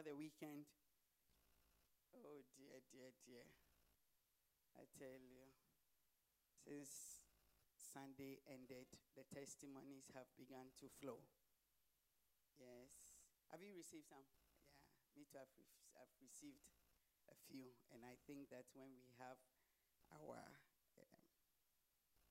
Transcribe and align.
over 0.00 0.16
the 0.16 0.16
weekend. 0.16 0.64
Oh 2.16 2.40
dear, 2.56 2.80
dear, 2.88 3.12
dear. 3.28 3.44
I 4.72 4.88
tell 4.96 5.20
you, 5.20 5.52
since 6.56 7.20
Sunday 7.76 8.40
ended, 8.48 8.88
the 9.12 9.28
testimonies 9.28 10.08
have 10.16 10.24
begun 10.40 10.72
to 10.80 10.88
flow. 10.88 11.20
Yes. 12.56 13.12
Have 13.52 13.60
you 13.60 13.76
received 13.76 14.08
some? 14.08 14.24
Yeah, 15.04 15.20
me 15.20 15.28
too. 15.28 15.36
I've, 15.36 15.52
re- 15.60 15.76
I've 16.00 16.16
received 16.16 16.64
a 17.28 17.36
few, 17.52 17.76
and 17.92 18.00
I 18.00 18.16
think 18.24 18.48
that 18.56 18.72
when 18.72 18.96
we 18.96 19.12
have 19.20 19.36
our 20.16 20.48
um, 20.96 21.20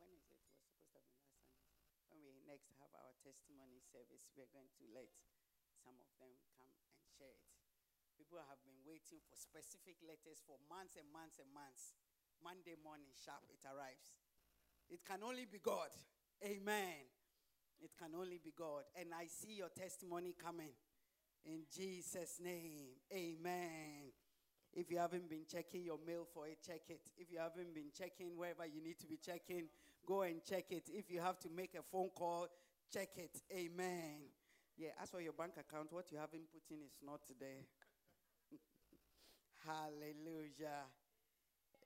when 0.02 0.10
is 0.10 0.26
it? 0.26 0.42
It 0.42 0.58
was 0.58 0.74
supposed 0.74 1.14
to 1.14 1.22
have 1.22 1.22
been 1.22 1.38
last 1.54 1.54
Sunday. 1.54 1.86
When 2.10 2.18
we 2.26 2.34
next 2.50 2.74
have 2.82 2.90
our 2.98 3.14
testimony 3.22 3.78
service, 3.94 4.26
we're 4.34 4.50
going 4.50 4.74
to 4.82 4.86
let 4.90 5.14
some 5.80 5.96
of 5.96 6.10
them 6.20 6.36
come 6.58 6.68
and 6.68 7.00
share 7.16 7.32
it. 7.32 7.59
People 8.20 8.44
have 8.52 8.60
been 8.68 8.84
waiting 8.84 9.24
for 9.32 9.40
specific 9.40 9.96
letters 10.04 10.44
for 10.44 10.60
months 10.68 11.00
and 11.00 11.08
months 11.08 11.40
and 11.40 11.48
months. 11.56 11.96
Monday 12.44 12.76
morning, 12.84 13.16
sharp, 13.16 13.48
it 13.48 13.64
arrives. 13.64 14.20
It 14.92 15.08
can 15.08 15.24
only 15.24 15.48
be 15.48 15.64
God. 15.64 15.88
Amen. 16.44 17.08
It 17.80 17.96
can 17.96 18.12
only 18.20 18.44
be 18.44 18.52
God. 18.52 18.84
And 19.00 19.16
I 19.16 19.32
see 19.32 19.56
your 19.56 19.72
testimony 19.72 20.36
coming. 20.36 20.76
In 21.48 21.64
Jesus' 21.72 22.44
name. 22.44 23.00
Amen. 23.08 24.12
If 24.74 24.92
you 24.92 24.98
haven't 25.00 25.30
been 25.30 25.48
checking 25.48 25.88
your 25.88 26.00
mail 26.06 26.28
for 26.28 26.48
it, 26.48 26.60
check 26.60 26.84
it. 26.90 27.02
If 27.18 27.32
you 27.32 27.40
haven't 27.40 27.74
been 27.74 27.96
checking 27.96 28.36
wherever 28.36 28.66
you 28.66 28.84
need 28.84 29.00
to 29.00 29.08
be 29.08 29.18
checking, 29.18 29.72
go 30.06 30.22
and 30.24 30.44
check 30.44 30.66
it. 30.72 30.90
If 30.92 31.10
you 31.10 31.22
have 31.22 31.40
to 31.40 31.50
make 31.56 31.74
a 31.76 31.84
phone 31.90 32.10
call, 32.14 32.48
check 32.92 33.16
it. 33.16 33.42
Amen. 33.56 34.28
Yeah, 34.78 34.90
as 35.02 35.10
for 35.10 35.22
your 35.22 35.34
bank 35.34 35.54
account, 35.60 35.92
what 35.92 36.12
you 36.12 36.18
haven't 36.18 36.52
put 36.52 36.64
in 36.70 36.84
is 36.84 37.00
not 37.04 37.22
there. 37.40 37.64
Hallelujah. 39.66 40.88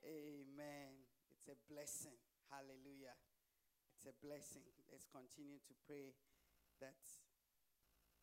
Amen. 0.06 0.94
It's 1.32 1.48
a 1.50 1.58
blessing. 1.66 2.14
Hallelujah. 2.52 3.18
It's 3.96 4.06
a 4.06 4.14
blessing. 4.22 4.62
Let's 4.92 5.10
continue 5.10 5.58
to 5.58 5.74
pray 5.82 6.14
that 6.78 7.02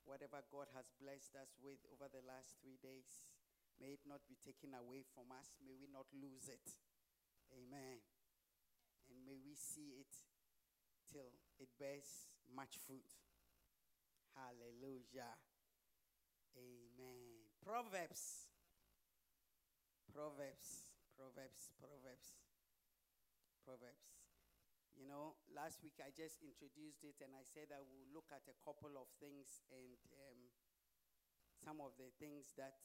whatever 0.08 0.40
God 0.48 0.72
has 0.72 0.88
blessed 1.02 1.36
us 1.36 1.52
with 1.60 1.84
over 1.92 2.08
the 2.08 2.24
last 2.24 2.56
three 2.64 2.80
days, 2.80 3.28
may 3.76 4.00
it 4.00 4.04
not 4.08 4.24
be 4.30 4.40
taken 4.40 4.72
away 4.72 5.04
from 5.04 5.34
us. 5.36 5.58
May 5.60 5.76
we 5.76 5.92
not 5.92 6.08
lose 6.16 6.48
it. 6.48 6.80
Amen. 7.52 8.00
And 9.12 9.20
may 9.28 9.36
we 9.36 9.58
see 9.60 10.00
it 10.00 10.14
till 11.12 11.28
it 11.60 11.76
bears 11.76 12.32
much 12.56 12.80
fruit. 12.88 13.20
Hallelujah. 14.32 15.36
Amen. 16.56 17.52
Proverbs. 17.60 18.51
Proverbs. 20.14 20.92
Proverbs. 21.16 21.72
Proverbs. 21.80 22.30
Proverbs. 23.64 24.06
You 25.00 25.08
know, 25.08 25.40
last 25.56 25.80
week 25.82 25.98
I 26.04 26.12
just 26.12 26.44
introduced 26.44 27.02
it 27.08 27.16
and 27.24 27.32
I 27.34 27.44
said 27.48 27.72
I 27.72 27.80
will 27.80 28.08
look 28.14 28.28
at 28.36 28.44
a 28.52 28.56
couple 28.62 28.92
of 29.00 29.08
things 29.24 29.64
and 29.72 29.98
um, 30.14 30.40
some 31.64 31.80
of 31.80 31.96
the 31.98 32.12
things 32.20 32.52
that 32.58 32.76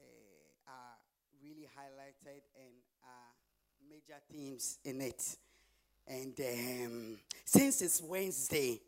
uh, 0.00 0.72
are 0.72 0.96
really 1.42 1.68
highlighted 1.68 2.42
and 2.56 2.74
are 3.04 3.30
major 3.88 4.18
themes 4.32 4.78
in 4.84 5.00
it. 5.00 5.36
And 6.06 6.34
um, 6.40 7.18
since 7.44 7.82
it's 7.82 8.02
Wednesday, 8.02 8.80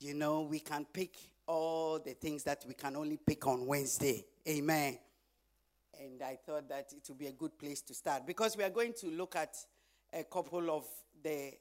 you 0.00 0.14
know, 0.14 0.42
we 0.42 0.58
can 0.60 0.84
pick 0.92 1.14
all 1.46 1.98
the 1.98 2.14
things 2.14 2.42
that 2.44 2.64
we 2.66 2.74
can 2.74 2.96
only 2.96 3.16
pick 3.16 3.46
on 3.46 3.66
Wednesday. 3.66 4.24
Amen. 4.48 4.98
And 6.00 6.22
I 6.22 6.38
thought 6.46 6.66
that 6.70 6.92
it 6.96 7.02
would 7.08 7.18
be 7.18 7.26
a 7.26 7.32
good 7.32 7.58
place 7.58 7.82
to 7.82 7.94
start 7.94 8.26
because 8.26 8.56
we 8.56 8.64
are 8.64 8.70
going 8.70 8.94
to 9.00 9.08
look 9.08 9.36
at 9.36 9.54
a 10.14 10.24
couple 10.24 10.70
of 10.70 10.86
the 11.22 11.52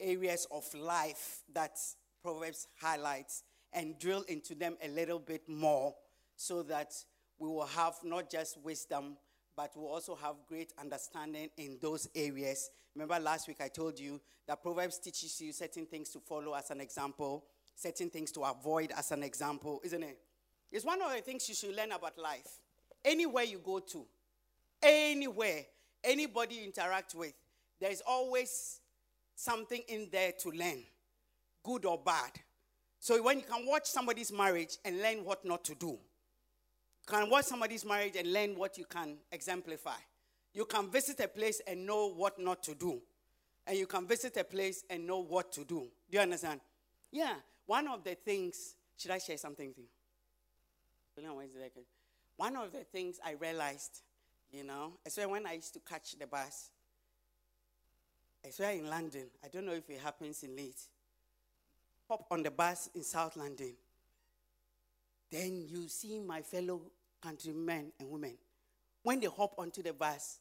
areas 0.00 0.46
of 0.50 0.64
life 0.72 1.42
that 1.52 1.76
Proverbs 2.22 2.68
highlights 2.80 3.42
and 3.74 3.98
drill 3.98 4.22
into 4.28 4.54
them 4.54 4.78
a 4.82 4.88
little 4.88 5.18
bit 5.18 5.46
more 5.46 5.94
so 6.36 6.62
that 6.62 6.94
we 7.38 7.48
will 7.48 7.66
have 7.66 7.96
not 8.02 8.30
just 8.30 8.58
wisdom, 8.62 9.18
but 9.54 9.72
we'll 9.76 9.92
also 9.92 10.14
have 10.14 10.36
great 10.48 10.72
understanding 10.80 11.50
in 11.58 11.76
those 11.82 12.08
areas. 12.14 12.70
Remember 12.94 13.18
last 13.20 13.46
week 13.46 13.58
I 13.60 13.68
told 13.68 13.98
you 13.98 14.22
that 14.46 14.62
Proverbs 14.62 14.98
teaches 14.98 15.38
you 15.38 15.52
certain 15.52 15.84
things 15.84 16.08
to 16.10 16.20
follow 16.20 16.54
as 16.54 16.70
an 16.70 16.80
example, 16.80 17.44
certain 17.76 18.08
things 18.08 18.32
to 18.32 18.40
avoid 18.40 18.90
as 18.96 19.12
an 19.12 19.22
example, 19.22 19.82
isn't 19.84 20.02
it? 20.02 20.18
It's 20.72 20.84
one 20.86 21.02
of 21.02 21.12
the 21.12 21.20
things 21.20 21.46
you 21.46 21.54
should 21.54 21.76
learn 21.76 21.92
about 21.92 22.16
life. 22.16 22.58
Anywhere 23.04 23.44
you 23.44 23.58
go 23.58 23.78
to, 23.78 24.04
anywhere, 24.82 25.64
anybody 26.04 26.56
you 26.56 26.64
interact 26.64 27.14
with, 27.14 27.32
there's 27.80 28.02
always 28.06 28.80
something 29.34 29.82
in 29.88 30.08
there 30.12 30.32
to 30.40 30.50
learn, 30.50 30.82
good 31.62 31.84
or 31.86 31.98
bad. 31.98 32.32
So 32.98 33.22
when 33.22 33.38
you 33.38 33.44
can 33.44 33.66
watch 33.66 33.86
somebody's 33.86 34.30
marriage 34.30 34.76
and 34.84 35.00
learn 35.00 35.24
what 35.24 35.44
not 35.44 35.64
to 35.64 35.74
do, 35.74 35.88
you 35.88 35.98
can 37.06 37.30
watch 37.30 37.46
somebody's 37.46 37.84
marriage 37.84 38.16
and 38.16 38.32
learn 38.32 38.54
what 38.56 38.76
you 38.76 38.84
can 38.84 39.16
exemplify. 39.32 39.96
You 40.52 40.66
can 40.66 40.90
visit 40.90 41.20
a 41.20 41.28
place 41.28 41.62
and 41.66 41.86
know 41.86 42.10
what 42.10 42.38
not 42.38 42.62
to 42.64 42.74
do. 42.74 43.00
And 43.66 43.78
you 43.78 43.86
can 43.86 44.06
visit 44.06 44.36
a 44.36 44.44
place 44.44 44.84
and 44.90 45.06
know 45.06 45.20
what 45.20 45.52
to 45.52 45.64
do. 45.64 45.86
Do 46.10 46.16
you 46.16 46.20
understand? 46.20 46.60
Yeah. 47.10 47.34
One 47.66 47.88
of 47.88 48.04
the 48.04 48.14
things, 48.16 48.74
should 48.96 49.12
I 49.12 49.18
share 49.18 49.38
something 49.38 49.68
with 49.68 49.78
you? 49.78 49.84
One 52.40 52.56
of 52.56 52.72
the 52.72 52.84
things 52.84 53.20
I 53.22 53.32
realized, 53.32 54.00
you 54.50 54.64
know, 54.64 54.94
especially 55.04 55.30
when 55.30 55.46
I 55.46 55.52
used 55.52 55.74
to 55.74 55.80
catch 55.80 56.18
the 56.18 56.26
bus, 56.26 56.70
especially 58.42 58.78
in 58.78 58.88
London, 58.88 59.26
I 59.44 59.48
don't 59.48 59.66
know 59.66 59.74
if 59.74 59.90
it 59.90 60.00
happens 60.00 60.42
in 60.42 60.56
Leeds, 60.56 60.88
hop 62.08 62.24
on 62.30 62.42
the 62.42 62.50
bus 62.50 62.88
in 62.94 63.02
South 63.02 63.36
London, 63.36 63.74
then 65.30 65.66
you 65.68 65.86
see 65.86 66.18
my 66.18 66.40
fellow 66.40 66.80
countrymen 67.22 67.92
and 68.00 68.10
women. 68.10 68.38
When 69.02 69.20
they 69.20 69.26
hop 69.26 69.52
onto 69.58 69.82
the 69.82 69.92
bus, 69.92 70.38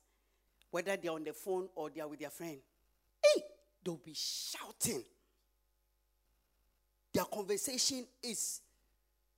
whether 0.72 0.96
they're 0.96 1.12
on 1.12 1.26
the 1.26 1.34
phone 1.34 1.68
or 1.76 1.90
they're 1.90 2.08
with 2.08 2.22
their 2.22 2.30
friend, 2.30 2.60
hey, 3.22 3.44
they'll 3.84 3.98
be 3.98 4.16
shouting. 4.16 5.04
Their 7.14 7.26
conversation 7.26 8.08
is 8.24 8.62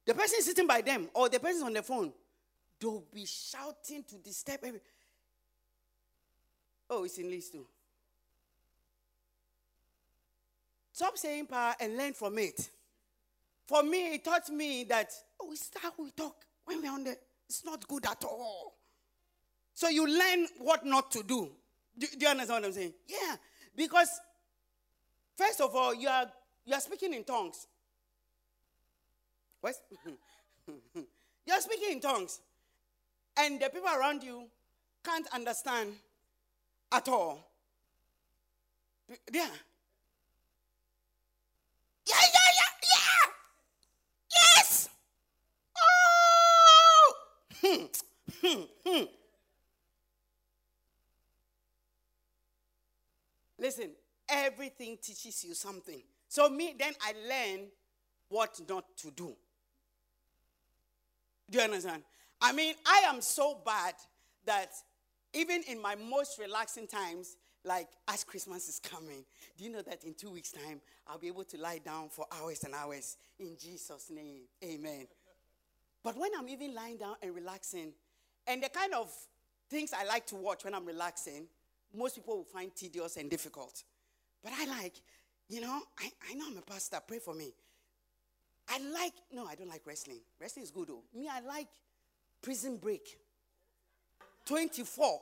the 0.06 0.14
person 0.14 0.44
sitting 0.44 0.68
by 0.68 0.82
them 0.82 1.10
or 1.16 1.28
the 1.28 1.40
person 1.40 1.64
on 1.64 1.74
the 1.74 1.82
phone. 1.82 2.14
They'll 2.82 3.04
be 3.14 3.26
shouting 3.26 4.04
to 4.10 4.16
disturb 4.16 4.60
every. 4.64 4.82
Oh, 6.90 7.04
it's 7.04 7.20
in 7.20 7.30
list 7.30 7.54
too. 7.54 7.66
Stop 10.92 11.18
saying 11.18 11.46
power 11.46 11.76
and 11.80 11.96
learn 11.96 12.14
from 12.14 12.38
it. 12.40 12.70
For 13.68 13.84
me, 13.84 14.16
it 14.16 14.26
taught 14.26 14.50
me 14.50 14.84
that, 14.86 15.12
oh, 15.40 15.52
it's 15.52 15.70
how 15.82 15.92
we 15.98 16.12
talk 16.12 16.36
when 16.66 16.82
we're 16.82 16.92
on 16.92 17.04
the, 17.04 17.16
it's 17.48 17.64
not 17.64 17.88
good 17.88 18.06
at 18.06 18.24
all. 18.24 18.74
So 19.74 19.88
you 19.88 20.08
learn 20.08 20.48
what 20.60 20.86
not 20.86 21.12
to 21.12 21.24
do. 21.24 21.50
Do, 21.98 22.08
do 22.08 22.18
you 22.20 22.28
understand 22.28 22.64
what 22.64 22.68
I'm 22.68 22.74
saying? 22.74 22.94
Yeah. 23.08 23.36
Because, 23.76 24.20
first 25.38 25.62
of 25.62 25.76
all, 25.76 25.96
you 25.96 26.10
are, 26.10 26.26
you 26.66 26.74
are 26.74 26.82
speaking 26.82 27.14
in 27.14 27.24
tongues. 27.24 27.68
What? 29.62 29.76
you 30.68 31.54
are 31.54 31.62
speaking 31.62 31.94
in 31.94 32.02
tongues. 32.02 32.40
And 33.38 33.60
the 33.60 33.70
people 33.70 33.90
around 33.90 34.24
you 34.24 34.48
can't 35.04 35.28
understand 35.34 35.94
at 36.92 37.08
all. 37.08 37.48
Yeah. 39.32 39.48
Yeah, 42.08 42.16
yeah, 42.34 42.52
yeah, 42.56 42.90
yeah. 42.90 43.32
Yes. 44.58 44.90
Oh. 45.78 47.14
Hmm. 47.62 47.86
Hmm. 48.42 48.62
Hmm. 48.86 49.04
Listen, 53.60 53.92
everything 54.28 54.98
teaches 55.02 55.44
you 55.44 55.54
something. 55.54 56.02
So 56.28 56.50
me, 56.50 56.74
then 56.78 56.94
I 57.02 57.14
learn 57.30 57.68
what 58.30 58.60
not 58.68 58.86
to 58.98 59.12
do. 59.12 59.36
Do 61.50 61.58
you 61.58 61.64
understand? 61.64 62.04
I 62.42 62.52
mean, 62.54 62.74
I 62.86 63.04
am 63.08 63.22
so 63.22 63.60
bad 63.64 63.94
that 64.46 64.72
even 65.34 65.64
in 65.68 65.82
my 65.82 65.96
most 65.96 66.40
relaxing 66.40 66.88
times, 66.88 67.38
like 67.64 67.88
as 68.08 68.24
Christmas 68.24 68.68
is 68.68 68.80
coming, 68.80 69.24
do 69.58 69.64
you 69.64 69.70
know 69.70 69.82
that 69.84 70.04
in 70.04 70.16
two 70.16 70.32
weeks' 70.32 70.52
time, 70.52 70.82
I'll 71.08 71.20
be 71.20 71.28
able 71.28 71.44
to 71.46 71.58
lie 71.58 71.78
down 71.78 72.10
for 72.10 72.26
hours 72.32 72.64
and 72.64 72.74
hours 72.74 73.18
in 73.40 73.56
Jesus' 73.60 74.10
name? 74.10 74.42
Amen. 74.64 75.08
But 76.04 76.18
when 76.18 76.32
I'm 76.38 76.50
even 76.50 76.74
lying 76.74 76.98
down 76.98 77.16
and 77.22 77.36
relaxing, 77.36 77.94
and 78.48 78.64
the 78.64 78.70
kind 78.70 78.94
of 78.94 79.14
things 79.70 79.94
I 79.94 80.04
like 80.06 80.26
to 80.28 80.36
watch 80.36 80.64
when 80.66 80.74
I'm 80.74 80.86
relaxing, 80.86 81.46
most 81.96 82.16
people 82.16 82.38
will 82.38 82.44
find 82.44 82.76
tedious 82.76 83.18
and 83.18 83.30
difficult. 83.30 83.84
But 84.44 84.54
I 84.58 84.66
like, 84.66 84.96
you 85.48 85.62
know, 85.62 85.82
I, 86.00 86.10
I 86.30 86.34
know 86.34 86.46
I'm 86.48 86.58
a 86.58 86.62
pastor, 86.62 86.98
pray 87.06 87.20
for 87.20 87.36
me. 87.36 87.54
I 88.68 88.80
like, 88.80 89.14
no, 89.32 89.46
I 89.46 89.56
don't 89.56 89.70
like 89.70 89.86
wrestling. 89.86 90.22
Wrestling 90.40 90.64
is 90.64 90.72
good 90.72 90.88
though. 90.88 91.04
Me, 91.14 91.30
I 91.32 91.42
like 91.42 91.68
Prison 92.42 92.78
Break. 92.78 93.18
24. 94.46 95.22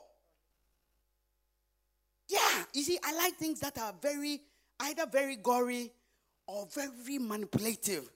Yeah, 2.28 2.38
you 2.72 2.82
see, 2.82 2.98
I 3.04 3.12
like 3.16 3.34
things 3.34 3.60
that 3.60 3.76
are 3.78 3.92
very, 4.00 4.40
either 4.80 5.06
very 5.06 5.36
gory 5.36 5.90
or 6.46 6.66
very 6.72 7.18
manipulative. 7.18 8.08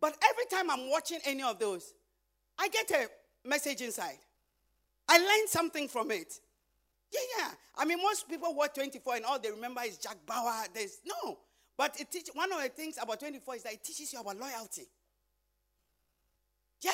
But 0.00 0.16
every 0.28 0.44
time 0.46 0.70
I'm 0.70 0.90
watching 0.90 1.20
any 1.24 1.42
of 1.42 1.58
those, 1.58 1.94
I 2.58 2.68
get 2.68 2.90
a 2.90 3.48
message 3.48 3.80
inside. 3.80 4.18
I 5.08 5.18
learn 5.18 5.46
something 5.46 5.88
from 5.88 6.10
it. 6.10 6.40
Yeah, 7.12 7.20
yeah. 7.38 7.48
I 7.76 7.84
mean, 7.84 7.98
most 8.02 8.28
people 8.28 8.54
watch 8.54 8.74
24 8.74 9.16
and 9.16 9.24
all 9.24 9.38
they 9.38 9.50
remember 9.50 9.82
is 9.86 9.98
Jack 9.98 10.16
Bauer. 10.26 10.64
There's 10.74 10.98
no. 11.04 11.38
But 11.76 12.00
it 12.00 12.10
teach, 12.10 12.28
one 12.34 12.52
of 12.52 12.62
the 12.62 12.68
things 12.68 12.98
about 13.00 13.20
24 13.20 13.56
is 13.56 13.62
that 13.64 13.74
it 13.74 13.84
teaches 13.84 14.12
you 14.12 14.20
about 14.20 14.38
loyalty. 14.38 14.88
Yeah. 16.80 16.90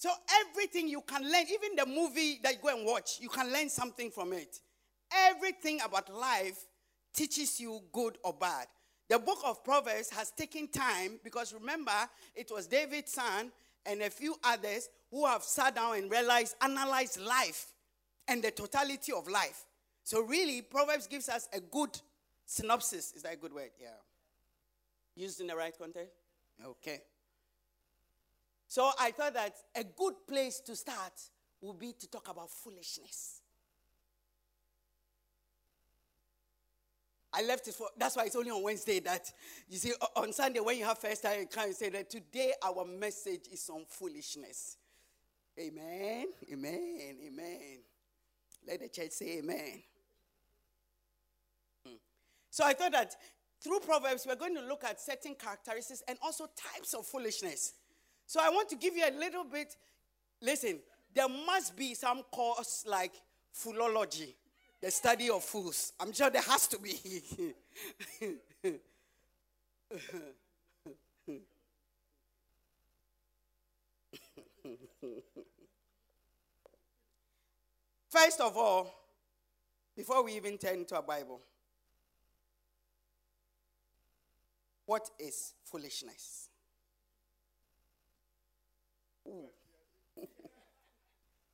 So 0.00 0.08
everything 0.48 0.88
you 0.88 1.02
can 1.02 1.30
learn, 1.30 1.44
even 1.52 1.76
the 1.76 1.84
movie 1.84 2.40
that 2.42 2.54
you 2.54 2.58
go 2.62 2.74
and 2.74 2.86
watch, 2.86 3.18
you 3.20 3.28
can 3.28 3.52
learn 3.52 3.68
something 3.68 4.10
from 4.10 4.32
it. 4.32 4.58
Everything 5.12 5.78
about 5.84 6.08
life 6.10 6.56
teaches 7.12 7.60
you 7.60 7.82
good 7.92 8.16
or 8.24 8.32
bad. 8.32 8.66
The 9.10 9.18
book 9.18 9.40
of 9.44 9.62
Proverbs 9.62 10.08
has 10.08 10.30
taken 10.30 10.68
time 10.68 11.20
because 11.22 11.52
remember, 11.52 11.92
it 12.34 12.50
was 12.50 12.66
David's 12.66 13.12
son 13.12 13.52
and 13.84 14.00
a 14.00 14.08
few 14.08 14.36
others 14.42 14.88
who 15.10 15.26
have 15.26 15.42
sat 15.42 15.74
down 15.74 15.98
and 15.98 16.10
realized, 16.10 16.56
analyzed 16.62 17.20
life 17.20 17.66
and 18.26 18.42
the 18.42 18.52
totality 18.52 19.12
of 19.12 19.28
life. 19.28 19.66
So, 20.02 20.22
really, 20.22 20.62
Proverbs 20.62 21.08
gives 21.08 21.28
us 21.28 21.46
a 21.52 21.60
good 21.60 22.00
synopsis. 22.46 23.12
Is 23.12 23.22
that 23.24 23.34
a 23.34 23.36
good 23.36 23.52
word? 23.52 23.72
Yeah. 23.78 23.88
Used 25.14 25.42
in 25.42 25.46
the 25.46 25.56
right 25.56 25.76
context? 25.78 26.16
Okay. 26.64 27.02
So, 28.70 28.88
I 29.00 29.10
thought 29.10 29.34
that 29.34 29.56
a 29.74 29.82
good 29.82 30.14
place 30.28 30.60
to 30.60 30.76
start 30.76 31.12
would 31.60 31.76
be 31.76 31.92
to 31.98 32.08
talk 32.08 32.28
about 32.28 32.48
foolishness. 32.52 33.40
I 37.32 37.42
left 37.42 37.66
it 37.66 37.74
for, 37.74 37.88
that's 37.98 38.14
why 38.14 38.26
it's 38.26 38.36
only 38.36 38.52
on 38.52 38.62
Wednesday 38.62 39.00
that, 39.00 39.32
you 39.68 39.76
see, 39.76 39.92
on 40.14 40.32
Sunday 40.32 40.60
when 40.60 40.78
you 40.78 40.84
have 40.84 40.98
first 40.98 41.24
time, 41.24 41.40
you 41.40 41.46
can 41.48 41.72
say 41.72 41.88
that 41.88 42.10
today 42.10 42.52
our 42.62 42.84
message 42.84 43.48
is 43.50 43.68
on 43.70 43.86
foolishness. 43.88 44.76
Amen, 45.58 46.26
amen, 46.52 47.16
amen. 47.26 47.78
Let 48.68 48.82
the 48.82 48.88
church 48.88 49.10
say 49.10 49.38
amen. 49.38 49.82
Hmm. 51.84 51.94
So 52.50 52.64
I 52.64 52.74
thought 52.74 52.92
that 52.92 53.16
through 53.60 53.80
Proverbs, 53.80 54.26
we're 54.28 54.36
going 54.36 54.54
to 54.54 54.62
look 54.62 54.84
at 54.84 55.00
certain 55.00 55.34
characteristics 55.34 56.04
and 56.06 56.16
also 56.22 56.48
types 56.72 56.94
of 56.94 57.04
foolishness. 57.04 57.72
So 58.30 58.38
I 58.40 58.48
want 58.48 58.68
to 58.68 58.76
give 58.76 58.96
you 58.96 59.02
a 59.04 59.10
little 59.10 59.42
bit. 59.42 59.74
Listen, 60.40 60.78
there 61.12 61.28
must 61.28 61.74
be 61.76 61.94
some 61.94 62.22
course 62.30 62.84
like 62.86 63.10
philology, 63.50 64.36
the 64.80 64.88
study 64.92 65.28
of 65.30 65.42
fools. 65.42 65.94
I'm 65.98 66.12
sure 66.12 66.30
there 66.30 66.40
has 66.42 66.68
to 66.68 66.78
be. 66.78 66.94
First 78.08 78.40
of 78.40 78.56
all, 78.56 78.94
before 79.96 80.22
we 80.22 80.34
even 80.34 80.56
turn 80.56 80.84
to 80.84 80.94
our 80.94 81.02
Bible, 81.02 81.40
what 84.86 85.10
is 85.18 85.54
foolishness? 85.64 86.49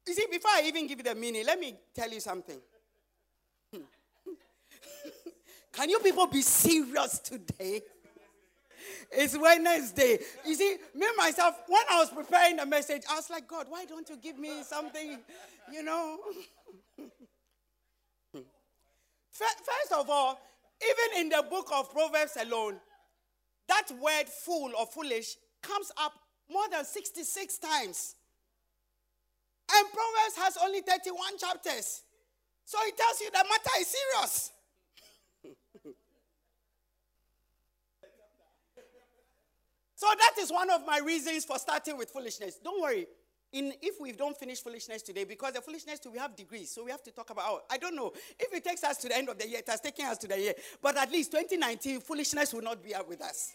You 0.06 0.14
see, 0.14 0.26
before 0.30 0.50
I 0.52 0.62
even 0.66 0.86
give 0.86 0.98
you 0.98 1.04
the 1.04 1.14
meaning, 1.14 1.44
let 1.44 1.58
me 1.58 1.76
tell 1.94 2.10
you 2.10 2.20
something. 2.20 2.58
Can 5.72 5.90
you 5.90 5.98
people 6.00 6.26
be 6.26 6.42
serious 6.42 7.18
today? 7.18 7.82
It's 9.10 9.36
Wednesday. 9.36 10.18
You 10.44 10.54
see, 10.54 10.76
me 10.94 11.06
myself, 11.16 11.56
when 11.68 11.82
I 11.90 11.98
was 12.00 12.10
preparing 12.10 12.56
the 12.56 12.66
message, 12.66 13.02
I 13.10 13.16
was 13.16 13.30
like, 13.30 13.46
God, 13.48 13.66
why 13.68 13.84
don't 13.84 14.08
you 14.08 14.16
give 14.16 14.38
me 14.38 14.62
something, 14.62 15.18
you 15.72 15.82
know? 15.82 16.18
First 19.30 19.92
of 19.94 20.08
all, 20.08 20.40
even 20.82 21.20
in 21.22 21.28
the 21.28 21.44
book 21.48 21.68
of 21.72 21.92
Proverbs 21.92 22.36
alone, 22.40 22.76
that 23.68 23.90
word 24.00 24.28
fool 24.28 24.72
or 24.78 24.86
foolish 24.86 25.36
comes 25.62 25.90
up 25.98 26.12
more 26.50 26.68
than 26.70 26.84
66 26.84 27.58
times. 27.58 28.14
And 29.74 29.86
Proverbs 29.88 30.36
has 30.38 30.56
only 30.62 30.80
31 30.80 31.38
chapters. 31.38 32.02
So 32.64 32.78
it 32.82 32.96
tells 32.96 33.20
you 33.20 33.30
the 33.30 33.44
matter 33.48 33.80
is 33.80 33.94
serious. 33.94 34.52
So 39.98 40.06
that 40.18 40.34
is 40.38 40.52
one 40.52 40.68
of 40.70 40.86
my 40.86 40.98
reasons 40.98 41.46
for 41.46 41.58
starting 41.58 41.96
with 41.96 42.10
foolishness. 42.10 42.58
Don't 42.62 42.82
worry. 42.82 43.06
In, 43.52 43.72
if 43.80 43.98
we 43.98 44.12
don't 44.12 44.36
finish 44.36 44.60
foolishness 44.60 45.00
today, 45.00 45.24
because 45.24 45.54
the 45.54 45.62
foolishness 45.62 46.00
we 46.12 46.18
have 46.18 46.36
degrees, 46.36 46.70
so 46.70 46.84
we 46.84 46.90
have 46.90 47.02
to 47.04 47.10
talk 47.10 47.30
about. 47.30 47.44
Oh, 47.46 47.60
I 47.70 47.78
don't 47.78 47.96
know 47.96 48.12
if 48.38 48.52
it 48.52 48.62
takes 48.62 48.84
us 48.84 48.98
to 48.98 49.08
the 49.08 49.16
end 49.16 49.30
of 49.30 49.38
the 49.38 49.48
year. 49.48 49.60
It 49.60 49.68
has 49.68 49.80
taken 49.80 50.04
us 50.04 50.18
to 50.18 50.28
the 50.28 50.38
year, 50.38 50.52
but 50.82 50.98
at 50.98 51.10
least 51.10 51.32
2019, 51.32 52.00
foolishness 52.00 52.52
will 52.52 52.60
not 52.60 52.84
be 52.84 52.94
out 52.94 53.08
with 53.08 53.22
us. 53.22 53.54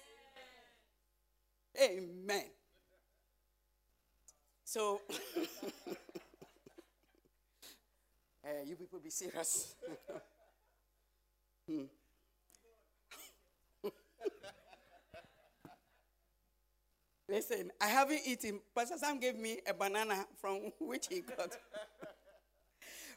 Amen. 1.80 2.46
So, 4.72 5.02
hey, 8.42 8.64
you 8.66 8.78
people 8.78 9.00
be 9.04 9.10
serious. 9.10 9.76
hmm. 11.70 11.82
Listen, 17.28 17.70
I 17.82 17.88
haven't 17.88 18.22
eaten. 18.26 18.62
Pastor 18.74 18.96
Sam 18.98 19.20
gave 19.20 19.36
me 19.36 19.60
a 19.68 19.74
banana 19.74 20.26
from 20.40 20.72
which 20.80 21.08
he 21.10 21.20
got. 21.20 21.50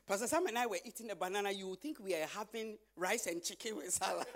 Pastor 0.09 0.27
Sam 0.27 0.49
and 0.49 0.59
I 0.59 0.67
were 0.67 0.81
eating 0.85 1.09
a 1.13 1.15
banana. 1.15 1.53
You 1.53 1.69
would 1.69 1.81
think 1.81 2.01
we 2.01 2.17
are 2.17 2.27
having 2.37 2.79
rice 2.97 3.29
and 3.29 3.41
chicken 3.41 3.77
with 3.77 3.93
salad. 3.93 4.27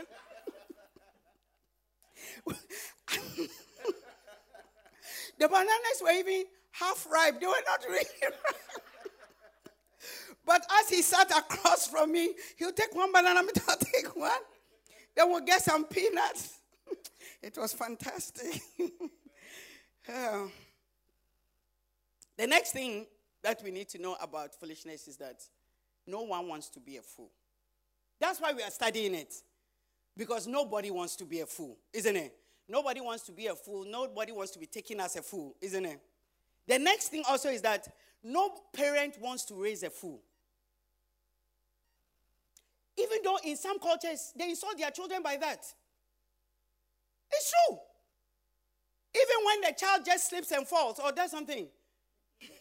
the 5.36 5.48
bananas 5.48 6.00
were 6.00 6.12
even 6.12 6.44
half 6.72 7.06
ripe. 7.10 7.40
They 7.40 7.46
were 7.46 7.54
not 7.66 7.84
really 7.88 8.04
but 10.46 10.62
as 10.80 10.88
he 10.88 11.02
sat 11.02 11.30
across 11.30 11.88
from 11.88 12.12
me, 12.12 12.30
he'll 12.56 12.72
take 12.72 12.94
one 12.94 13.12
banana, 13.12 13.42
me 13.42 13.50
I'll 13.68 13.76
take 13.76 14.16
one. 14.16 14.30
Then 15.16 15.30
we'll 15.30 15.40
get 15.40 15.62
some 15.62 15.84
peanuts. 15.84 16.54
It 17.40 17.56
was 17.56 17.72
fantastic. 17.72 18.60
Uh, 20.08 20.46
the 22.36 22.46
next 22.46 22.72
thing 22.72 23.06
that 23.42 23.62
we 23.62 23.70
need 23.70 23.88
to 23.90 23.98
know 23.98 24.16
about 24.20 24.54
foolishness 24.54 25.06
is 25.06 25.16
that 25.18 25.42
no 26.06 26.22
one 26.22 26.48
wants 26.48 26.68
to 26.70 26.80
be 26.80 26.96
a 26.96 27.02
fool. 27.02 27.30
That's 28.18 28.40
why 28.40 28.52
we 28.52 28.62
are 28.62 28.70
studying 28.70 29.14
it. 29.14 29.34
Because 30.16 30.46
nobody 30.46 30.90
wants 30.90 31.14
to 31.16 31.24
be 31.24 31.40
a 31.40 31.46
fool, 31.46 31.76
isn't 31.92 32.16
it? 32.16 32.34
Nobody 32.68 33.00
wants 33.00 33.24
to 33.24 33.32
be 33.32 33.46
a 33.46 33.54
fool. 33.54 33.84
Nobody 33.84 34.32
wants 34.32 34.52
to 34.52 34.58
be 34.58 34.66
taken 34.66 35.00
as 35.00 35.14
a 35.16 35.22
fool, 35.22 35.54
isn't 35.60 35.84
it? 35.84 36.00
The 36.68 36.78
next 36.78 37.08
thing 37.08 37.24
also 37.26 37.48
is 37.48 37.62
that 37.62 37.88
no 38.22 38.50
parent 38.74 39.18
wants 39.20 39.44
to 39.46 39.54
raise 39.54 39.82
a 39.82 39.90
fool. 39.90 40.20
Even 42.96 43.18
though 43.24 43.38
in 43.44 43.56
some 43.56 43.80
cultures 43.80 44.32
they 44.36 44.50
insult 44.50 44.76
their 44.78 44.90
children 44.90 45.22
by 45.22 45.36
that. 45.38 45.64
It's 47.30 47.52
true. 47.52 47.78
Even 49.14 49.46
when 49.46 49.62
the 49.62 49.72
child 49.78 50.02
just 50.04 50.28
slips 50.28 50.52
and 50.52 50.68
falls 50.68 51.00
or 51.02 51.10
does 51.12 51.30
something. 51.30 51.68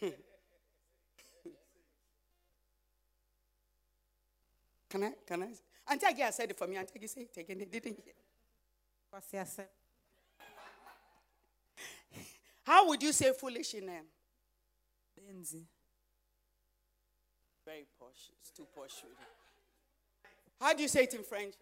can 4.88 5.04
I? 5.04 5.12
Can 5.26 5.42
I? 5.42 5.48
Auntie 5.90 6.06
Agia 6.06 6.32
said 6.32 6.50
it 6.50 6.56
for 6.56 6.66
me. 6.66 6.76
Auntie 6.76 6.98
Agia 6.98 7.08
said 7.08 7.24
it 7.24 7.40
again. 7.40 7.58
They 7.58 7.66
didn't 7.66 8.00
hear. 8.02 8.14
How 12.68 12.86
would 12.86 13.02
you 13.02 13.12
say 13.12 13.32
foolish 13.32 13.72
in 13.72 13.86
them? 13.86 14.04
Benzi. 15.18 15.64
Very 17.64 17.86
posh. 17.98 18.30
It's 18.42 18.50
too 18.50 18.66
posh. 18.76 19.02
Really. 19.02 19.16
How 20.60 20.74
do 20.74 20.82
you 20.82 20.88
say 20.88 21.04
it 21.04 21.14
in 21.14 21.22
French? 21.22 21.54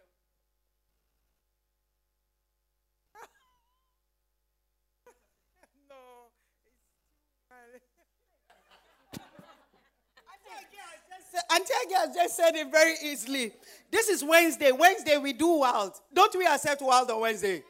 No. 5.89 5.95
Auntie 11.53 11.73
has 11.95 12.17
just 12.17 12.37
said 12.37 12.57
it 12.57 12.69
very 12.73 12.95
easily. 13.05 13.53
This 13.93 14.09
is 14.09 14.25
Wednesday. 14.25 14.73
Wednesday 14.73 15.19
we 15.19 15.33
do 15.33 15.61
wild. 15.61 15.93
Don't 16.13 16.35
we 16.37 16.45
accept 16.49 16.83
wild 16.83 17.09
on 17.13 17.21
Wednesday? 17.21 17.63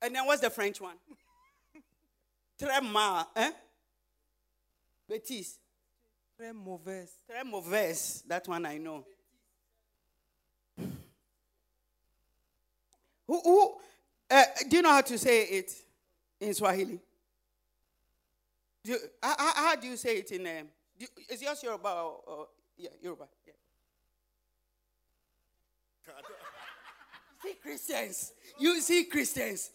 And 0.00 0.14
then 0.14 0.26
what's 0.26 0.40
the 0.40 0.50
French 0.50 0.80
one? 0.80 0.96
Très 2.60 2.82
mal, 2.92 3.26
eh? 3.36 3.50
Bêtise. 5.10 5.58
Très 6.38 6.52
mauvaise. 6.54 7.12
Très 7.28 7.44
mauvaise. 7.44 8.22
That 8.28 8.46
one 8.46 8.64
I 8.66 8.78
know. 8.78 9.04
Who, 13.26 13.40
who 13.42 13.74
uh, 14.30 14.44
do 14.68 14.76
you 14.76 14.82
know 14.82 14.90
how 14.92 15.00
to 15.02 15.18
say 15.18 15.42
it 15.44 15.72
in 16.40 16.54
Swahili? 16.54 17.00
Do 18.84 18.92
you, 18.92 18.98
how, 19.22 19.34
how- 19.38 19.54
how 19.54 19.76
do 19.76 19.86
you 19.88 19.96
say 19.96 20.16
it 20.18 20.30
in 20.30 20.46
um, 20.46 20.68
do, 20.98 21.06
is 21.28 21.42
yours 21.42 21.62
Yoruba 21.62 21.88
or, 21.88 22.20
or 22.26 22.46
yeah, 22.76 22.90
Yoruba? 23.02 23.26
Yeah. 23.46 23.52
see 27.42 27.54
Christians. 27.62 28.32
You 28.58 28.80
see 28.80 29.04
Christians. 29.04 29.70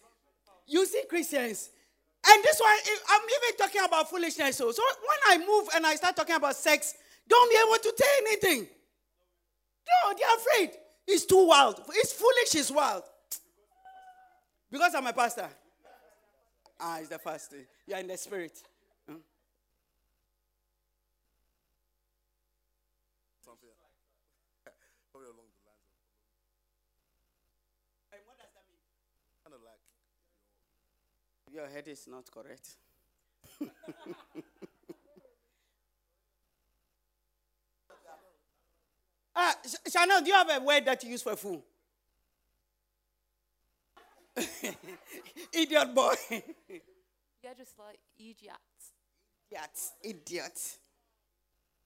You 0.66 0.86
see 0.86 1.02
Christians. 1.08 1.70
And 2.26 2.42
this 2.42 2.58
one, 2.58 2.70
I'm 3.10 3.20
even 3.22 3.56
talking 3.58 3.82
about 3.84 4.08
foolishness. 4.08 4.56
So, 4.56 4.72
so 4.72 4.82
when 4.82 5.40
I 5.42 5.46
move 5.46 5.68
and 5.74 5.86
I 5.86 5.94
start 5.96 6.16
talking 6.16 6.34
about 6.36 6.56
sex, 6.56 6.94
don't 7.28 7.50
be 7.50 7.56
able 7.56 7.76
to 7.82 7.92
say 7.96 8.08
anything. 8.26 8.66
No, 9.86 10.14
they're 10.16 10.36
afraid. 10.36 10.78
It's 11.06 11.26
too 11.26 11.46
wild. 11.46 11.80
It's 11.92 12.12
foolish, 12.12 12.54
it's 12.54 12.70
wild. 12.70 13.02
Because 14.70 14.94
I'm 14.94 15.06
a 15.06 15.12
pastor. 15.12 15.48
Ah, 16.80 16.98
it's 16.98 17.08
the 17.08 17.18
fasting. 17.18 17.66
You're 17.86 17.98
in 17.98 18.06
the 18.06 18.16
spirit. 18.16 18.52
Hmm? 19.06 19.16
Something 23.44 23.68
probably 25.12 25.28
along 25.28 25.46
the 25.52 25.60
lines 25.68 25.84
of 28.10 28.16
And 28.16 28.20
what 28.26 28.36
does 28.40 28.50
that 28.56 28.64
mean? 28.72 28.80
kind 29.44 29.54
of 29.54 29.60
like 29.62 29.78
Your 31.54 31.68
head 31.68 31.86
is 31.86 32.08
not 32.08 32.28
correct. 32.32 32.74
ah, 39.36 39.54
Sh- 39.64 39.76
Chanel, 39.92 40.20
do 40.20 40.26
you 40.26 40.34
have 40.34 40.50
a 40.50 40.58
word 40.64 40.84
that 40.86 41.04
you 41.04 41.10
use 41.10 41.22
for 41.22 41.36
fool? 41.36 41.64
Idiot 45.52 45.94
boy. 45.94 46.14
Yeah, 46.28 47.54
just 47.56 47.78
like 47.78 48.00
idiot. 48.18 48.56
Idiot. 49.48 49.92
Idiot. 50.02 50.78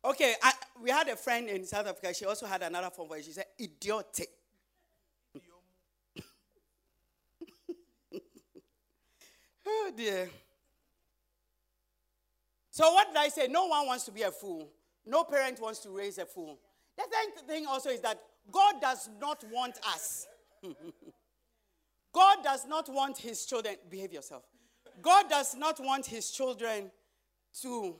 Okay, 0.03 0.35
I, 0.43 0.53
we 0.83 0.89
had 0.89 1.09
a 1.09 1.17
friend 1.17 1.47
in 1.51 1.67
South 1.67 1.87
Africa. 1.89 2.15
She 2.15 2.25
also 2.25 2.47
had 2.47 2.63
another 2.63 2.89
form 2.89 3.11
where 3.11 3.23
she 3.23 3.33
said 3.33 3.45
idiotic. 3.61 4.31
Oh 9.69 9.93
dear. 9.97 10.31
So 12.71 12.93
what 12.93 13.09
did 13.09 13.17
I 13.17 13.29
say? 13.29 13.49
No 13.49 13.67
one 13.67 13.87
wants 13.87 14.05
to 14.05 14.13
be 14.13 14.23
a 14.23 14.31
fool. 14.31 14.71
No 15.05 15.25
parent 15.25 15.61
wants 15.61 15.81
to 15.81 15.91
raise 15.91 16.19
a 16.19 16.27
fool. 16.27 16.59
The 16.97 17.05
thing- 17.05 17.47
thing 17.47 17.67
also 17.67 17.91
is 17.91 18.01
that 18.01 18.21
God 18.51 18.81
does 18.81 19.09
not 19.21 19.45
want 19.53 19.77
us. 19.87 20.27
God 22.13 22.39
does 22.43 22.67
not 22.67 22.89
want 22.89 23.19
his 23.19 23.45
children, 23.47 23.77
behave 23.91 24.13
yourself. 24.13 24.45
God 25.03 25.29
does 25.29 25.55
not 25.55 25.79
want 25.81 26.07
his 26.07 26.31
children 26.31 26.91
to 27.63 27.97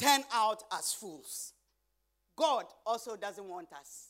turn 0.00 0.22
out 0.32 0.64
as 0.72 0.92
fools. 0.92 1.52
God 2.36 2.66
also 2.86 3.16
doesn't 3.16 3.48
want 3.48 3.68
us 3.72 4.08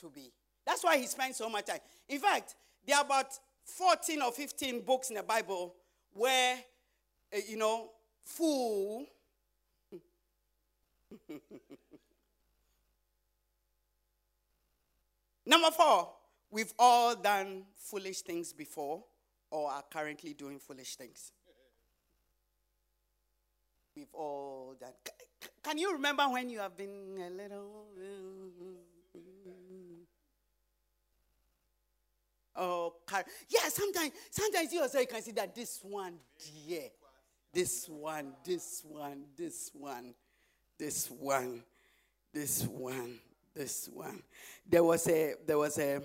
to 0.00 0.10
be. 0.10 0.32
That's 0.64 0.82
why 0.84 0.98
he 0.98 1.06
spends 1.06 1.36
so 1.36 1.48
much 1.48 1.66
time. 1.66 1.78
In 2.08 2.18
fact, 2.18 2.54
there 2.86 2.96
are 2.96 3.04
about 3.04 3.38
14 3.64 4.22
or 4.22 4.32
15 4.32 4.80
books 4.82 5.10
in 5.10 5.16
the 5.16 5.22
Bible 5.22 5.74
where, 6.16 6.56
uh, 7.34 7.38
you 7.48 7.56
know, 7.56 7.90
fool. 8.24 9.06
Number 15.46 15.70
four, 15.70 16.12
we've 16.50 16.72
all 16.78 17.14
done 17.14 17.64
foolish 17.76 18.22
things 18.22 18.52
before 18.52 19.04
or 19.50 19.70
are 19.70 19.84
currently 19.90 20.34
doing 20.34 20.58
foolish 20.58 20.96
things. 20.96 21.32
We've 23.94 24.12
all 24.12 24.74
done. 24.78 24.92
Can 25.62 25.78
you 25.78 25.92
remember 25.92 26.24
when 26.24 26.50
you 26.50 26.58
have 26.58 26.76
been 26.76 27.18
a 27.18 27.30
little. 27.30 27.86
Oh, 32.56 32.94
car- 33.06 33.24
yeah, 33.48 33.68
sometimes, 33.68 34.12
sometimes 34.30 34.72
you 34.72 34.80
also 34.80 35.04
can 35.04 35.22
see 35.22 35.32
that 35.32 35.54
this 35.54 35.80
one, 35.82 36.14
dear, 36.66 36.84
this 37.52 37.88
one, 37.88 38.32
this 38.44 38.82
one, 38.86 39.24
this 39.36 39.70
one, 39.74 40.14
this 40.78 41.10
one, 41.10 41.62
this 42.32 42.64
one, 42.64 43.18
this 43.54 43.88
one. 43.92 44.22
There 44.68 44.84
was 44.84 45.06
a, 45.08 45.34
there 45.46 45.58
was 45.58 45.78
a. 45.78 46.00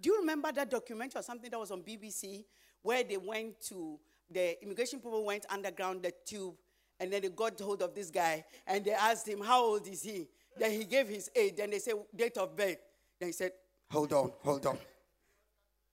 Do 0.00 0.10
you 0.10 0.18
remember 0.20 0.52
that 0.52 0.70
documentary 0.70 1.20
or 1.20 1.22
something 1.22 1.50
that 1.50 1.58
was 1.58 1.70
on 1.70 1.82
BBC 1.82 2.44
where 2.82 3.02
they 3.02 3.16
went 3.16 3.60
to 3.62 3.98
the 4.30 4.62
immigration 4.62 4.98
people 4.98 5.24
went 5.24 5.46
underground 5.50 6.02
the 6.02 6.12
tube 6.26 6.54
and 7.00 7.12
then 7.12 7.22
they 7.22 7.28
got 7.28 7.58
hold 7.60 7.82
of 7.82 7.94
this 7.94 8.10
guy 8.10 8.44
and 8.66 8.84
they 8.84 8.92
asked 8.92 9.28
him 9.28 9.40
how 9.40 9.64
old 9.64 9.86
is 9.86 10.02
he? 10.02 10.28
Then 10.58 10.70
he 10.70 10.84
gave 10.84 11.08
his 11.08 11.30
age. 11.34 11.56
Then 11.56 11.70
they 11.70 11.78
said 11.78 11.94
date 12.14 12.36
of 12.36 12.56
birth. 12.56 12.78
Then 13.18 13.28
he 13.28 13.32
said, 13.32 13.52
hold 13.90 14.12
on, 14.12 14.32
hold 14.42 14.66
on. 14.66 14.78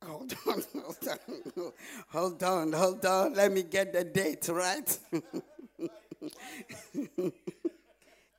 Hold 0.04 0.34
on, 0.48 0.64
hold 0.74 1.08
on, 1.08 1.20
hold 2.10 2.44
on, 2.44 2.74
hold 2.74 3.06
on. 3.06 3.34
Let 3.34 3.52
me 3.52 3.64
get 3.64 3.94
the 3.94 4.04
date 4.04 4.48
right. 4.50 5.00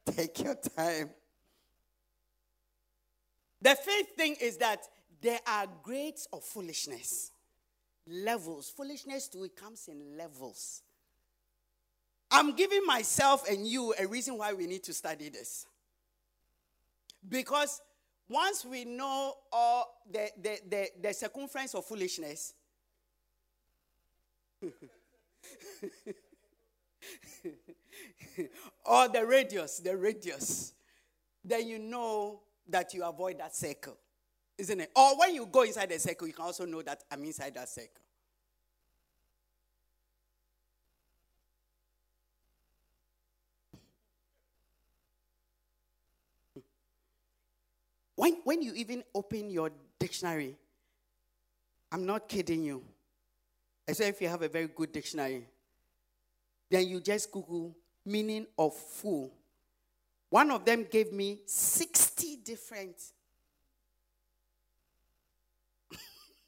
Take 0.07 0.42
your 0.42 0.57
time. 0.76 1.11
The 3.61 3.76
fifth 3.76 4.16
thing 4.16 4.37
is 4.40 4.57
that 4.57 4.88
there 5.21 5.38
are 5.47 5.66
grades 5.85 6.26
of 6.33 6.42
foolishness, 6.42 7.31
levels. 8.09 8.69
Foolishness 8.69 9.28
too, 9.28 9.45
it 9.45 9.54
comes 9.54 9.87
in 9.87 10.16
levels. 10.19 10.83
I'm 12.28 12.57
giving 12.57 12.85
myself 12.85 13.49
and 13.49 13.64
you 13.66 13.95
a 13.99 14.07
reason 14.07 14.37
why 14.37 14.52
we 14.52 14.66
need 14.66 14.83
to 14.85 14.95
study 14.95 15.28
this. 15.28 15.66
Because 17.28 17.81
once 18.29 18.64
we 18.64 18.85
know 18.85 19.35
all 19.52 20.02
the, 20.11 20.31
the, 20.41 20.59
the, 20.69 20.88
the 21.02 21.12
circumference 21.12 21.75
of 21.75 21.85
foolishness, 21.85 22.55
or 28.85 29.09
the 29.09 29.26
radius, 29.26 29.79
the 29.79 29.97
radius, 29.97 30.75
then 31.45 31.67
you 31.67 31.79
know 31.79 32.41
that 32.69 32.95
you 32.95 33.05
avoid 33.05 33.38
that 33.38 33.55
circle, 33.55 33.97
isn't 34.57 34.81
it? 34.81 34.91
Or 34.95 35.19
when 35.19 35.35
you 35.35 35.47
go 35.47 35.62
inside 35.62 35.91
the 35.91 35.99
circle, 35.99 36.26
you 36.26 36.33
can 36.33 36.45
also 36.45 36.64
know 36.64 36.83
that 36.83 37.02
I'm 37.11 37.25
inside 37.25 37.55
that 37.55 37.69
circle. 37.69 38.02
When, 48.23 48.38
when 48.45 48.62
you 48.62 48.73
even 48.75 49.02
open 49.17 49.50
your 49.50 49.73
dictionary, 49.99 50.55
I'm 51.91 52.07
not 52.07 52.29
kidding 52.29 52.62
you. 52.62 52.85
I 53.88 53.95
say 53.95 54.11
if 54.11 54.21
you 54.21 54.29
have 54.29 54.43
a 54.43 54.49
very 54.49 54.69
good 54.69 54.93
dictionary, 54.93 55.49
then 56.71 56.87
you 56.87 57.00
just 57.00 57.33
Google 57.33 57.76
meaning 58.07 58.47
of 58.57 58.76
fool. 58.76 59.33
One 60.31 60.52
of 60.52 60.64
them 60.64 60.87
gave 60.88 61.12
me 61.12 61.41
60 61.47 62.37
different. 62.45 62.95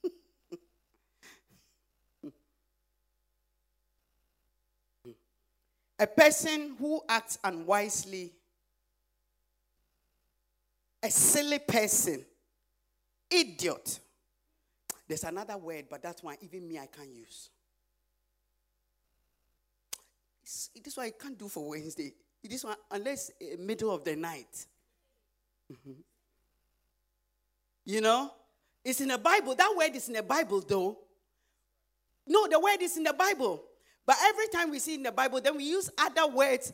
a 5.98 6.06
person 6.06 6.76
who 6.78 7.02
acts 7.08 7.36
unwisely, 7.42 8.32
a 11.04 11.10
silly 11.10 11.58
person, 11.58 12.24
idiot. 13.30 14.00
There's 15.06 15.24
another 15.24 15.58
word, 15.58 15.84
but 15.90 16.02
that 16.02 16.18
one, 16.22 16.36
even 16.40 16.66
me, 16.66 16.78
I 16.78 16.86
can't 16.86 17.10
use. 17.10 17.50
It's- 20.74 20.96
why 20.96 21.04
I 21.04 21.10
can't 21.10 21.38
do 21.38 21.48
for 21.48 21.68
Wednesday. 21.68 22.14
This 22.42 22.64
one, 22.64 22.76
unless 22.90 23.30
uh, 23.30 23.56
middle 23.58 23.90
of 23.90 24.04
the 24.04 24.16
night. 24.16 24.66
Mhm. 25.70 26.02
You 27.84 28.00
know, 28.00 28.34
it's 28.82 29.00
in 29.00 29.08
the 29.08 29.18
Bible. 29.18 29.54
That 29.54 29.74
word 29.76 29.94
is 29.96 30.08
in 30.08 30.14
the 30.14 30.22
Bible, 30.22 30.60
though. 30.60 30.98
No, 32.26 32.46
the 32.46 32.58
word 32.60 32.80
is 32.80 32.96
in 32.96 33.02
the 33.02 33.12
Bible. 33.12 33.62
But 34.06 34.16
every 34.22 34.48
time 34.48 34.70
we 34.70 34.78
see 34.78 34.94
in 34.94 35.02
the 35.02 35.12
Bible, 35.12 35.40
then 35.40 35.56
we 35.56 35.64
use 35.64 35.90
other 35.98 36.26
words. 36.26 36.72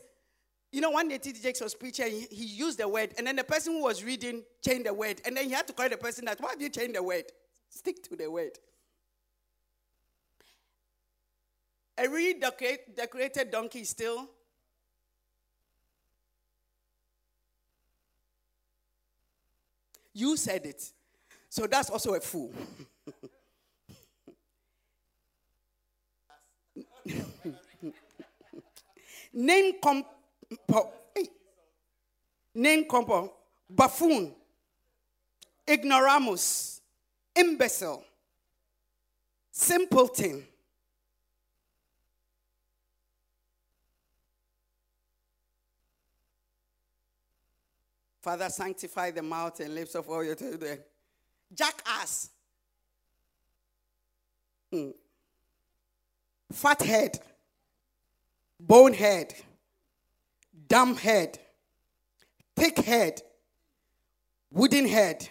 You 0.71 0.79
know, 0.79 0.91
one 0.91 1.09
day 1.09 1.17
T.D. 1.17 1.39
Jakes 1.41 1.59
was 1.59 1.75
preaching, 1.75 2.27
he, 2.31 2.45
used 2.45 2.77
the 2.79 2.87
word, 2.87 3.13
and 3.17 3.27
then 3.27 3.35
the 3.35 3.43
person 3.43 3.73
who 3.73 3.83
was 3.83 4.05
reading 4.05 4.43
changed 4.63 4.85
the 4.85 4.93
word. 4.93 5.21
And 5.25 5.35
then 5.35 5.43
he 5.45 5.51
had 5.51 5.67
to 5.67 5.73
call 5.73 5.89
the 5.89 5.97
person 5.97 6.23
that, 6.25 6.39
why 6.39 6.51
have 6.51 6.61
you 6.61 6.69
changed 6.69 6.95
the 6.95 7.03
word? 7.03 7.25
Stick 7.69 8.01
to 8.03 8.15
the 8.15 8.31
word. 8.31 8.57
A 11.97 12.07
really 12.07 12.39
decorate, 12.39 12.95
decorated 12.95 13.51
donkey 13.51 13.83
still. 13.83 14.29
You 20.13 20.37
said 20.37 20.65
it. 20.65 20.89
So 21.49 21.67
that's 21.67 21.89
also 21.89 22.13
a 22.13 22.21
fool. 22.21 22.53
Name 29.33 29.73
compo. 29.81 30.20
Name 32.53 32.85
compo. 32.85 33.33
Buffoon. 33.69 34.33
Ignoramus. 35.67 36.81
Imbecile. 37.35 38.03
Simpleton. 39.51 40.45
Father, 48.21 48.49
sanctify 48.49 49.11
the 49.11 49.23
mouth 49.23 49.59
and 49.61 49.73
lips 49.73 49.95
of 49.95 50.07
all 50.07 50.23
your 50.23 50.35
children. 50.35 50.77
Jackass. 51.53 52.29
Hmm. 54.71 54.91
Fathead. 56.51 57.19
Bonehead. 58.59 59.33
Dumbhead. 60.71 61.37
Thick 62.55 62.77
head. 62.77 63.21
Wooden 64.51 64.87
head. 64.87 65.27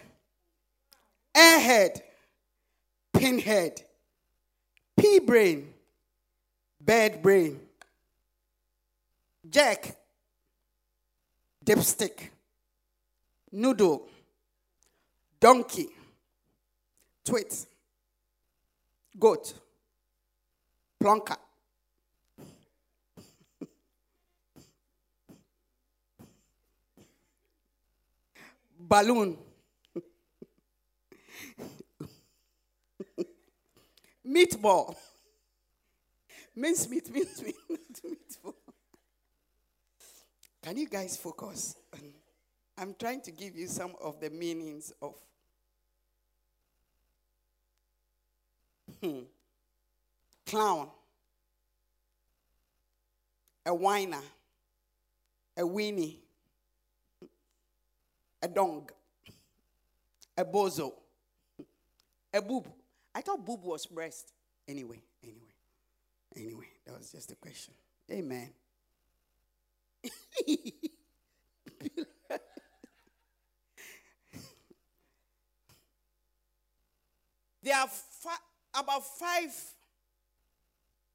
Airhead. 1.35 2.01
Pinhead. 3.13 3.81
Pea 4.97 5.19
brain. 5.19 5.73
Bad 6.79 7.21
brain. 7.21 7.59
Jack. 9.49 9.97
Dipstick 11.65 12.31
noodle, 13.51 14.07
donkey, 15.39 15.89
twit, 17.23 17.65
goat, 19.19 19.53
plonker. 21.01 21.37
Balloon. 28.91 29.37
Meatball. 34.27 34.95
Mince 36.53 36.89
meat, 36.89 37.09
mince 37.09 37.41
meat, 37.41 37.55
meatball. 37.71 38.55
Can 40.61 40.75
you 40.75 40.89
guys 40.89 41.15
focus? 41.15 41.77
I'm 42.77 42.93
trying 42.99 43.21
to 43.21 43.31
give 43.31 43.55
you 43.55 43.67
some 43.67 43.93
of 44.03 44.19
the 44.19 44.29
meanings 44.29 44.91
of 45.01 45.15
hmm. 49.01 49.19
clown, 50.45 50.89
a 53.65 53.73
whiner, 53.73 54.19
a 55.55 55.61
weenie, 55.61 56.17
a 58.41 58.47
dong, 58.47 58.89
a 60.37 60.45
bozo, 60.45 60.93
a 62.33 62.41
boob. 62.41 62.67
I 63.13 63.21
thought 63.21 63.45
boob 63.45 63.63
was 63.63 63.85
breast. 63.85 64.31
Anyway, 64.67 65.01
anyway, 65.23 65.53
anyway, 66.35 66.67
that 66.85 66.97
was 66.97 67.11
just 67.11 67.31
a 67.31 67.35
question. 67.35 67.73
Amen. 68.11 68.49
There 77.63 77.75
are 77.75 77.87
fi- 77.87 78.37
about 78.73 79.05
five 79.05 79.53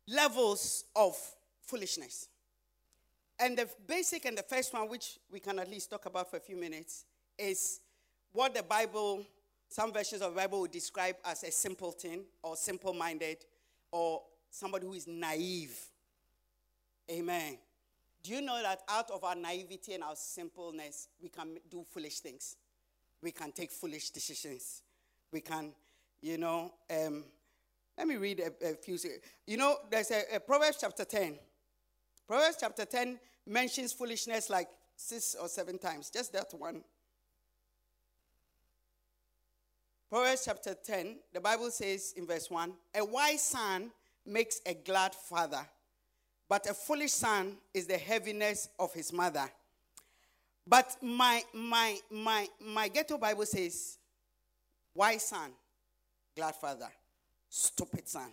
levels 0.06 0.84
of 0.94 1.16
foolishness. 1.62 2.28
And 3.38 3.58
the 3.58 3.68
basic 3.86 4.24
and 4.24 4.38
the 4.38 4.42
first 4.42 4.72
one, 4.72 4.88
which 4.88 5.18
we 5.30 5.40
can 5.40 5.58
at 5.58 5.68
least 5.68 5.90
talk 5.90 6.06
about 6.06 6.30
for 6.30 6.36
a 6.36 6.40
few 6.40 6.56
minutes, 6.56 7.04
is 7.38 7.80
what 8.32 8.54
the 8.54 8.62
Bible, 8.62 9.24
some 9.68 9.92
versions 9.92 10.22
of 10.22 10.34
the 10.34 10.40
Bible 10.40 10.60
would 10.60 10.70
describe 10.70 11.16
as 11.24 11.42
a 11.44 11.50
simpleton 11.50 12.24
or 12.42 12.56
simple 12.56 12.92
minded 12.92 13.38
or 13.90 14.22
somebody 14.50 14.86
who 14.86 14.92
is 14.92 15.06
naive. 15.06 15.78
Amen. 17.10 17.58
Do 18.22 18.32
you 18.32 18.40
know 18.40 18.60
that 18.60 18.82
out 18.88 19.10
of 19.10 19.22
our 19.22 19.36
naivety 19.36 19.94
and 19.94 20.02
our 20.02 20.16
simpleness, 20.16 21.08
we 21.22 21.28
can 21.28 21.58
do 21.70 21.84
foolish 21.88 22.20
things? 22.20 22.56
We 23.22 23.30
can 23.30 23.52
take 23.52 23.70
foolish 23.70 24.10
decisions. 24.10 24.82
We 25.32 25.40
can 25.40 25.72
you 26.20 26.38
know, 26.38 26.72
um, 26.90 27.24
let 27.96 28.06
me 28.06 28.16
read 28.16 28.40
a, 28.40 28.70
a 28.70 28.74
few. 28.74 28.98
You 29.46 29.56
know, 29.56 29.76
there's 29.90 30.10
a, 30.10 30.36
a 30.36 30.40
Proverbs 30.40 30.78
chapter 30.80 31.04
10. 31.04 31.38
Proverbs 32.26 32.56
chapter 32.58 32.84
10 32.84 33.18
mentions 33.46 33.92
foolishness 33.92 34.50
like 34.50 34.68
six 34.96 35.36
or 35.40 35.48
seven 35.48 35.78
times. 35.78 36.10
Just 36.10 36.32
that 36.32 36.52
one. 36.58 36.82
Proverbs 40.08 40.42
chapter 40.44 40.74
10, 40.74 41.16
the 41.32 41.40
Bible 41.40 41.70
says 41.70 42.14
in 42.16 42.26
verse 42.26 42.48
1 42.48 42.72
A 42.94 43.04
wise 43.04 43.42
son 43.42 43.90
makes 44.24 44.60
a 44.64 44.74
glad 44.74 45.14
father, 45.14 45.66
but 46.48 46.68
a 46.70 46.74
foolish 46.74 47.12
son 47.12 47.56
is 47.74 47.86
the 47.86 47.98
heaviness 47.98 48.68
of 48.78 48.92
his 48.94 49.12
mother. 49.12 49.50
But 50.66 50.96
my 51.02 51.42
my 51.52 51.98
my 52.10 52.46
my 52.64 52.88
ghetto 52.88 53.18
Bible 53.18 53.46
says, 53.46 53.98
wise 54.94 55.24
son 55.24 55.50
glad 56.36 56.54
father, 56.54 56.88
stupid 57.48 58.08
son, 58.08 58.32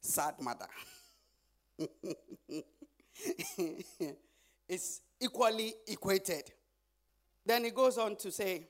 sad 0.00 0.34
mother. 0.40 0.66
it's 4.68 5.02
equally 5.20 5.74
equated. 5.86 6.50
Then 7.46 7.64
he 7.64 7.70
goes 7.70 7.96
on 7.98 8.16
to 8.16 8.32
say, 8.32 8.66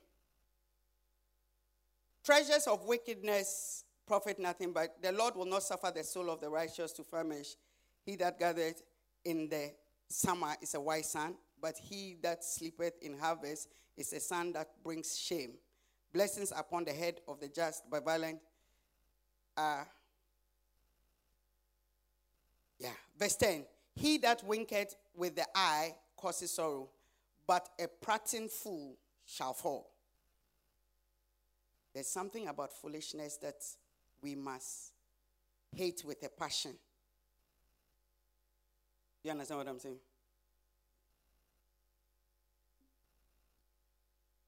Treasures 2.24 2.66
of 2.66 2.84
wickedness 2.84 3.84
profit 4.06 4.38
nothing, 4.38 4.72
but 4.72 5.00
the 5.00 5.12
Lord 5.12 5.36
will 5.36 5.46
not 5.46 5.62
suffer 5.62 5.92
the 5.94 6.02
soul 6.02 6.30
of 6.30 6.40
the 6.40 6.50
righteous 6.50 6.92
to 6.92 7.04
famish. 7.04 7.54
He 8.04 8.16
that 8.16 8.38
gathereth 8.38 8.82
in 9.24 9.48
the 9.48 9.70
summer 10.08 10.54
is 10.60 10.74
a 10.74 10.80
wise 10.80 11.10
son, 11.10 11.36
but 11.62 11.76
he 11.76 12.16
that 12.22 12.42
sleepeth 12.42 12.94
in 13.02 13.16
harvest 13.16 13.68
is 13.96 14.12
a 14.12 14.20
son 14.20 14.52
that 14.54 14.68
brings 14.82 15.16
shame. 15.16 15.52
Blessings 16.12 16.52
upon 16.56 16.84
the 16.84 16.92
head 16.92 17.20
of 17.28 17.38
the 17.38 17.48
just, 17.48 17.84
but 17.88 18.04
violent 18.04 18.40
are. 19.56 19.86
Yeah. 22.80 22.88
Verse 23.16 23.36
10 23.36 23.64
He 23.94 24.18
that 24.18 24.42
winketh 24.44 24.96
with 25.14 25.36
the 25.36 25.46
eye 25.54 25.94
causes 26.16 26.50
sorrow, 26.50 26.88
but 27.46 27.68
a 27.78 27.86
prating 27.86 28.48
fool 28.48 28.96
shall 29.24 29.52
fall. 29.52 29.90
There's 31.92 32.08
something 32.08 32.48
about 32.48 32.72
foolishness 32.72 33.36
that 33.38 33.62
we 34.22 34.34
must 34.34 34.92
hate 35.74 36.02
with 36.04 36.24
a 36.24 36.28
passion. 36.28 36.74
You 39.22 39.32
understand 39.32 39.58
what 39.58 39.68
I'm 39.68 39.78
saying? 39.78 39.98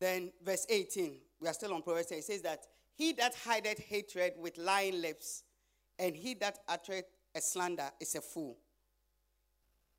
Then, 0.00 0.32
verse 0.44 0.66
18, 0.68 1.14
we 1.40 1.48
are 1.48 1.52
still 1.52 1.74
on 1.74 1.82
Proverbs. 1.82 2.10
It 2.10 2.24
says 2.24 2.42
that 2.42 2.66
he 2.94 3.12
that 3.12 3.34
hideth 3.34 3.78
hatred 3.78 4.34
with 4.38 4.58
lying 4.58 5.00
lips, 5.00 5.44
and 5.98 6.16
he 6.16 6.34
that 6.34 6.58
uttereth 6.68 7.04
a 7.34 7.40
slander 7.40 7.90
is 8.00 8.14
a 8.14 8.20
fool. 8.20 8.56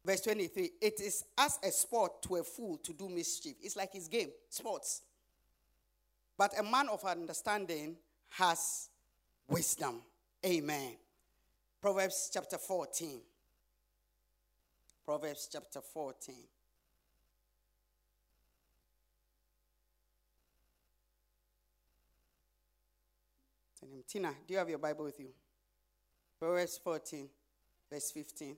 Verse 0.06 0.21
23 0.21 0.71
It 0.82 0.99
is 0.99 1.23
as 1.38 1.60
a 1.63 1.71
sport 1.71 2.21
to 2.23 2.38
a 2.38 2.43
fool 2.43 2.77
to 2.77 2.93
do 2.93 3.08
mischief. 3.10 3.56
It's 3.62 3.75
like 3.75 3.93
his 3.93 4.08
game, 4.08 4.29
sports. 4.49 5.01
But 6.37 6.57
a 6.59 6.63
man 6.63 6.89
of 6.89 7.03
understanding 7.05 7.95
has 8.31 8.89
wisdom. 9.47 10.01
Amen. 10.45 10.95
Proverbs 11.81 12.29
chapter 12.33 12.57
14. 12.57 13.21
Proverbs 15.05 15.49
chapter 15.51 15.81
14. 15.81 16.35
Tina, 24.07 24.33
do 24.47 24.53
you 24.53 24.59
have 24.59 24.69
your 24.69 24.79
Bible 24.79 25.05
with 25.05 25.19
you? 25.19 25.29
Proverbs 26.39 26.79
14, 26.83 27.29
verse 27.89 28.11
15. 28.11 28.55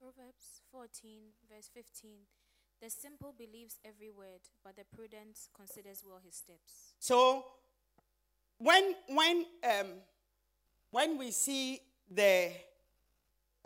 Proverbs 0.00 0.62
14, 0.78 1.10
verse 1.52 1.68
15. 1.74 2.10
The 2.80 2.88
simple 2.88 3.34
believes 3.36 3.78
every 3.84 4.10
word, 4.10 4.38
but 4.62 4.76
the 4.76 4.84
prudent 4.94 5.36
considers 5.52 6.04
well 6.06 6.20
his 6.24 6.36
steps. 6.36 6.94
So 7.00 7.44
when 8.58 8.94
when 9.08 9.44
um 9.64 9.86
when 10.92 11.18
we 11.18 11.32
see 11.32 11.80
the 12.08 12.52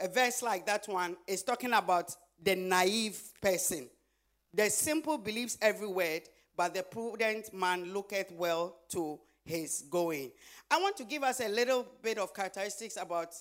a 0.01 0.09
verse 0.09 0.42
like 0.42 0.64
that 0.64 0.88
one 0.88 1.18
is 1.27 1.42
talking 1.42 1.75
about 1.75 2.16
the 2.42 2.57
naive 2.57 3.20
person. 3.42 3.90
The 4.55 4.70
simple 4.70 5.18
believes 5.18 5.59
every 5.61 5.88
word, 5.88 6.22
but 6.57 6.72
the 6.72 6.83
prudent 6.83 7.53
man 7.53 7.92
looketh 7.92 8.33
well 8.33 8.77
to 8.88 9.20
his 9.44 9.85
going. 9.90 10.33
I 10.70 10.81
want 10.81 10.96
to 10.96 11.05
give 11.05 11.25
us 11.25 11.40
a 11.40 11.48
little 11.48 11.87
bit 12.01 12.16
of 12.16 12.33
characteristics 12.33 12.96
about 12.96 13.35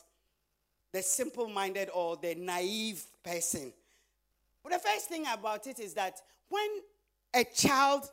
the 0.91 1.01
simple 1.01 1.47
minded 1.47 1.89
or 1.93 2.17
the 2.17 2.35
naive 2.35 3.03
person. 3.23 3.71
But 4.63 4.73
the 4.73 4.79
first 4.79 5.07
thing 5.07 5.25
about 5.31 5.67
it 5.67 5.79
is 5.79 5.93
that 5.93 6.21
when 6.49 6.67
a 7.33 7.43
child 7.43 8.09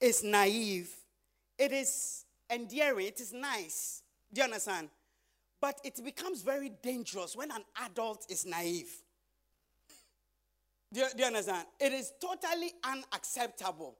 is 0.00 0.24
naive, 0.24 0.90
it 1.58 1.72
is 1.72 2.24
endearing, 2.50 3.06
it 3.06 3.20
is 3.20 3.32
nice. 3.32 4.02
Do 4.32 4.40
you 4.40 4.44
understand? 4.44 4.88
But 5.60 5.80
it 5.84 6.02
becomes 6.04 6.42
very 6.42 6.72
dangerous 6.82 7.36
when 7.36 7.50
an 7.50 7.62
adult 7.84 8.26
is 8.28 8.44
naive. 8.44 8.90
Do 10.92 11.00
you, 11.00 11.06
do 11.14 11.22
you 11.22 11.26
understand? 11.26 11.66
It 11.80 11.92
is 11.92 12.12
totally 12.20 12.72
unacceptable. 12.82 13.94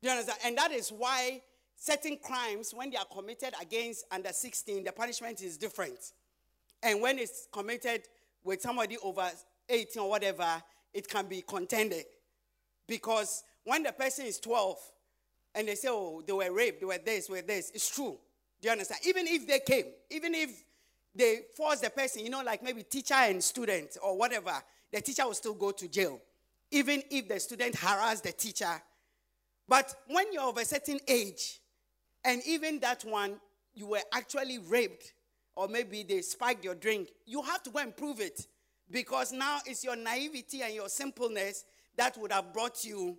Do 0.00 0.08
you 0.08 0.12
understand? 0.12 0.38
And 0.44 0.56
that 0.56 0.70
is 0.70 0.90
why 0.90 1.42
certain 1.76 2.18
crimes, 2.22 2.72
when 2.72 2.90
they 2.90 2.96
are 2.96 3.04
committed 3.04 3.54
against 3.60 4.04
under 4.10 4.32
16, 4.32 4.84
the 4.84 4.92
punishment 4.92 5.42
is 5.42 5.58
different. 5.58 6.12
And 6.82 7.00
when 7.00 7.18
it's 7.18 7.46
committed 7.52 8.02
with 8.42 8.62
somebody 8.62 8.96
over 9.02 9.28
18 9.68 10.02
or 10.02 10.08
whatever, 10.08 10.62
it 10.92 11.08
can 11.08 11.26
be 11.26 11.42
contended. 11.42 12.04
Because 12.86 13.44
when 13.64 13.82
the 13.82 13.92
person 13.92 14.26
is 14.26 14.40
12 14.40 14.76
and 15.54 15.68
they 15.68 15.74
say, 15.74 15.88
oh, 15.90 16.22
they 16.26 16.32
were 16.32 16.52
raped, 16.52 16.80
they 16.80 16.86
were 16.86 16.98
this, 16.98 17.26
they 17.26 17.34
were 17.34 17.42
this, 17.42 17.70
it's 17.74 17.94
true. 17.94 18.18
Do 18.60 18.68
you 18.68 18.72
understand? 18.72 19.00
Even 19.06 19.26
if 19.26 19.46
they 19.46 19.60
came, 19.60 19.86
even 20.10 20.34
if 20.34 20.50
they 21.14 21.40
force 21.56 21.80
the 21.80 21.90
person, 21.90 22.24
you 22.24 22.30
know, 22.30 22.42
like 22.42 22.62
maybe 22.62 22.82
teacher 22.82 23.14
and 23.14 23.42
student 23.42 23.96
or 24.02 24.16
whatever, 24.16 24.52
the 24.92 25.00
teacher 25.00 25.24
will 25.24 25.34
still 25.34 25.54
go 25.54 25.70
to 25.70 25.88
jail. 25.88 26.20
Even 26.70 27.02
if 27.10 27.28
the 27.28 27.40
student 27.40 27.74
harass 27.76 28.20
the 28.20 28.32
teacher. 28.32 28.82
But 29.68 29.94
when 30.08 30.32
you're 30.32 30.42
of 30.42 30.56
a 30.56 30.64
certain 30.64 31.00
age, 31.06 31.60
and 32.24 32.42
even 32.46 32.80
that 32.80 33.04
one, 33.04 33.40
you 33.74 33.86
were 33.86 34.02
actually 34.12 34.58
raped, 34.58 35.12
or 35.60 35.68
maybe 35.68 36.02
they 36.02 36.22
spiked 36.22 36.64
your 36.64 36.74
drink, 36.74 37.10
you 37.26 37.42
have 37.42 37.62
to 37.62 37.68
go 37.68 37.80
and 37.80 37.94
prove 37.94 38.18
it. 38.18 38.46
Because 38.90 39.30
now 39.30 39.58
it's 39.66 39.84
your 39.84 39.94
naivety 39.94 40.62
and 40.62 40.72
your 40.72 40.88
simpleness 40.88 41.66
that 41.98 42.16
would 42.16 42.32
have 42.32 42.50
brought 42.54 42.82
you. 42.82 43.18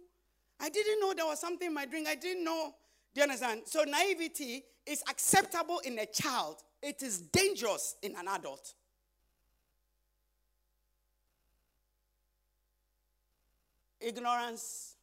I 0.60 0.70
didn't 0.70 1.00
know 1.00 1.14
there 1.14 1.28
was 1.28 1.40
something 1.40 1.68
in 1.68 1.74
my 1.76 1.86
drink. 1.86 2.08
I 2.08 2.16
didn't 2.16 2.44
know. 2.44 2.74
Do 3.14 3.22
you 3.22 3.24
understand? 3.26 3.62
So 3.66 3.84
naivety 3.84 4.64
is 4.88 5.04
acceptable 5.08 5.82
in 5.86 6.00
a 6.00 6.08
child, 6.08 6.56
it 6.82 7.04
is 7.04 7.20
dangerous 7.20 7.96
in 8.02 8.16
an 8.16 8.28
adult. 8.28 8.74
Ignorance 14.00 14.96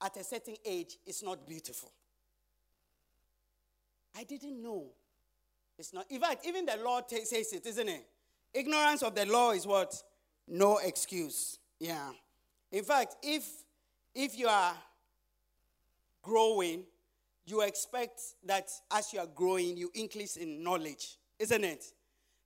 at 0.00 0.16
a 0.16 0.22
certain 0.22 0.54
age 0.64 0.98
is 1.04 1.20
not 1.20 1.48
beautiful. 1.48 1.90
I 4.16 4.22
didn't 4.22 4.62
know. 4.62 4.92
It's 5.78 5.92
not. 5.92 6.06
In 6.10 6.20
fact, 6.20 6.46
even 6.46 6.66
the 6.66 6.76
law 6.82 7.00
t- 7.00 7.24
says 7.24 7.52
it, 7.52 7.66
isn't 7.66 7.88
it? 7.88 8.06
Ignorance 8.52 9.02
of 9.02 9.14
the 9.14 9.26
law 9.26 9.50
is 9.50 9.66
what? 9.66 9.94
No 10.46 10.78
excuse. 10.78 11.58
Yeah. 11.80 12.10
In 12.70 12.84
fact, 12.84 13.16
if 13.22 13.44
if 14.14 14.38
you 14.38 14.46
are 14.46 14.74
growing, 16.22 16.84
you 17.46 17.60
expect 17.62 18.20
that 18.44 18.70
as 18.90 19.12
you 19.12 19.20
are 19.20 19.26
growing, 19.26 19.76
you 19.76 19.90
increase 19.94 20.36
in 20.36 20.62
knowledge, 20.62 21.18
isn't 21.38 21.64
it? 21.64 21.84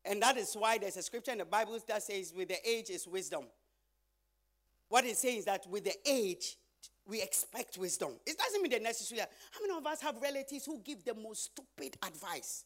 And 0.05 0.23
that 0.23 0.37
is 0.37 0.55
why 0.55 0.79
there's 0.79 0.97
a 0.97 1.03
scripture 1.03 1.33
in 1.33 1.38
the 1.38 1.45
Bible 1.45 1.79
that 1.87 2.03
says, 2.03 2.33
with 2.35 2.49
the 2.49 2.69
age 2.69 2.91
is 2.91 3.07
wisdom. 3.07 3.45
What 4.88 5.05
it 5.05 5.17
says 5.17 5.41
is 5.41 5.45
that 5.45 5.67
with 5.69 5.85
the 5.85 5.95
age, 6.07 6.57
we 7.07 7.21
expect 7.21 7.77
wisdom. 7.79 8.12
It 8.27 8.38
doesn't 8.38 8.62
mean 8.62 8.73
that 8.73 8.83
necessarily. 8.83 9.27
How 9.51 9.61
many 9.61 9.79
of 9.79 9.87
us 9.87 10.01
have 10.01 10.17
relatives 10.21 10.64
who 10.64 10.81
give 10.81 11.05
the 11.05 11.14
most 11.14 11.45
stupid 11.45 11.97
advice? 12.07 12.64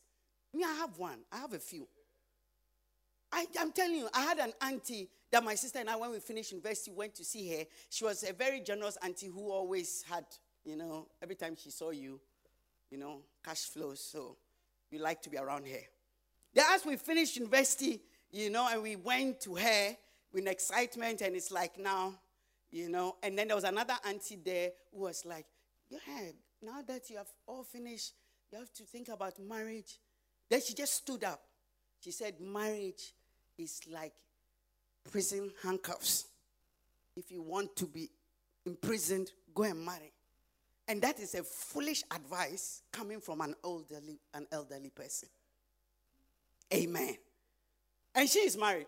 Me, 0.55 0.65
I 0.65 0.75
have 0.75 0.99
one. 0.99 1.19
I 1.31 1.39
have 1.39 1.53
a 1.53 1.59
few. 1.59 1.89
I, 3.33 3.47
am 3.59 3.73
telling 3.73 3.97
you, 3.97 4.09
I 4.13 4.23
had 4.23 4.39
an 4.39 4.53
auntie 4.61 5.09
that 5.31 5.43
my 5.43 5.55
sister 5.55 5.79
and 5.79 5.89
I, 5.89 5.97
when 5.97 6.11
we 6.11 6.21
finished 6.21 6.53
university, 6.53 6.91
went 6.91 7.15
to 7.15 7.25
see 7.25 7.49
her. 7.57 7.65
She 7.89 8.05
was 8.05 8.23
a 8.29 8.35
very 8.35 8.61
generous 8.61 8.99
auntie 9.03 9.29
who 9.29 9.51
always 9.51 10.05
had, 10.09 10.27
you 10.65 10.77
know, 10.77 11.09
every 11.23 11.35
time 11.35 11.57
she 11.57 11.71
saw 11.71 11.91
you, 11.91 12.21
you 12.91 12.99
know, 12.99 13.21
cash 13.43 13.63
flows. 13.63 14.01
So 14.01 14.37
we 14.91 14.99
like 14.99 15.23
to 15.23 15.31
be 15.31 15.39
around 15.39 15.67
her. 15.67 15.81
Then, 16.53 16.67
as 16.71 16.85
we 16.85 16.97
finished 16.97 17.37
university, 17.37 18.03
you 18.31 18.51
know, 18.51 18.69
and 18.71 18.83
we 18.83 18.97
went 18.97 19.41
to 19.43 19.55
her 19.55 19.97
with 20.33 20.47
excitement, 20.47 21.23
and 21.23 21.35
it's 21.35 21.51
like 21.51 21.79
now, 21.79 22.15
you 22.71 22.91
know. 22.91 23.17
And 23.23 23.39
then 23.39 23.49
there 23.49 23.57
was 23.57 23.65
another 23.65 23.95
auntie 24.07 24.39
there 24.45 24.71
who 24.93 25.01
was 25.01 25.25
like, 25.25 25.47
Yeah, 25.89 25.99
now 26.63 26.83
that 26.87 27.09
you 27.09 27.17
have 27.17 27.33
all 27.47 27.63
finished, 27.63 28.13
you 28.51 28.59
have 28.59 28.73
to 28.75 28.83
think 28.85 29.09
about 29.09 29.39
marriage. 29.39 29.99
Then 30.49 30.61
she 30.61 30.75
just 30.75 30.95
stood 30.95 31.25
up. 31.25 31.43
She 32.01 32.11
said, 32.11 32.41
Marriage 32.41 33.13
is 33.59 33.81
like 33.91 34.13
prison 35.11 35.51
handcuffs. 35.63 36.27
If 37.17 37.31
you 37.31 37.43
want 37.43 37.77
to 37.77 37.87
be 37.87 38.11
imprisoned, 38.65 39.31
go 39.55 39.65
and 39.65 39.85
marry. 39.85 40.13
And 40.89 41.01
that 41.03 41.21
is 41.21 41.35
a 41.35 41.43
foolish 41.43 42.03
advice 42.11 42.83
coming 42.91 43.21
from 43.21 43.41
an 43.41 43.55
elderly, 43.65 44.19
an 44.35 44.47
elderly 44.51 44.91
person. 44.91 45.29
Amen. 46.73 47.17
And 48.15 48.29
she 48.29 48.41
is 48.41 48.57
married. 48.57 48.87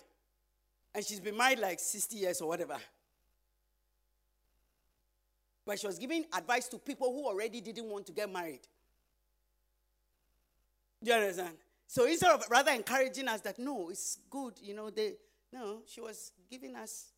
And 0.95 1.05
she's 1.05 1.21
been 1.21 1.37
married 1.37 1.59
like 1.59 1.79
60 1.81 2.17
years 2.17 2.41
or 2.41 2.49
whatever. 2.49 2.77
But 5.67 5.79
she 5.79 5.87
was 5.87 5.99
giving 5.99 6.25
advice 6.37 6.69
to 6.69 6.79
people 6.79 7.13
who 7.13 7.27
already 7.27 7.61
didn't 7.61 7.89
want 7.89 8.07
to 8.07 8.13
get 8.13 8.31
married. 8.31 8.61
Do 11.05 11.11
you 11.11 11.17
understand? 11.17 11.57
So 11.87 12.07
instead 12.07 12.31
of 12.31 12.45
rather 12.51 12.73
encouraging 12.73 13.29
us 13.29 13.43
that 13.43 13.59
no, 13.59 13.91
it's 13.91 14.19
good, 14.31 14.55
you 14.63 14.75
know, 14.75 14.89
they 14.89 15.13
no, 15.53 15.83
she 15.87 16.01
was 16.01 16.33
giving 16.51 16.75
us 16.75 17.13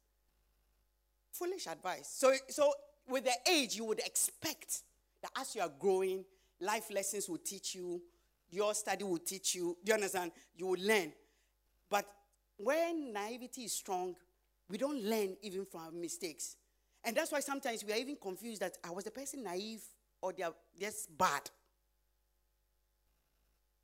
foolish 1.31 1.67
advice. 1.69 2.09
So 2.09 2.33
so 2.49 2.73
with 3.09 3.25
the 3.25 3.35
age, 3.49 3.77
you 3.77 3.85
would 3.85 4.01
expect 4.01 4.83
that 5.23 5.31
as 5.39 5.55
you 5.55 5.63
are 5.63 5.71
growing, 5.79 6.25
life 6.61 6.91
lessons 6.91 7.29
will 7.29 7.39
teach 7.39 7.77
you, 7.77 8.03
your 8.51 8.75
study 8.75 9.05
will 9.05 9.19
teach 9.19 9.55
you. 9.55 9.77
Do 9.85 9.91
you 9.91 9.95
understand? 9.95 10.33
You 10.57 10.67
will 10.67 10.81
learn. 10.81 11.13
But 11.89 12.07
when 12.59 13.13
naivety 13.13 13.65
is 13.65 13.73
strong, 13.73 14.17
we 14.69 14.79
don't 14.79 15.01
learn 15.03 15.37
even 15.43 15.65
from 15.65 15.81
our 15.83 15.91
mistakes. 15.93 16.57
And 17.05 17.17
that's 17.17 17.31
why 17.31 17.39
sometimes 17.39 17.85
we 17.85 17.93
are 17.93 17.99
even 17.99 18.17
confused 18.21 18.63
that 18.63 18.79
I 18.83 18.91
was 18.91 19.05
the 19.05 19.13
person 19.13 19.45
naive 19.45 19.83
or 20.21 20.33
they 20.33 20.43
are 20.43 20.55
just 20.79 21.17
bad. 21.17 21.49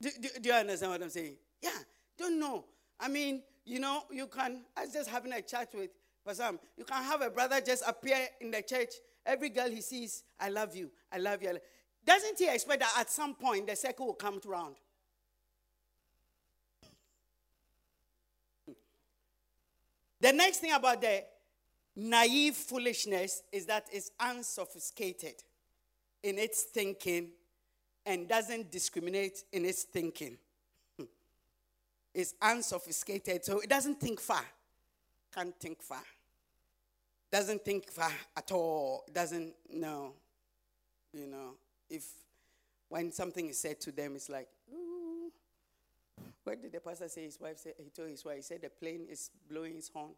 Do, 0.03 0.09
do, 0.21 0.29
do, 0.41 0.49
you 0.49 0.55
understand 0.55 0.91
what 0.91 1.01
I'm 1.01 1.09
saying? 1.09 1.37
Yeah, 1.61 1.69
don't 2.17 2.37
know. 2.37 2.65
I 2.99 3.07
mean, 3.07 3.41
you 3.63 3.79
know, 3.79 4.03
you 4.11 4.27
can, 4.27 4.65
I 4.75 4.81
was 4.81 4.91
just 4.91 5.09
having 5.09 5.31
a 5.31 5.41
chat 5.41 5.69
with 5.73 5.91
Basam. 6.27 6.59
You 6.77 6.83
can 6.83 7.01
have 7.05 7.21
a 7.21 7.29
brother 7.29 7.61
just 7.61 7.83
appear 7.87 8.17
in 8.41 8.51
the 8.51 8.61
church. 8.61 8.95
Every 9.25 9.47
girl 9.47 9.69
he 9.69 9.79
sees, 9.79 10.23
I 10.37 10.49
love 10.49 10.75
you, 10.75 10.91
I 11.09 11.19
love 11.19 11.41
you. 11.41 11.57
Doesn't 12.05 12.37
he 12.37 12.49
expect 12.49 12.81
that 12.81 12.93
at 12.99 13.09
some 13.09 13.33
point 13.33 13.65
the 13.67 13.77
circle 13.77 14.07
will 14.07 14.13
come 14.13 14.41
around? 14.45 14.75
The 20.19 20.33
next 20.33 20.57
thing 20.57 20.73
about 20.73 20.99
the 20.99 21.23
naive 21.95 22.55
foolishness 22.55 23.43
is 23.53 23.65
that 23.67 23.87
it's 23.89 24.11
unsophisticated 24.19 25.35
in 26.23 26.37
its 26.39 26.63
thinking 26.63 27.29
and 28.05 28.27
doesn't 28.27 28.71
discriminate 28.71 29.43
in 29.51 29.65
its 29.65 29.83
thinking. 29.83 30.37
It's 32.13 32.35
unsophisticated, 32.39 33.43
so 33.43 33.59
it 33.59 33.69
doesn't 33.69 33.99
think 33.99 34.19
far. 34.19 34.45
Can't 35.33 35.59
think 35.59 35.81
far. 35.81 36.03
Doesn't 37.31 37.65
think 37.65 37.89
far 37.89 38.11
at 38.37 38.51
all. 38.51 39.03
Doesn't 39.11 39.55
know. 39.71 40.13
You 41.11 41.25
know, 41.25 41.55
if 41.89 42.05
when 42.89 43.11
something 43.11 43.49
is 43.49 43.57
said 43.57 43.81
to 43.81 43.91
them, 43.91 44.15
it's 44.15 44.29
like, 44.29 44.47
Ooh. 44.71 45.31
what 46.43 46.61
did 46.61 46.71
the 46.71 46.79
pastor 46.79 47.07
say? 47.07 47.23
His 47.23 47.39
wife 47.39 47.57
said, 47.57 47.73
he 47.83 47.89
told 47.89 48.09
his 48.09 48.23
wife, 48.23 48.35
he 48.35 48.41
said 48.43 48.61
the 48.61 48.69
plane 48.69 49.07
is 49.09 49.31
blowing 49.49 49.75
its 49.77 49.89
horn. 49.89 50.11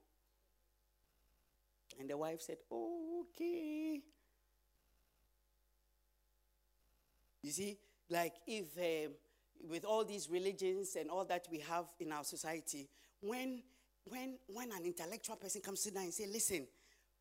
And 1.98 2.10
the 2.10 2.17
wife 2.17 2.41
said, 2.41 2.58
okay. 2.69 4.02
You 7.45 7.51
see, 7.51 7.77
like 8.10 8.34
if 8.47 8.65
um, 8.75 9.13
with 9.69 9.86
all 9.86 10.03
these 10.03 10.31
religions 10.31 10.95
and 10.99 11.12
all 11.12 11.25
that 11.25 11.45
we 11.51 11.60
have 11.60 11.86
in 11.99 12.12
our 12.12 12.23
society, 12.23 12.89
when 13.21 13.62
when 14.05 14.39
when 14.47 14.71
an 14.71 14.84
intellectual 14.84 15.36
person 15.36 15.62
comes 15.62 15.84
to 15.84 15.91
down 15.91 16.05
and 16.05 16.13
say, 16.13 16.25
listen, 16.25 16.65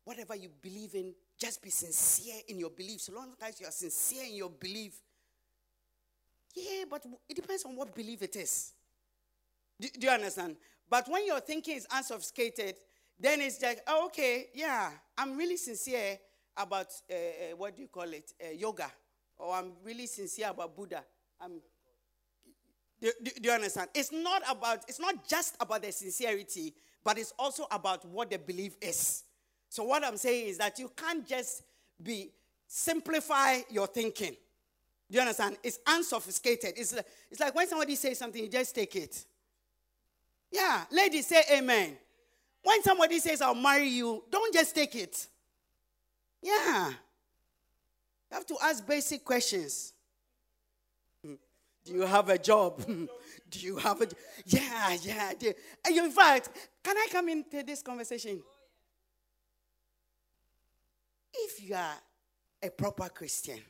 whatever 0.03 0.35
you 0.35 0.49
believe 0.63 0.95
in, 0.95 1.13
just 1.37 1.61
be 1.61 1.69
sincere 1.69 2.41
in 2.47 2.57
your 2.57 2.71
belief. 2.71 3.01
So 3.01 3.13
long 3.13 3.35
as 3.39 3.61
you 3.61 3.67
are 3.67 3.71
sincere 3.71 4.23
in 4.25 4.35
your 4.35 4.49
belief, 4.49 4.99
yeah, 6.55 6.85
but 6.89 7.05
it 7.29 7.35
depends 7.35 7.63
on 7.63 7.75
what 7.75 7.93
belief 7.93 8.23
it 8.23 8.35
is. 8.35 8.73
Do, 9.79 9.87
do 9.99 10.07
you 10.07 10.13
understand? 10.13 10.55
But 10.89 11.07
when 11.07 11.27
your 11.27 11.39
thinking 11.39 11.77
is 11.77 11.85
unsophisticated, 11.95 12.77
then 13.19 13.41
it's 13.41 13.61
like, 13.61 13.81
oh, 13.85 14.07
okay, 14.07 14.47
yeah, 14.55 14.89
I'm 15.19 15.37
really 15.37 15.57
sincere 15.57 16.17
about 16.57 16.87
uh, 17.11 17.13
uh, 17.13 17.55
what 17.57 17.75
do 17.75 17.83
you 17.83 17.89
call 17.89 18.11
it, 18.11 18.33
uh, 18.43 18.51
yoga, 18.51 18.89
or 19.37 19.53
I'm 19.53 19.71
really 19.83 20.07
sincere 20.07 20.49
about 20.49 20.75
Buddha. 20.75 21.03
I'm, 21.39 21.59
do, 23.01 23.11
do, 23.23 23.31
do 23.41 23.49
you 23.49 23.51
understand? 23.51 23.89
It's 23.93 24.11
not 24.11 24.43
about, 24.49 24.85
it's 24.87 24.99
not 24.99 25.27
just 25.27 25.55
about 25.59 25.83
the 25.83 25.91
sincerity, 25.91 26.73
but 27.03 27.17
it's 27.17 27.33
also 27.37 27.67
about 27.71 28.05
what 28.05 28.29
the 28.29 28.37
belief 28.37 28.75
is. 28.81 29.23
So 29.69 29.83
what 29.83 30.03
I'm 30.03 30.17
saying 30.17 30.47
is 30.47 30.57
that 30.57 30.79
you 30.79 30.91
can't 30.95 31.27
just 31.27 31.63
be 32.01 32.31
simplify 32.67 33.59
your 33.69 33.87
thinking. 33.87 34.35
Do 35.09 35.15
you 35.15 35.21
understand? 35.21 35.57
It's 35.63 35.79
unsophisticated. 35.85 36.73
It's 36.77 36.93
it's 37.29 37.39
like 37.39 37.53
when 37.53 37.67
somebody 37.67 37.95
says 37.95 38.17
something, 38.17 38.41
you 38.41 38.49
just 38.49 38.73
take 38.73 38.95
it. 38.95 39.23
Yeah, 40.51 40.85
ladies 40.91 41.27
say 41.27 41.43
amen. 41.51 41.97
When 42.63 42.81
somebody 42.81 43.19
says, 43.19 43.41
I'll 43.41 43.53
marry 43.53 43.89
you, 43.89 44.23
don't 44.31 44.51
just 44.51 44.73
take 44.73 44.95
it. 44.95 45.27
Yeah. 46.41 46.91
You 48.35 48.39
have 48.39 48.47
to 48.47 48.57
ask 48.65 48.85
basic 48.85 49.23
questions. 49.23 49.93
Hmm. 51.25 51.35
Do 51.85 51.93
you 51.93 52.01
have 52.01 52.27
a 52.27 52.37
job? 52.37 52.85
Do 53.49 53.59
you 53.59 53.77
have 53.77 54.01
a 54.01 54.07
Yeah, 54.45 54.97
yeah. 55.01 55.31
In 55.87 56.11
fact, 56.11 56.49
can 56.83 56.97
I 56.97 57.07
come 57.09 57.29
into 57.29 57.63
this 57.63 57.81
conversation? 57.81 58.43
If 61.33 61.63
you 61.63 61.75
are 61.75 61.95
a 62.61 62.69
proper 62.71 63.07
Christian, 63.07 63.61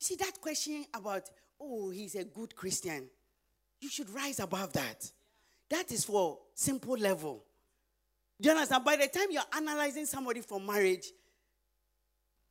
see 0.00 0.16
that 0.16 0.40
question 0.40 0.84
about, 0.92 1.30
oh, 1.60 1.90
he's 1.90 2.16
a 2.16 2.24
good 2.24 2.56
Christian, 2.56 3.08
you 3.80 3.88
should 3.88 4.10
rise 4.10 4.40
above 4.40 4.72
that. 4.72 5.12
That 5.68 5.92
is 5.92 6.04
for 6.04 6.40
simple 6.54 6.96
level. 6.96 7.44
Do 8.40 8.48
you 8.48 8.54
understand? 8.56 8.84
By 8.84 8.96
the 8.96 9.06
time 9.06 9.28
you're 9.30 9.42
analyzing 9.56 10.06
somebody 10.06 10.40
for 10.40 10.58
marriage, 10.58 11.06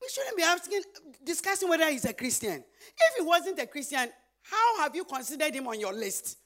we 0.02 0.08
shouldn't 0.10 0.38
be 0.38 0.44
asking, 0.44 0.82
discussing 1.24 1.70
whether 1.70 1.90
he's 1.90 2.06
a 2.06 2.14
Christian. 2.14 2.64
If 2.98 3.16
he 3.18 3.22
wasn't 3.22 3.60
a 3.60 3.68
Christian, 3.68 4.10
how 4.44 4.80
have 4.80 4.96
you 4.96 5.04
considered 5.04 5.54
him 5.54 5.68
on 5.68 5.80
your 5.80 5.94
list? 5.94 6.38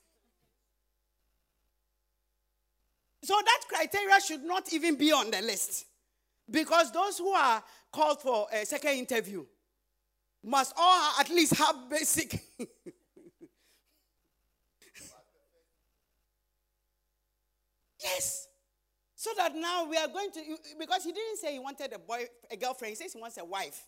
So 3.24 3.36
that 3.44 3.62
criteria 3.70 4.20
should 4.20 4.44
not 4.44 4.74
even 4.74 4.96
be 4.96 5.12
on 5.12 5.32
the 5.32 5.42
list. 5.42 5.86
Because 6.50 6.92
those 6.92 7.18
who 7.18 7.30
are 7.30 7.64
called 7.92 8.22
for 8.22 8.48
a 8.52 8.66
second 8.66 8.92
interview 8.98 9.46
must 10.44 10.74
all 10.78 11.14
at 11.20 11.30
least 11.30 11.56
have 11.56 11.90
basic. 11.90 12.44
yes. 18.04 18.50
So 19.24 19.30
that 19.38 19.56
now 19.56 19.86
we 19.86 19.96
are 19.96 20.10
going 20.10 20.32
to, 20.32 20.42
because 20.78 21.06
he 21.06 21.14
didn't 21.14 21.38
say 21.38 21.54
he 21.54 21.60
wanted 21.60 21.94
a 21.94 21.98
boy, 21.98 22.26
a 22.52 22.58
girlfriend. 22.58 22.90
He 22.90 22.96
says 23.02 23.14
he 23.14 23.22
wants 23.22 23.38
a 23.38 23.46
wife. 23.46 23.82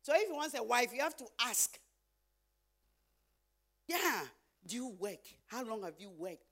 So 0.00 0.12
if 0.14 0.28
he 0.28 0.32
wants 0.32 0.56
a 0.56 0.62
wife, 0.62 0.92
you 0.94 1.00
have 1.00 1.16
to 1.16 1.24
ask. 1.44 1.76
Yeah. 3.88 4.22
Do 4.64 4.76
you 4.76 4.94
work? 4.96 5.18
How 5.48 5.64
long 5.64 5.82
have 5.82 5.94
you 5.98 6.10
worked? 6.16 6.44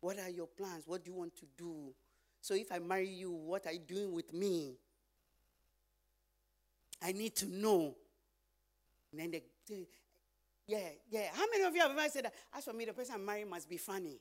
What 0.00 0.20
are 0.20 0.30
your 0.30 0.46
plans? 0.46 0.84
What 0.86 1.04
do 1.04 1.10
you 1.10 1.16
want 1.16 1.34
to 1.38 1.46
do? 1.58 1.92
So 2.40 2.54
if 2.54 2.70
I 2.70 2.78
marry 2.78 3.08
you, 3.08 3.32
what 3.32 3.66
are 3.66 3.72
you 3.72 3.80
doing 3.80 4.12
with 4.12 4.32
me? 4.32 4.76
I 7.02 7.10
need 7.10 7.34
to 7.38 7.46
know. 7.46 7.96
And 9.10 9.20
then 9.20 9.32
they, 9.32 9.42
yeah, 10.68 10.90
yeah. 11.10 11.26
How 11.32 11.44
many 11.50 11.64
of 11.64 11.74
you 11.74 11.80
have 11.80 11.90
ever 11.90 12.08
said 12.08 12.26
that? 12.26 12.34
As 12.56 12.62
for 12.62 12.72
me, 12.72 12.84
the 12.84 12.92
person 12.92 13.16
I'm 13.16 13.26
marrying 13.26 13.50
must 13.50 13.68
be 13.68 13.78
funny. 13.78 14.20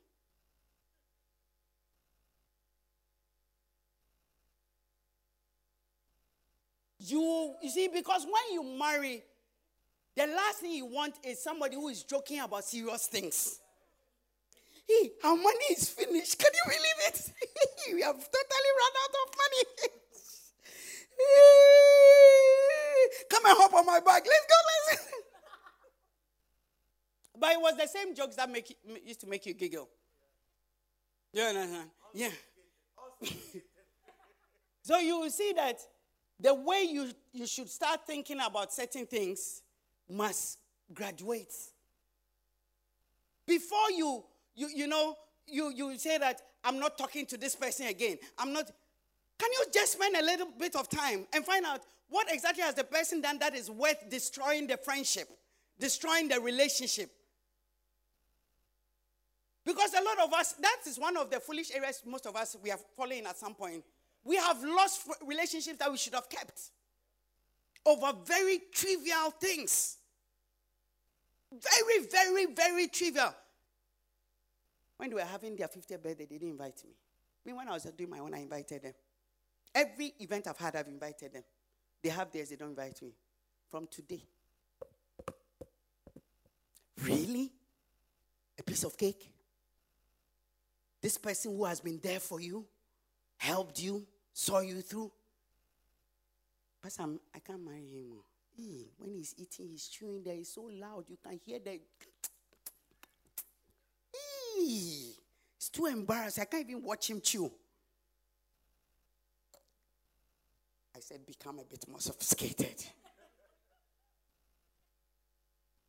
You, 6.99 7.55
you 7.63 7.69
see, 7.69 7.87
because 7.87 8.25
when 8.25 8.53
you 8.53 8.61
marry, 8.77 9.23
the 10.15 10.27
last 10.27 10.59
thing 10.59 10.73
you 10.73 10.85
want 10.85 11.15
is 11.23 11.41
somebody 11.41 11.75
who 11.75 11.87
is 11.87 12.03
joking 12.03 12.39
about 12.41 12.65
serious 12.65 13.07
things. 13.07 13.59
Hey, 14.87 15.11
our 15.23 15.35
money 15.35 15.65
is 15.71 15.89
finished. 15.89 16.37
Can 16.37 16.51
you 16.53 16.61
believe 16.65 16.99
it? 17.07 17.31
we 17.93 18.01
have 18.01 18.15
totally 18.15 18.71
run 18.79 18.91
out 19.03 19.15
of 19.23 19.35
money. 19.37 19.63
Come 23.29 23.45
and 23.45 23.57
hop 23.57 23.73
on 23.73 23.85
my 23.85 23.99
back. 23.99 24.25
Let's 24.25 24.45
go. 24.47 24.55
Let's. 24.89 25.05
but 27.39 27.51
it 27.51 27.61
was 27.61 27.77
the 27.77 27.87
same 27.87 28.15
jokes 28.15 28.35
that 28.35 28.49
make 28.49 28.71
you, 28.71 28.75
used 29.05 29.21
to 29.21 29.27
make 29.27 29.45
you 29.45 29.53
giggle. 29.53 29.87
Yeah, 31.31 31.83
yeah. 32.13 32.31
so 34.81 34.97
you 34.97 35.19
will 35.19 35.29
see 35.29 35.53
that 35.55 35.79
the 36.39 36.53
way 36.53 36.83
you, 36.89 37.11
you 37.33 37.45
should 37.45 37.69
start 37.69 38.05
thinking 38.07 38.39
about 38.39 38.71
certain 38.73 39.05
things 39.05 39.61
must 40.09 40.57
graduate. 40.93 41.53
Before 43.45 43.91
you, 43.91 44.23
you, 44.55 44.69
you 44.73 44.87
know, 44.87 45.15
you, 45.47 45.71
you 45.71 45.97
say 45.97 46.17
that 46.17 46.41
I'm 46.63 46.79
not 46.79 46.97
talking 46.97 47.25
to 47.27 47.37
this 47.37 47.55
person 47.55 47.87
again. 47.87 48.17
I'm 48.37 48.53
not. 48.53 48.71
Can 49.37 49.49
you 49.53 49.65
just 49.73 49.93
spend 49.93 50.15
a 50.15 50.23
little 50.23 50.49
bit 50.57 50.75
of 50.75 50.89
time 50.89 51.25
and 51.33 51.45
find 51.45 51.65
out 51.65 51.81
what 52.09 52.31
exactly 52.31 52.63
has 52.63 52.75
the 52.75 52.83
person 52.83 53.21
done 53.21 53.39
that 53.39 53.55
is 53.55 53.69
worth 53.69 54.09
destroying 54.09 54.67
the 54.67 54.77
friendship, 54.77 55.29
destroying 55.79 56.27
the 56.27 56.39
relationship? 56.39 57.09
Because 59.65 59.93
a 59.93 60.03
lot 60.03 60.19
of 60.19 60.33
us, 60.33 60.53
that 60.53 60.77
is 60.87 60.99
one 60.99 61.15
of 61.15 61.29
the 61.29 61.39
foolish 61.39 61.71
areas 61.73 62.01
most 62.05 62.25
of 62.25 62.35
us 62.35 62.55
we 62.61 62.69
have 62.69 62.81
fallen 62.95 63.27
at 63.27 63.37
some 63.37 63.53
point. 63.53 63.83
We 64.23 64.35
have 64.35 64.63
lost 64.63 65.07
relationships 65.25 65.77
that 65.79 65.91
we 65.91 65.97
should 65.97 66.13
have 66.13 66.29
kept 66.29 66.59
over 67.85 68.13
very 68.25 68.61
trivial 68.71 69.31
things. 69.39 69.97
Very, 71.51 72.05
very, 72.05 72.45
very 72.53 72.87
trivial. 72.87 73.33
When 74.97 75.09
they 75.09 75.15
were 75.15 75.21
having 75.21 75.55
their 75.55 75.67
50th 75.67 76.03
birthday, 76.03 76.25
they 76.25 76.37
didn't 76.37 76.49
invite 76.49 76.83
me. 76.83 76.91
I 76.91 77.49
mean, 77.49 77.55
when 77.55 77.67
I 77.69 77.73
was 77.73 77.83
doing 77.83 78.09
my 78.09 78.19
own, 78.19 78.33
I 78.33 78.39
invited 78.39 78.83
them. 78.83 78.93
Every 79.73 80.13
event 80.19 80.47
I've 80.47 80.57
had, 80.57 80.75
I've 80.75 80.87
invited 80.87 81.33
them. 81.33 81.43
They 82.03 82.09
have 82.09 82.31
theirs, 82.31 82.49
they 82.49 82.55
don't 82.55 82.69
invite 82.69 83.01
me. 83.01 83.13
From 83.71 83.87
today. 83.87 84.23
Really? 87.03 87.51
A 88.57 88.63
piece 88.63 88.83
of 88.83 88.97
cake? 88.97 89.31
This 91.01 91.17
person 91.17 91.55
who 91.55 91.63
has 91.65 91.79
been 91.79 91.99
there 92.03 92.19
for 92.19 92.41
you? 92.41 92.65
Helped 93.39 93.81
you, 93.81 94.05
saw 94.33 94.59
you 94.59 94.81
through. 94.81 95.11
But 96.81 96.95
I'm, 96.99 97.19
I 97.33 97.39
can't 97.39 97.63
marry 97.63 97.87
him. 97.87 98.11
Hey, 98.55 98.85
when 98.97 99.13
he's 99.13 99.33
eating, 99.37 99.67
he's 99.69 99.87
chewing 99.87 100.23
there, 100.23 100.35
he's 100.35 100.53
so 100.53 100.69
loud, 100.71 101.05
you 101.07 101.17
can 101.21 101.39
hear 101.43 101.59
the. 101.59 101.79
Hey, 104.11 105.11
it's 105.57 105.69
too 105.69 105.85
embarrassing. 105.87 106.41
I 106.41 106.45
can't 106.45 106.69
even 106.69 106.83
watch 106.83 107.09
him 107.09 107.21
chew. 107.21 107.51
I 110.95 110.99
said, 110.99 111.25
become 111.25 111.59
a 111.59 111.63
bit 111.63 111.85
more 111.87 112.01
sophisticated. 112.01 112.75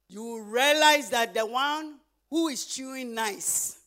you 0.09 0.43
realize 0.43 1.11
that 1.11 1.35
the 1.35 1.45
one 1.47 1.97
who 2.29 2.49
is 2.49 2.65
chewing 2.67 3.15
nice 3.15 3.80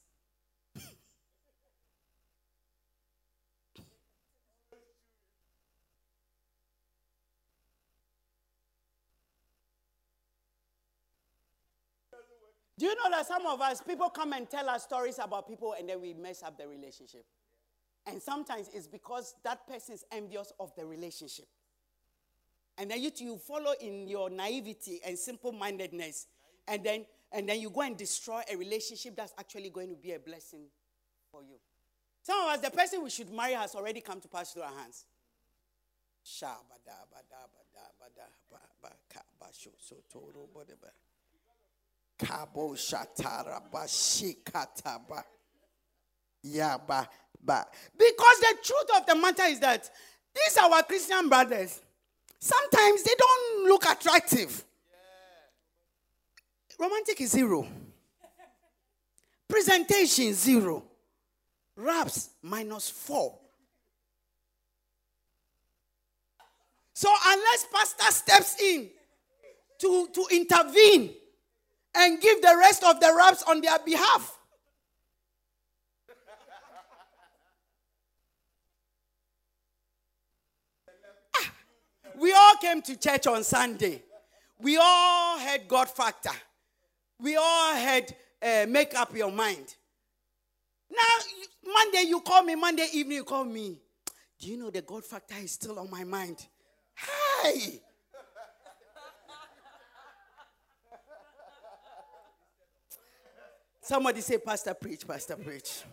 Do 12.83 12.89
you 12.89 12.95
know 12.95 13.11
that 13.11 13.25
some 13.25 13.45
of 13.45 13.61
us, 13.61 13.79
people 13.79 14.09
come 14.09 14.33
and 14.33 14.49
tell 14.49 14.67
us 14.67 14.83
stories 14.83 15.17
about 15.17 15.47
people 15.47 15.73
and 15.79 15.87
then 15.87 16.01
we 16.01 16.13
mess 16.13 16.43
up 16.43 16.57
the 16.57 16.67
relationship? 16.67 17.23
And 18.05 18.21
sometimes 18.21 18.67
it's 18.73 18.87
because 18.87 19.35
that 19.45 19.65
person 19.65 19.95
is 19.95 20.03
envious 20.11 20.51
of 20.59 20.75
the 20.75 20.85
relationship. 20.85 21.45
And 22.77 22.91
then 22.91 23.01
you, 23.01 23.09
you 23.15 23.37
follow 23.37 23.71
in 23.79 24.09
your 24.09 24.29
naivety 24.29 24.99
and 25.07 25.17
simple 25.17 25.53
mindedness. 25.53 26.27
And 26.67 26.83
then, 26.83 27.05
and 27.31 27.47
then 27.47 27.61
you 27.61 27.69
go 27.69 27.83
and 27.83 27.95
destroy 27.95 28.41
a 28.51 28.57
relationship 28.57 29.15
that's 29.15 29.33
actually 29.39 29.69
going 29.69 29.87
to 29.87 29.95
be 29.95 30.11
a 30.11 30.19
blessing 30.19 30.65
for 31.31 31.41
you. 31.41 31.55
Some 32.21 32.37
of 32.41 32.47
us, 32.49 32.59
the 32.59 32.69
person 32.69 33.01
we 33.01 33.09
should 33.09 33.31
marry 33.31 33.53
has 33.53 33.75
already 33.75 34.01
come 34.01 34.19
to 34.19 34.27
pass 34.27 34.51
through 34.51 34.63
our 34.63 34.77
hands. 34.77 35.05
Kabo 42.17 42.73
shatara 42.76 43.62
ba. 45.08 45.23
Yeah, 46.43 46.78
ba, 46.78 47.08
ba. 47.41 47.65
Because 47.97 48.39
the 48.39 48.58
truth 48.63 48.97
of 48.97 49.06
the 49.06 49.15
matter 49.15 49.43
is 49.43 49.60
that 49.60 49.89
These 50.34 50.58
are 50.58 50.71
our 50.71 50.84
Christian 50.84 51.30
brothers. 51.30 51.80
Sometimes 52.39 53.04
they 53.04 53.13
don't 53.17 53.67
look 53.67 53.86
attractive. 53.89 54.63
Romantic 56.80 57.21
is 57.21 57.32
zero. 57.32 57.67
Presentation 59.47 60.34
zero. 60.34 60.84
Raps 61.76 62.30
minus 62.41 62.89
four. 62.89 63.38
So 66.93 67.13
unless 67.26 67.67
pastor 67.71 68.12
steps 68.12 68.62
in 68.62 68.89
to, 69.80 70.08
to 70.13 70.26
intervene 70.32 71.13
and 71.95 72.19
give 72.19 72.41
the 72.41 72.56
rest 72.60 72.84
of 72.84 72.99
the 72.99 73.13
raps 73.15 73.43
on 73.43 73.62
their 73.62 73.77
behalf, 73.79 74.38
Ah, 81.36 81.51
we 82.19 82.32
all 82.34 82.56
came 82.56 82.82
to 82.82 82.97
church 82.97 83.27
on 83.27 83.43
Sunday. 83.43 84.03
We 84.60 84.77
all 84.77 85.38
had 85.39 85.67
God 85.67 85.89
factor. 85.89 86.32
We 87.19 87.36
all 87.36 87.75
had 87.75 88.15
uh, 88.41 88.65
make 88.67 88.93
up 88.95 89.15
your 89.15 89.32
mind. 89.32 89.75
Now, 90.91 91.73
Monday 91.73 92.08
you 92.08 92.21
call 92.21 92.43
me, 92.43 92.56
Monday 92.56 92.88
evening 92.93 93.17
you 93.17 93.23
call 93.23 93.45
me. 93.45 93.77
Do 94.39 94.47
you 94.47 94.58
know 94.58 94.69
the 94.69 94.82
God 94.82 95.06
factor 95.06 95.36
is 95.41 95.51
still 95.53 95.79
on 95.79 95.89
my 95.89 96.03
mind? 96.03 96.45
Hey! 96.95 97.82
Somebody 103.83 104.21
say, 104.21 104.37
Pastor, 104.37 104.73
preach, 104.73 105.05
Pastor, 105.05 105.35
preach. 105.35 105.83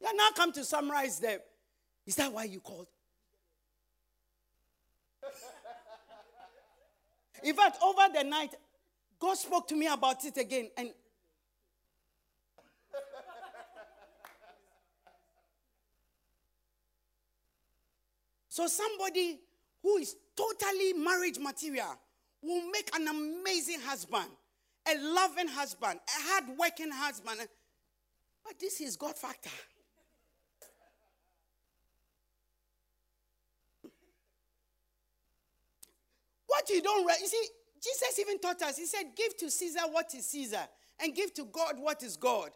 Yeah, 0.00 0.10
now 0.14 0.28
come 0.36 0.52
to 0.52 0.64
summarize 0.64 1.18
them. 1.18 1.38
Is 2.06 2.16
that 2.16 2.30
why 2.30 2.44
you 2.44 2.60
called? 2.60 2.88
In 7.42 7.54
fact, 7.54 7.78
over 7.82 8.02
the 8.12 8.22
night, 8.22 8.54
God 9.18 9.38
spoke 9.38 9.66
to 9.68 9.74
me 9.74 9.86
about 9.86 10.22
it 10.26 10.36
again. 10.36 10.68
And 10.76 10.90
so 18.54 18.68
somebody 18.68 19.40
who 19.82 19.96
is 19.96 20.14
totally 20.36 20.92
marriage 20.92 21.40
material 21.40 21.98
will 22.40 22.62
make 22.70 22.88
an 22.94 23.08
amazing 23.08 23.80
husband, 23.80 24.28
a 24.86 24.96
loving 24.96 25.48
husband, 25.48 25.98
a 25.98 26.22
hard-working 26.30 26.92
husband. 26.92 27.40
But 28.44 28.60
this 28.60 28.80
is 28.80 28.94
God 28.94 29.18
factor. 29.18 29.50
What 36.46 36.70
you 36.70 36.80
don't 36.80 37.04
re- 37.04 37.16
you 37.20 37.26
see, 37.26 37.48
Jesus 37.82 38.20
even 38.20 38.38
taught 38.38 38.62
us. 38.62 38.76
He 38.76 38.86
said, 38.86 39.16
"Give 39.16 39.36
to 39.38 39.50
Caesar 39.50 39.80
what 39.90 40.14
is 40.14 40.26
Caesar, 40.26 40.68
and 41.00 41.12
give 41.12 41.34
to 41.34 41.44
God 41.46 41.76
what 41.80 42.04
is 42.04 42.16
God." 42.16 42.52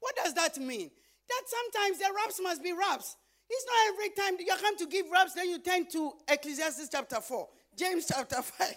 What 0.00 0.16
does 0.16 0.32
that 0.32 0.56
mean? 0.56 0.90
That 1.28 1.42
sometimes 1.46 1.98
the 1.98 2.10
raps 2.14 2.40
must 2.40 2.62
be 2.62 2.72
raps. 2.72 3.18
It's 3.54 3.66
not 3.66 3.92
every 3.92 4.08
time 4.10 4.40
you 4.40 4.56
come 4.56 4.78
to 4.78 4.86
give 4.86 5.10
raps, 5.10 5.34
then 5.34 5.50
you 5.50 5.58
turn 5.58 5.86
to 5.90 6.12
Ecclesiastes 6.26 6.88
chapter 6.90 7.20
four, 7.20 7.50
James 7.76 8.06
chapter 8.08 8.40
five. 8.40 8.76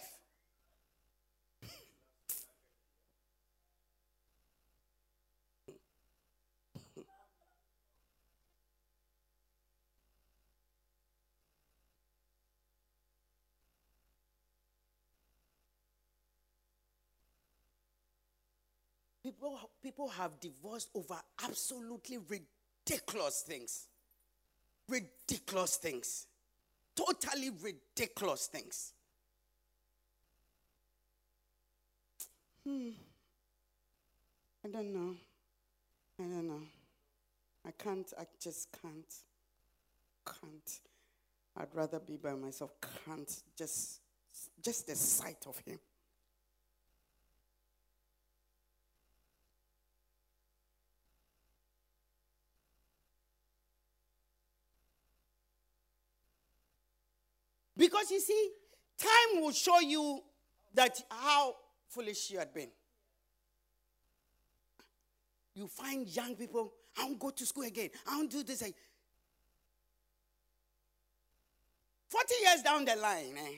People, 19.23 19.57
people 19.81 20.09
have 20.09 20.39
divorced 20.39 20.89
over 20.93 21.15
absolutely 21.43 22.19
ridiculous 22.19 23.41
things. 23.47 23.87
Ridiculous 24.87 25.77
things. 25.77 26.27
Totally 26.95 27.51
ridiculous 27.61 28.47
things. 28.47 28.93
Hmm. 32.65 32.89
I 34.63 34.67
don't 34.69 34.93
know. 34.93 35.15
I 36.19 36.23
don't 36.23 36.47
know. 36.47 36.61
I 37.65 37.71
can't, 37.71 38.11
I 38.19 38.25
just 38.39 38.69
can't. 38.81 39.13
Can't. 40.25 40.79
I'd 41.57 41.73
rather 41.73 41.99
be 41.99 42.17
by 42.17 42.33
myself. 42.33 42.71
Can't. 43.05 43.31
Just, 43.57 43.99
just 44.61 44.87
the 44.87 44.95
sight 44.95 45.45
of 45.47 45.57
him. 45.59 45.79
Because 57.85 58.09
you 58.09 58.19
see, 58.19 58.49
time 58.97 59.43
will 59.43 59.51
show 59.51 59.79
you 59.79 60.19
that 60.73 60.99
how 61.11 61.55
foolish 61.87 62.31
you 62.31 62.39
had 62.39 62.51
been. 62.51 62.69
You 65.53 65.67
find 65.67 66.07
young 66.07 66.35
people, 66.35 66.73
I 66.97 67.03
won't 67.03 67.19
go 67.19 67.29
to 67.29 67.45
school 67.45 67.63
again. 67.63 67.91
I 68.07 68.17
won't 68.17 68.31
do 68.31 68.41
this. 68.41 68.61
again." 68.61 68.73
40 72.09 72.33
years 72.41 72.61
down 72.63 72.85
the 72.85 72.95
line, 72.95 73.37
eh? 73.37 73.57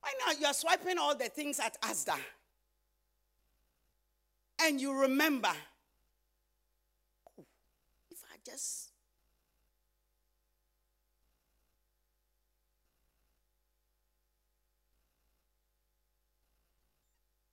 Why 0.00 0.12
now 0.24 0.32
you 0.32 0.46
are 0.46 0.54
swiping 0.54 0.96
all 0.96 1.14
the 1.14 1.28
things 1.28 1.60
at 1.60 1.78
Asda. 1.82 2.18
And 4.60 4.80
you 4.80 4.92
remember, 4.92 5.54
"Oh, 7.38 7.44
if 8.10 8.24
I 8.32 8.38
just 8.42 8.91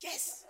Yes. 0.01 0.45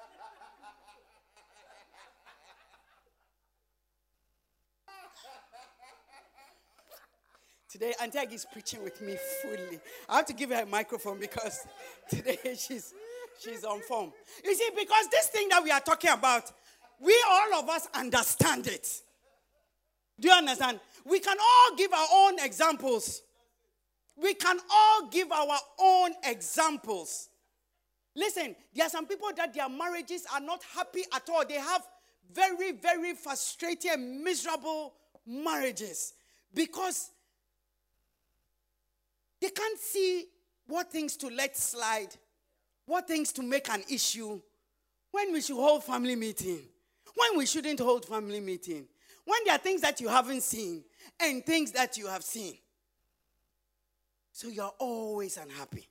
Today, 7.72 7.94
Auntie 8.02 8.18
Aggie 8.18 8.36
is 8.36 8.48
preaching 8.52 8.84
with 8.84 9.00
me 9.02 9.16
fully. 9.42 9.80
I 10.08 10.18
have 10.18 10.26
to 10.26 10.34
give 10.34 10.50
her 10.50 10.64
a 10.64 10.66
microphone 10.66 11.20
because 11.20 11.68
today 12.10 12.38
she's 12.58 12.94
she's 13.40 13.64
on 13.64 13.82
form. 13.82 14.12
You 14.44 14.56
see, 14.56 14.70
because 14.76 15.08
this 15.10 15.28
thing 15.28 15.50
that 15.50 15.64
we 15.64 15.70
are 15.72 15.80
talking 15.80 16.10
about, 16.10 16.52
we 17.00 17.16
all 17.30 17.60
of 17.60 17.70
us 17.70 17.88
understand 17.94 18.68
it. 18.68 18.88
Do 20.20 20.30
you 20.30 20.34
understand? 20.34 20.80
We 21.06 21.20
can 21.20 21.38
all 21.40 21.76
give 21.76 21.94
our 21.94 22.08
own 22.12 22.40
examples. 22.40 23.22
We 24.16 24.34
can 24.34 24.58
all 24.72 25.08
give 25.08 25.32
our 25.32 25.58
own 25.80 26.12
examples. 26.26 27.29
Listen, 28.16 28.56
there 28.74 28.86
are 28.86 28.90
some 28.90 29.06
people 29.06 29.30
that 29.36 29.54
their 29.54 29.70
marriages 29.70 30.26
are 30.34 30.40
not 30.40 30.62
happy 30.76 31.04
at 31.14 31.30
all. 31.30 31.46
They 31.48 31.56
have 31.56 31.84
very, 32.34 32.74
very 32.74 33.14
frustrated, 33.14 34.00
miserable 34.00 34.94
marriages 35.26 36.14
because 36.54 37.12
they 39.42 39.50
can't 39.50 39.80
see 39.80 40.26
what 40.68 40.92
things 40.92 41.16
to 41.18 41.28
let 41.28 41.56
slide, 41.56 42.10
what 42.86 43.08
things 43.08 43.32
to 43.34 43.44
make 43.44 43.70
an 43.70 43.84
issue, 43.90 44.42
when 45.12 45.34
we 45.34 45.42
should 45.42 45.56
hold 45.56 45.84
family 45.84 46.16
meeting, 46.16 46.62
when 47.16 47.38
we 47.38 47.46
shouldn't 47.46 47.80
hold 47.80 48.06
family 48.06 48.40
meeting, 48.40 48.86
when 49.26 49.40
there 49.46 49.56
are 49.56 49.60
things 49.60 49.82
that 49.82 50.02
you 50.02 50.08
haven't 50.08 50.44
seen 50.44 50.84
and 51.20 51.46
things 51.46 51.72
that 51.72 51.98
you 51.98 52.08
have 52.08 52.24
seen. 52.24 52.58
So 54.32 54.48
you're 54.48 54.74
always 54.80 55.38
unhappy. 55.38 55.88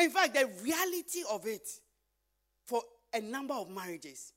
In 0.00 0.10
fact, 0.10 0.34
the 0.34 0.48
reality 0.62 1.22
of 1.30 1.46
it 1.46 1.68
for 2.64 2.82
a 3.12 3.20
number 3.20 3.54
of 3.54 3.68
marriages, 3.68 4.32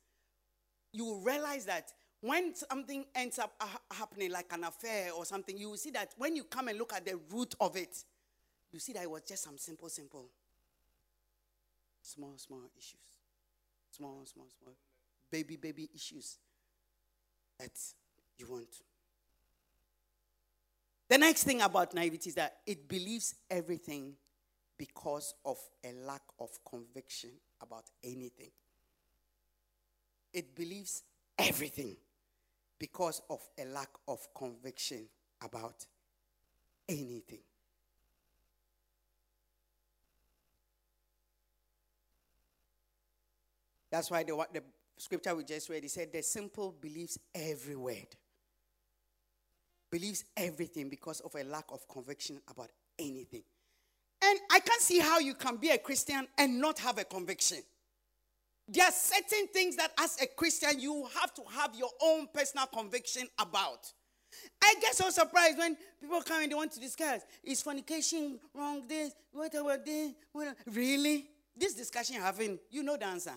you 0.91 1.05
will 1.05 1.21
realize 1.21 1.65
that 1.65 1.91
when 2.21 2.55
something 2.55 3.05
ends 3.15 3.39
up 3.39 3.53
happening, 3.91 4.31
like 4.31 4.51
an 4.51 4.63
affair 4.63 5.11
or 5.11 5.25
something, 5.25 5.57
you 5.57 5.69
will 5.69 5.77
see 5.77 5.91
that 5.91 6.13
when 6.17 6.35
you 6.35 6.43
come 6.43 6.67
and 6.67 6.77
look 6.77 6.93
at 6.93 7.05
the 7.05 7.19
root 7.31 7.55
of 7.59 7.75
it, 7.75 8.03
you 8.71 8.79
see 8.79 8.93
that 8.93 9.03
it 9.03 9.11
was 9.11 9.23
just 9.23 9.43
some 9.43 9.57
simple, 9.57 9.89
simple, 9.89 10.29
small, 12.01 12.33
small 12.37 12.63
issues. 12.77 12.99
Small, 13.95 14.25
small, 14.25 14.47
small, 14.59 14.73
baby, 15.29 15.55
baby 15.55 15.87
issues 15.93 16.39
that 17.59 17.71
you 18.39 18.47
want. 18.49 18.69
The 21.09 21.19
next 21.19 21.43
thing 21.43 21.61
about 21.61 21.93
naivety 21.93 22.29
is 22.29 22.35
that 22.35 22.57
it 22.65 22.87
believes 22.87 23.35
everything 23.51 24.15
because 24.77 25.33
of 25.45 25.57
a 25.83 25.93
lack 26.05 26.23
of 26.39 26.49
conviction 26.69 27.31
about 27.61 27.85
anything. 28.03 28.51
It 30.33 30.55
believes 30.55 31.03
everything 31.37 31.95
because 32.79 33.21
of 33.29 33.39
a 33.57 33.65
lack 33.65 33.89
of 34.07 34.19
conviction 34.33 35.05
about 35.41 35.85
anything. 36.89 37.39
That's 43.91 44.09
why 44.09 44.23
the, 44.23 44.35
the 44.51 44.63
scripture 44.97 45.35
we 45.35 45.43
just 45.43 45.69
read, 45.69 45.83
he 45.83 45.89
said, 45.89 46.11
the 46.11 46.23
simple 46.23 46.75
believes 46.81 47.19
every 47.35 47.75
word. 47.75 48.07
Believes 49.91 50.25
everything 50.35 50.89
because 50.89 51.19
of 51.19 51.35
a 51.35 51.43
lack 51.43 51.65
of 51.69 51.87
conviction 51.87 52.41
about 52.49 52.71
anything. 52.97 53.43
And 54.23 54.39
I 54.51 54.59
can't 54.59 54.81
see 54.81 54.99
how 54.99 55.19
you 55.19 55.33
can 55.33 55.57
be 55.57 55.69
a 55.69 55.77
Christian 55.77 56.27
and 56.37 56.59
not 56.61 56.79
have 56.79 56.97
a 56.97 57.03
conviction. 57.03 57.59
There 58.67 58.85
are 58.85 58.91
certain 58.91 59.47
things 59.47 59.75
that, 59.75 59.91
as 59.99 60.17
a 60.21 60.27
Christian, 60.27 60.79
you 60.79 61.05
have 61.19 61.33
to 61.33 61.41
have 61.57 61.75
your 61.75 61.89
own 62.01 62.27
personal 62.33 62.65
conviction 62.67 63.27
about. 63.37 63.91
I 64.61 64.75
get 64.81 64.95
so 64.95 65.09
surprised 65.09 65.57
when 65.57 65.75
people 65.99 66.21
come 66.21 66.41
and 66.41 66.51
they 66.51 66.55
want 66.55 66.71
to 66.71 66.79
discuss 66.79 67.21
is 67.43 67.61
fornication 67.61 68.39
wrong? 68.53 68.83
This, 68.87 69.13
what 69.31 69.53
about 69.53 69.85
this? 69.85 70.13
What, 70.31 70.55
really? 70.71 71.27
This 71.55 71.73
discussion 71.75 72.15
having, 72.15 72.57
you 72.71 72.81
know 72.81 72.97
the 72.97 73.05
answer. 73.05 73.33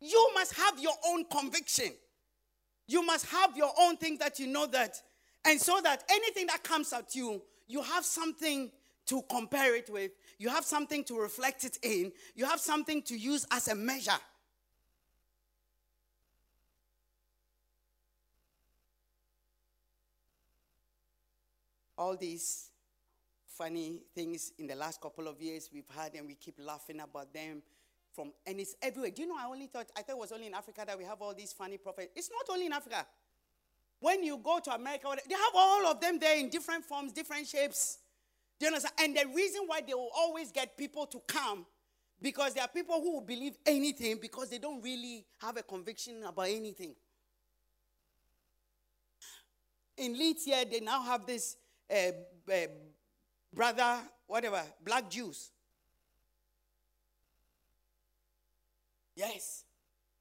You 0.00 0.30
must 0.34 0.54
have 0.54 0.78
your 0.78 0.94
own 1.08 1.24
conviction. 1.24 1.92
You 2.86 3.04
must 3.04 3.26
have 3.26 3.56
your 3.56 3.72
own 3.80 3.96
thing 3.96 4.18
that 4.18 4.38
you 4.38 4.46
know 4.46 4.66
that. 4.66 5.00
And 5.44 5.60
so 5.60 5.80
that 5.82 6.04
anything 6.10 6.46
that 6.48 6.62
comes 6.62 6.92
at 6.92 7.14
you, 7.14 7.42
you 7.66 7.82
have 7.82 8.04
something 8.04 8.70
to 9.06 9.22
compare 9.22 9.76
it 9.76 9.88
with. 9.90 10.12
You 10.38 10.48
have 10.48 10.64
something 10.64 11.04
to 11.04 11.18
reflect 11.18 11.64
it 11.64 11.78
in. 11.82 12.12
You 12.34 12.46
have 12.46 12.60
something 12.60 13.02
to 13.02 13.16
use 13.16 13.46
as 13.50 13.68
a 13.68 13.74
measure. 13.74 14.12
All 21.98 22.16
these 22.16 22.70
funny 23.46 24.02
things 24.14 24.52
in 24.58 24.66
the 24.66 24.74
last 24.74 25.00
couple 25.00 25.28
of 25.28 25.40
years 25.40 25.70
we've 25.72 25.88
had, 25.96 26.14
and 26.14 26.26
we 26.26 26.34
keep 26.34 26.56
laughing 26.58 27.00
about 27.00 27.32
them 27.32 27.62
from 28.12 28.32
and 28.46 28.60
it's 28.60 28.74
everywhere. 28.82 29.10
Do 29.10 29.22
you 29.22 29.28
know? 29.28 29.36
I 29.38 29.46
only 29.46 29.66
thought 29.66 29.86
I 29.96 30.02
thought 30.02 30.12
it 30.12 30.18
was 30.18 30.32
only 30.32 30.46
in 30.46 30.54
Africa 30.54 30.84
that 30.86 30.98
we 30.98 31.04
have 31.04 31.22
all 31.22 31.34
these 31.34 31.52
funny 31.52 31.78
prophets. 31.78 32.10
It's 32.16 32.30
not 32.30 32.52
only 32.52 32.66
in 32.66 32.72
Africa. 32.72 33.06
When 34.00 34.22
you 34.22 34.38
go 34.38 34.60
to 34.60 34.74
America, 34.74 35.08
they 35.28 35.34
have 35.34 35.54
all 35.54 35.86
of 35.86 36.00
them 36.00 36.18
there 36.18 36.38
in 36.38 36.50
different 36.50 36.84
forms, 36.84 37.12
different 37.12 37.46
shapes. 37.46 37.98
Do 38.58 38.66
you 38.66 38.68
understand? 38.68 38.94
And 39.00 39.16
the 39.16 39.34
reason 39.34 39.62
why 39.66 39.80
they 39.80 39.94
will 39.94 40.10
always 40.14 40.52
get 40.52 40.76
people 40.76 41.06
to 41.06 41.20
come 41.26 41.66
because 42.20 42.54
there 42.54 42.62
are 42.62 42.68
people 42.68 43.00
who 43.00 43.14
will 43.14 43.20
believe 43.22 43.56
anything 43.64 44.18
because 44.20 44.50
they 44.50 44.58
don't 44.58 44.82
really 44.82 45.24
have 45.38 45.56
a 45.56 45.62
conviction 45.62 46.22
about 46.24 46.48
anything. 46.48 46.94
In 49.96 50.18
Leeds 50.18 50.44
here, 50.44 50.64
they 50.70 50.80
now 50.80 51.02
have 51.02 51.26
this 51.26 51.56
uh, 51.90 52.12
uh, 52.52 52.56
brother, 53.52 53.98
whatever, 54.26 54.62
black 54.84 55.08
Jews. 55.08 55.50
Yes. 59.14 59.64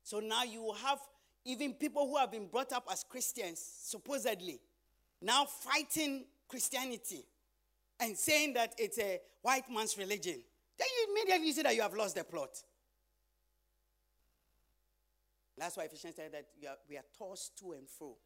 So 0.04 0.20
now 0.20 0.44
you 0.44 0.74
have 0.84 1.00
even 1.46 1.74
people 1.74 2.08
who 2.08 2.18
have 2.18 2.32
been 2.32 2.48
brought 2.48 2.74
up 2.74 2.88
as 2.92 3.04
Christians, 3.08 3.60
supposedly, 3.60 4.60
now 5.22 5.46
fighting 5.46 6.26
Christianity 6.48 7.24
and 8.00 8.18
saying 8.18 8.54
that 8.54 8.74
it's 8.78 9.00
a 9.00 9.22
white 9.42 9.70
man's 9.72 9.98
religion. 9.98 10.42
Then 10.78 10.88
you 10.98 11.14
immediately 11.14 11.52
see 11.52 11.62
that 11.62 11.76
you 11.76 11.82
have 11.84 11.94
lost 11.94 12.16
the 12.16 12.24
plot. 12.24 12.62
That's 15.58 15.78
why 15.78 15.84
Ephesians 15.84 16.16
said 16.16 16.34
that 16.34 16.48
we 16.60 16.68
are, 16.68 16.78
we 16.90 16.98
are 16.98 17.06
tossed 17.18 17.58
to 17.60 17.74
and 17.74 17.88
fro 17.88 18.18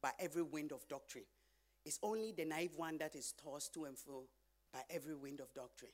by 0.00 0.10
every 0.20 0.42
wind 0.42 0.70
of 0.70 0.86
doctrine. 0.86 1.24
It's 1.84 1.98
only 2.02 2.32
the 2.32 2.44
naive 2.44 2.76
one 2.76 2.98
that 2.98 3.16
is 3.16 3.34
tossed 3.42 3.74
to 3.74 3.86
and 3.86 3.98
fro 3.98 4.24
by 4.72 4.80
every 4.90 5.16
wind 5.16 5.40
of 5.40 5.52
doctrine. 5.54 5.90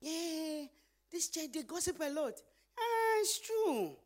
Yeah, 0.00 0.64
this 1.10 1.28
church, 1.28 1.52
they 1.52 1.62
gossip 1.62 1.98
a 2.00 2.10
lot. 2.10 2.34
Ah, 2.78 3.20
it's 3.20 3.38
true. 3.38 3.96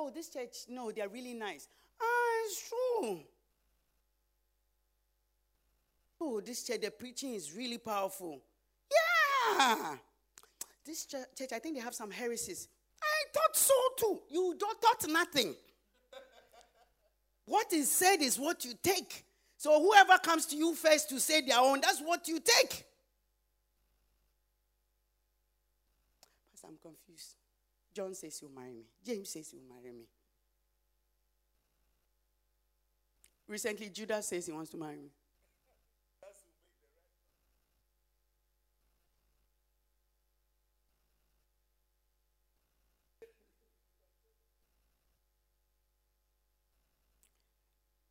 Oh, 0.00 0.10
this 0.14 0.28
church, 0.28 0.54
no, 0.68 0.92
they're 0.92 1.08
really 1.08 1.34
nice. 1.34 1.66
Ah, 2.00 2.44
it's 2.44 2.68
true. 2.68 3.18
Oh, 6.20 6.40
this 6.40 6.62
church, 6.62 6.80
the 6.80 6.90
preaching 6.92 7.34
is 7.34 7.52
really 7.52 7.78
powerful. 7.78 8.40
Yeah. 9.58 9.96
This 10.86 11.04
church, 11.04 11.26
church, 11.36 11.48
I 11.52 11.58
think 11.58 11.74
they 11.74 11.82
have 11.82 11.96
some 11.96 12.12
heresies. 12.12 12.68
I 13.02 13.24
thought 13.34 13.56
so 13.56 13.74
too. 13.98 14.20
You 14.30 14.54
don't 14.56 14.80
thought 14.80 15.04
nothing. 15.08 15.56
what 17.44 17.72
is 17.72 17.90
said 17.90 18.22
is 18.22 18.38
what 18.38 18.64
you 18.64 18.74
take. 18.80 19.24
So 19.56 19.82
whoever 19.82 20.16
comes 20.18 20.46
to 20.46 20.56
you 20.56 20.76
first 20.76 21.08
to 21.08 21.18
say 21.18 21.40
their 21.40 21.58
own, 21.58 21.80
that's 21.80 22.00
what 22.00 22.28
you 22.28 22.38
take. 22.38 22.84
Pastor, 26.52 26.68
I'm 26.68 26.78
confused. 26.80 27.34
John 27.98 28.14
says 28.14 28.38
he'll 28.38 28.50
marry 28.50 28.74
me. 28.74 28.84
James 29.04 29.28
says 29.28 29.50
he'll 29.50 29.74
marry 29.74 29.92
me. 29.92 30.04
Recently, 33.48 33.88
Judas 33.88 34.28
says 34.28 34.46
he 34.46 34.52
wants 34.52 34.70
to 34.70 34.76
marry 34.76 34.98
me. 34.98 35.08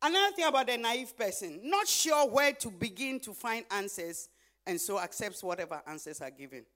Another 0.02 0.36
thing 0.36 0.44
about 0.44 0.68
a 0.68 0.76
naive 0.76 1.16
person, 1.16 1.60
not 1.64 1.88
sure 1.88 2.28
where 2.28 2.52
to 2.52 2.70
begin 2.70 3.18
to 3.20 3.32
find 3.32 3.64
answers, 3.70 4.28
and 4.66 4.78
so 4.78 5.00
accepts 5.00 5.42
whatever 5.42 5.80
answers 5.86 6.20
are 6.20 6.30
given. 6.30 6.66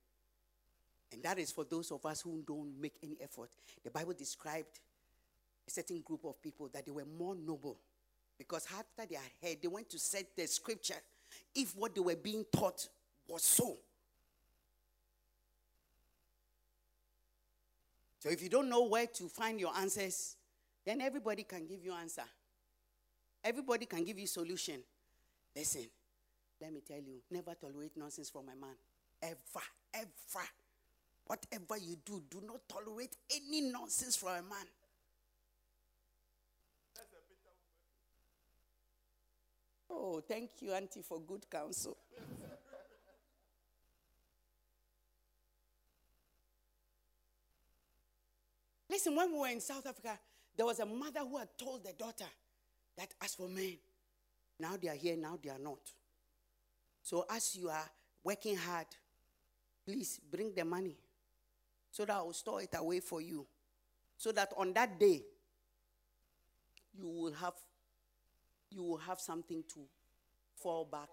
And 1.13 1.23
that 1.23 1.39
is 1.39 1.53
for 1.53 1.65
those 1.65 1.91
of 1.91 2.05
us 2.07 2.23
who 2.23 2.43
don't 2.47 2.81
make 2.81 2.95
any 3.03 3.17
effort. 3.23 3.51
The 3.85 3.91
Bible 3.91 4.15
described 4.15 4.81
a 5.67 5.71
certain 5.71 6.01
group 6.01 6.25
of 6.25 6.41
people 6.43 6.69
that 6.73 6.87
they 6.87 6.93
were 6.93 7.05
more 7.19 7.35
noble 7.35 7.79
because 8.39 8.67
after 8.77 9.07
they 9.09 9.17
had 9.17 9.31
heard, 9.43 9.59
they 9.63 9.69
went 9.69 9.89
to 9.91 9.99
set 9.99 10.35
the 10.37 10.47
scripture 10.47 10.97
if 11.55 11.77
what 11.77 11.95
they 11.95 12.01
were 12.01 12.17
being 12.17 12.45
taught 12.55 12.89
was 13.29 13.43
so. 13.43 13.77
So 18.19 18.29
if 18.29 18.43
you 18.43 18.49
don't 18.49 18.69
know 18.69 18.85
where 18.85 19.07
to 19.07 19.29
find 19.29 19.61
your 19.61 19.77
answers, 19.77 20.37
then 20.85 21.01
everybody 21.01 21.43
can 21.43 21.67
give 21.67 21.85
you 21.85 21.93
answer. 21.93 22.23
Everybody 23.45 23.87
can 23.87 24.05
give 24.05 24.19
you 24.19 24.27
solution. 24.27 24.81
Listen, 25.55 25.87
let 26.61 26.73
me 26.73 26.81
tell 26.87 26.99
you, 26.99 27.21
never 27.31 27.55
tolerate 27.55 27.97
nonsense 27.97 28.31
from 28.31 28.45
a 28.45 28.55
man. 28.61 28.77
Ever, 29.21 29.65
ever. 29.95 30.47
Whatever 31.27 31.79
you 31.79 31.97
do, 32.05 32.23
do 32.31 32.43
not 32.47 32.61
tolerate 32.69 33.17
any 33.35 33.61
nonsense 33.61 34.17
from 34.17 34.31
a 34.31 34.43
man. 34.43 34.67
Oh, 39.91 40.21
thank 40.27 40.51
you, 40.61 40.73
Auntie, 40.73 41.03
for 41.03 41.21
good 41.21 41.49
counsel. 41.51 41.97
Listen, 48.89 49.17
when 49.17 49.33
we 49.33 49.39
were 49.39 49.49
in 49.49 49.61
South 49.61 49.87
Africa, 49.87 50.19
there 50.57 50.67
was 50.67 50.79
a 50.81 50.87
mother 50.87 51.21
who 51.21 51.39
had 51.39 51.49
told 51.57 51.85
the 51.85 51.93
daughter 51.93 52.29
that 52.99 53.09
as 53.23 53.35
for 53.35 53.49
men, 53.49 53.79
now 54.61 54.77
they 54.81 54.89
are 54.89 54.95
here, 54.95 55.17
now 55.17 55.39
they 55.43 55.49
are 55.49 55.59
not. 55.59 55.81
So 57.03 57.25
as 57.31 57.57
you 57.57 57.69
are 57.71 57.91
working 58.23 58.57
hard, 58.57 58.87
please 59.87 60.21
bring 60.31 60.53
the 60.55 60.65
money 60.65 60.97
so 61.93 62.07
that 62.07 62.17
I 62.17 62.23
will 62.23 62.33
store 62.33 62.63
it 62.63 62.71
away 62.75 63.01
for 63.01 63.21
you. 63.21 63.47
So 64.17 64.33
that 64.33 64.53
on 64.57 64.73
that 64.73 64.99
day, 64.99 65.23
you 66.99 67.07
will 67.07 67.33
have 67.35 67.55
you 68.71 68.83
will 68.83 68.97
have 68.97 69.21
something 69.21 69.63
to 69.75 69.81
fall 70.57 70.87
back 70.87 71.11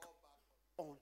on. 0.78 0.96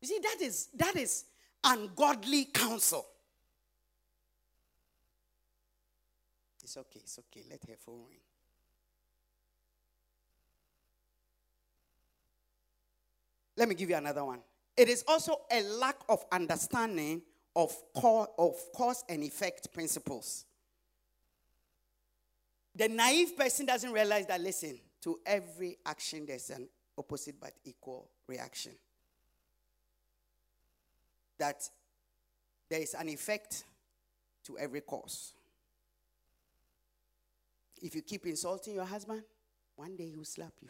You 0.00 0.08
see, 0.08 0.18
that 0.22 0.38
is 0.40 0.68
that 0.74 0.96
is 0.96 1.24
ungodly 1.62 2.46
counsel. 2.46 3.06
It's 6.62 6.76
okay, 6.78 7.00
it's 7.00 7.18
okay. 7.18 7.44
Let 7.50 7.60
her 7.68 7.76
phone 7.78 8.04
ring. 8.08 8.20
Let 13.56 13.68
me 13.68 13.74
give 13.74 13.90
you 13.90 13.96
another 13.96 14.24
one. 14.24 14.40
It 14.78 14.88
is 14.88 15.02
also 15.08 15.40
a 15.50 15.60
lack 15.60 15.96
of 16.08 16.24
understanding 16.30 17.20
of, 17.56 17.74
of 17.96 18.54
cause 18.76 19.02
and 19.08 19.24
effect 19.24 19.74
principles. 19.74 20.44
The 22.76 22.88
naive 22.88 23.36
person 23.36 23.66
doesn't 23.66 23.90
realize 23.90 24.26
that, 24.26 24.40
listen, 24.40 24.78
to 25.02 25.18
every 25.26 25.78
action, 25.84 26.26
there's 26.26 26.50
an 26.50 26.68
opposite 26.96 27.40
but 27.40 27.54
equal 27.64 28.08
reaction. 28.28 28.70
That 31.40 31.68
there 32.70 32.80
is 32.80 32.94
an 32.94 33.08
effect 33.08 33.64
to 34.44 34.58
every 34.58 34.82
cause. 34.82 35.32
If 37.82 37.96
you 37.96 38.02
keep 38.02 38.26
insulting 38.26 38.76
your 38.76 38.84
husband, 38.84 39.24
one 39.74 39.96
day 39.96 40.08
he 40.10 40.16
will 40.16 40.24
slap 40.24 40.52
you. 40.62 40.68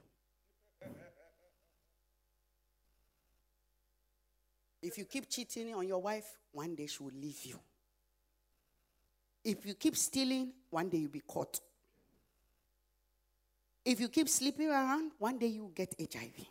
If 4.83 4.97
you 4.97 5.05
keep 5.05 5.29
cheating 5.29 5.75
on 5.75 5.87
your 5.87 6.01
wife, 6.01 6.27
one 6.53 6.75
day 6.75 6.87
she 6.87 7.03
will 7.03 7.13
leave 7.15 7.45
you. 7.45 7.59
If 9.45 9.67
you 9.67 9.75
keep 9.75 9.97
stealing, 9.97 10.53
one 10.71 10.89
day 10.89 10.99
you'll 10.99 11.11
be 11.11 11.23
caught. 11.27 11.61
If 13.85 14.01
you 14.01 14.09
keep 14.09 14.29
sleeping 14.29 14.69
around, 14.69 15.13
one 15.19 15.39
day 15.39 15.47
you 15.47 15.63
will 15.63 15.71
get 15.71 15.95
HIV. 15.99 16.45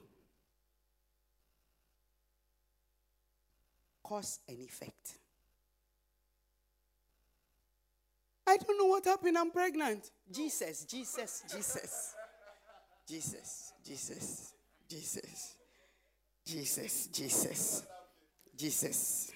Cause 4.04 4.40
and 4.48 4.60
effect. 4.60 5.20
I 8.48 8.58
don't 8.58 8.78
know 8.78 8.86
what 8.86 9.04
happened. 9.04 9.38
I'm 9.38 9.52
pregnant. 9.52 10.10
Jesus, 10.32 10.86
Jesus, 10.86 11.44
Jesus. 11.52 12.16
Jesus, 13.08 13.74
Jesus, 13.86 14.54
Jesus. 14.90 15.56
Jesus, 16.46 17.08
Jesus. 17.08 17.84
Jesus. 18.58 19.32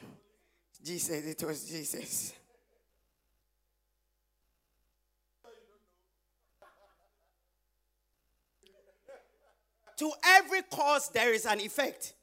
Jesus, 0.83 1.25
it 1.25 1.43
was 1.43 1.65
Jesus. 1.65 2.33
To 9.97 10.11
every 10.25 10.63
cause, 10.63 11.09
there 11.09 11.31
is 11.31 11.45
an 11.45 11.59
effect. 11.59 12.15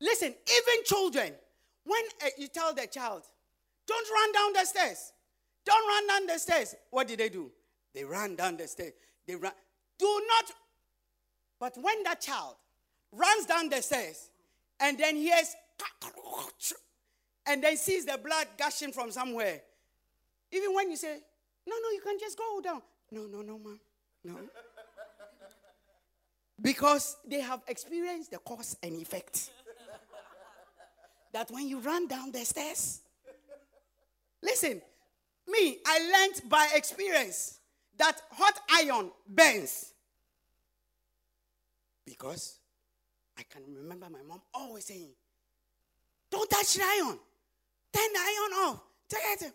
Listen, 0.00 0.28
even 0.28 0.84
children, 0.84 1.32
when 1.84 2.00
uh, 2.24 2.28
you 2.38 2.48
tell 2.48 2.72
the 2.72 2.86
child, 2.86 3.22
don't 3.86 4.10
run 4.10 4.32
down 4.32 4.52
the 4.54 4.64
stairs, 4.64 5.12
don't 5.66 5.86
run 5.86 6.06
down 6.06 6.26
the 6.26 6.38
stairs, 6.38 6.74
what 6.90 7.06
did 7.06 7.18
they 7.18 7.28
do? 7.28 7.50
They 7.94 8.04
ran 8.04 8.36
down 8.36 8.56
the 8.56 8.66
stairs. 8.66 8.92
They 9.26 9.34
ran. 9.34 9.52
Do 9.98 10.06
not. 10.06 10.52
But 11.60 11.82
when 11.82 12.02
that 12.04 12.20
child 12.20 12.54
runs 13.12 13.44
down 13.44 13.68
the 13.68 13.82
stairs 13.82 14.30
and 14.80 14.96
then 14.96 15.16
hears 15.16 15.54
and 17.46 17.62
then 17.62 17.76
sees 17.76 18.04
the 18.04 18.18
blood 18.22 18.46
gushing 18.58 18.92
from 18.92 19.10
somewhere, 19.10 19.62
even 20.52 20.74
when 20.74 20.90
you 20.90 20.96
say, 20.96 21.18
no, 21.66 21.76
no, 21.82 21.90
you 21.90 22.00
can 22.04 22.18
just 22.18 22.36
go 22.36 22.60
down. 22.60 22.82
No, 23.10 23.26
no, 23.26 23.42
no, 23.42 23.58
ma'am. 23.58 23.80
No. 24.24 24.38
Because 26.60 27.16
they 27.26 27.40
have 27.40 27.62
experienced 27.68 28.30
the 28.30 28.38
cause 28.38 28.76
and 28.82 29.00
effect. 29.00 29.50
that 31.32 31.50
when 31.50 31.68
you 31.68 31.78
run 31.80 32.06
down 32.08 32.32
the 32.32 32.44
stairs, 32.44 33.00
listen, 34.42 34.82
me, 35.46 35.78
I 35.86 35.98
learned 36.00 36.50
by 36.50 36.68
experience 36.74 37.60
that 37.96 38.20
hot 38.32 38.58
iron 38.70 39.10
burns. 39.26 39.92
Because 42.04 42.58
I 43.38 43.42
can 43.42 43.62
remember 43.74 44.08
my 44.10 44.22
mom 44.26 44.42
always 44.52 44.86
saying, 44.86 45.10
Don't 46.30 46.50
touch 46.50 46.74
the 46.74 46.82
iron. 46.82 47.18
Turn 47.92 48.12
the 48.12 48.18
iron 48.18 48.52
off. 48.66 48.82
Take 49.08 49.42
it. 49.42 49.52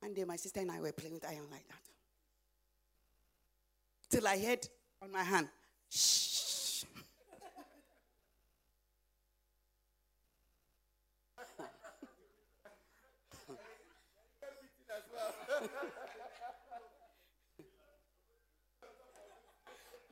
One 0.00 0.14
day 0.14 0.24
my 0.24 0.36
sister 0.36 0.60
and 0.60 0.70
I 0.70 0.80
were 0.80 0.92
playing 0.92 1.14
with 1.14 1.26
iron 1.26 1.50
like 1.50 1.66
that. 1.68 1.74
Till 4.08 4.26
I 4.26 4.38
heard 4.38 4.66
on 5.02 5.12
my 5.12 5.22
hand, 5.22 5.48
shh. 5.90 6.84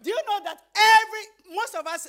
Do 0.03 0.11
you 0.11 0.21
know 0.29 0.41
that 0.45 0.59
every, 0.77 1.55
most 1.55 1.75
of 1.75 1.87
us, 1.87 2.09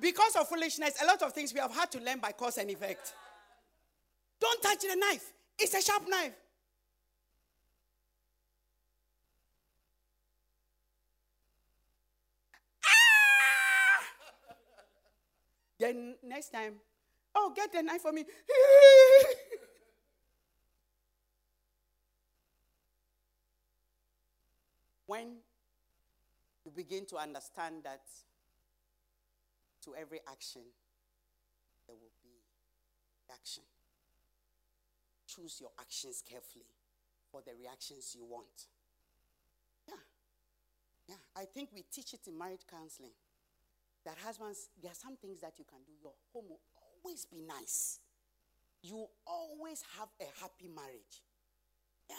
because 0.00 0.36
of 0.36 0.48
foolishness, 0.48 0.94
a 1.02 1.06
lot 1.06 1.22
of 1.22 1.32
things 1.32 1.52
we 1.52 1.60
have 1.60 1.74
had 1.74 1.90
to 1.92 2.00
learn 2.00 2.18
by 2.18 2.32
cause 2.32 2.58
and 2.58 2.70
effect. 2.70 3.12
Don't 4.40 4.62
touch 4.62 4.80
the 4.80 4.96
knife, 4.96 5.32
it's 5.58 5.74
a 5.74 5.82
sharp 5.82 6.08
knife. 6.08 6.34
Ah! 12.84 14.04
Then 15.78 16.14
next 16.22 16.50
time, 16.50 16.74
oh, 17.34 17.52
get 17.54 17.72
the 17.72 17.82
knife 17.82 18.02
for 18.02 18.12
me. 18.12 18.24
when 25.08 25.38
you 26.64 26.70
begin 26.70 27.06
to 27.06 27.16
understand 27.16 27.82
that 27.82 28.02
to 29.88 29.96
every 29.96 30.20
action, 30.28 30.62
there 31.86 31.96
will 31.96 32.12
be 32.22 32.36
reaction. 33.28 33.64
Choose 35.26 35.60
your 35.60 35.70
actions 35.80 36.22
carefully 36.28 36.68
for 37.32 37.40
the 37.40 37.52
reactions 37.56 38.14
you 38.16 38.24
want. 38.24 38.68
Yeah. 39.88 40.00
Yeah. 41.08 41.22
I 41.36 41.44
think 41.44 41.70
we 41.72 41.84
teach 41.92 42.12
it 42.12 42.20
in 42.26 42.36
marriage 42.36 42.68
counseling 42.68 43.16
that 44.04 44.16
husbands, 44.24 44.68
there 44.80 44.92
are 44.92 45.00
some 45.00 45.16
things 45.16 45.40
that 45.40 45.58
you 45.58 45.64
can 45.64 45.80
do. 45.84 45.92
Your 46.02 46.12
home 46.32 46.44
will 46.48 46.60
always 46.76 47.24
be 47.24 47.40
nice. 47.40 48.00
You 48.82 49.06
always 49.26 49.82
have 49.98 50.08
a 50.20 50.28
happy 50.40 50.68
marriage. 50.68 51.24
Yeah. 52.08 52.16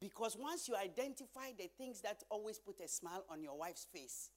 Because 0.00 0.36
once 0.38 0.68
you 0.68 0.76
identify 0.76 1.50
the 1.56 1.70
things 1.78 2.00
that 2.02 2.22
always 2.28 2.58
put 2.58 2.80
a 2.84 2.88
smile 2.88 3.24
on 3.30 3.42
your 3.42 3.56
wife's 3.56 3.86
face, 3.92 4.30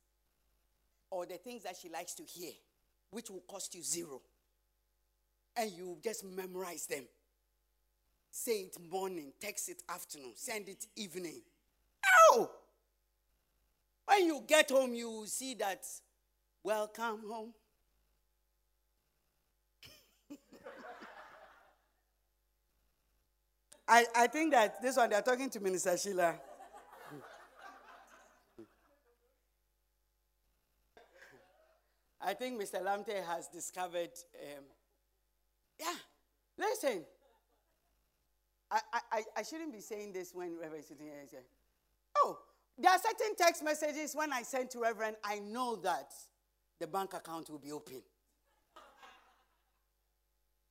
or 1.11 1.25
the 1.25 1.37
things 1.37 1.63
that 1.63 1.75
she 1.77 1.89
likes 1.89 2.13
to 2.15 2.23
hear, 2.23 2.51
which 3.11 3.29
will 3.29 3.43
cost 3.47 3.75
you 3.75 3.83
zero, 3.83 4.21
and 5.55 5.71
you 5.71 5.97
just 6.03 6.23
memorize 6.23 6.85
them. 6.85 7.03
Say 8.31 8.61
it 8.61 8.77
morning, 8.91 9.33
text 9.39 9.69
it 9.69 9.81
afternoon, 9.89 10.33
send 10.35 10.69
it 10.69 10.85
evening. 10.95 11.41
Ow! 12.33 12.49
When 14.05 14.25
you 14.25 14.43
get 14.47 14.69
home, 14.69 14.93
you 14.93 15.09
will 15.09 15.25
see 15.25 15.55
that, 15.55 15.83
welcome 16.63 17.21
home. 17.27 17.53
I, 23.87 24.05
I 24.15 24.27
think 24.27 24.51
that 24.53 24.81
this 24.81 24.97
one, 24.97 25.09
they're 25.09 25.21
talking 25.21 25.49
to 25.49 25.59
Minister 25.59 25.97
Sheila. 25.97 26.35
I 32.29 32.35
think 32.35 32.61
Mr. 32.61 32.79
Lamte 32.83 33.25
has 33.25 33.47
discovered. 33.47 34.11
Um, 34.35 34.63
yeah, 35.79 35.95
listen. 36.59 37.03
I, 38.69 38.79
I, 39.11 39.23
I 39.37 39.41
shouldn't 39.41 39.73
be 39.73 39.79
saying 39.79 40.13
this 40.13 40.29
when 40.31 40.55
Reverend 40.55 40.83
is 40.83 40.89
sitting 40.89 41.07
here. 41.07 41.41
Oh, 42.17 42.37
there 42.77 42.91
are 42.91 42.99
certain 42.99 43.35
text 43.35 43.63
messages 43.63 44.13
when 44.13 44.31
I 44.31 44.43
send 44.43 44.69
to 44.71 44.79
Reverend, 44.81 45.15
I 45.23 45.39
know 45.39 45.75
that 45.77 46.11
the 46.79 46.85
bank 46.85 47.15
account 47.15 47.49
will 47.49 47.57
be 47.57 47.71
open. 47.71 48.03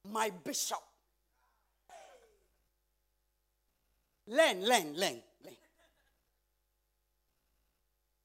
My 0.09 0.30
bishop. 0.44 0.78
Learn, 4.28 4.64
learn, 4.64 4.94
learn, 4.94 5.20
learn. 5.44 5.56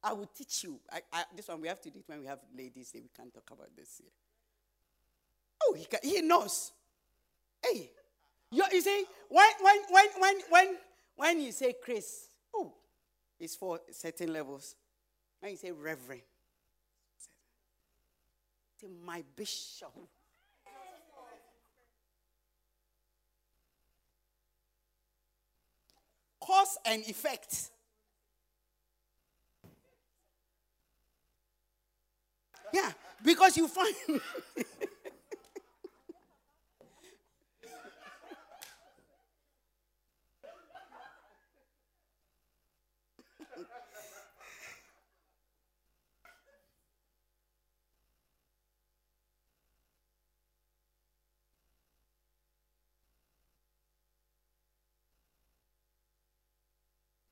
I 0.03 0.13
will 0.13 0.29
teach 0.35 0.65
you. 0.65 0.79
I, 0.91 1.01
I, 1.11 1.23
this 1.35 1.47
one 1.47 1.61
we 1.61 1.67
have 1.69 1.81
to 1.81 1.89
do 1.89 1.99
it 1.99 2.05
when 2.07 2.19
we 2.19 2.25
have 2.25 2.39
ladies 2.55 2.91
here. 2.91 3.01
We 3.01 3.09
can't 3.15 3.33
talk 3.33 3.49
about 3.51 3.69
this 3.75 4.01
here. 4.01 4.11
Oh, 5.63 5.73
he, 5.73 5.85
can, 5.85 5.99
he 6.03 6.21
knows. 6.21 6.73
Hey, 7.63 7.89
you, 8.51 8.63
you 8.71 8.81
see, 8.81 9.05
when, 9.29 9.49
when, 9.61 9.77
when, 9.89 10.07
when, 10.19 10.35
when, 10.49 10.75
when 11.15 11.41
you 11.41 11.51
say 11.53 11.73
Chris, 11.81 12.27
oh, 12.53 12.73
it's 13.39 13.55
for 13.55 13.79
certain 13.91 14.33
levels. 14.33 14.75
When 15.39 15.51
you 15.51 15.57
say 15.57 15.71
Reverend, 15.71 16.21
say 18.79 18.87
my 19.05 19.23
bishop. 19.35 19.93
Cause 26.41 26.77
and 26.85 27.01
effect. 27.03 27.69
Yeah, 32.73 32.91
because 33.23 33.55
you 33.57 33.67
find. 33.67 33.95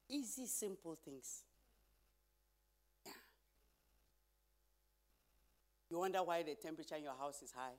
easy, 0.10 0.46
simple 0.46 0.96
things. 1.04 1.44
You 5.92 6.00
wonder 6.00 6.24
why 6.24 6.42
the 6.42 6.56
temperature 6.56 6.96
in 6.96 7.04
your 7.04 7.18
house 7.20 7.42
is 7.42 7.52
high? 7.52 7.74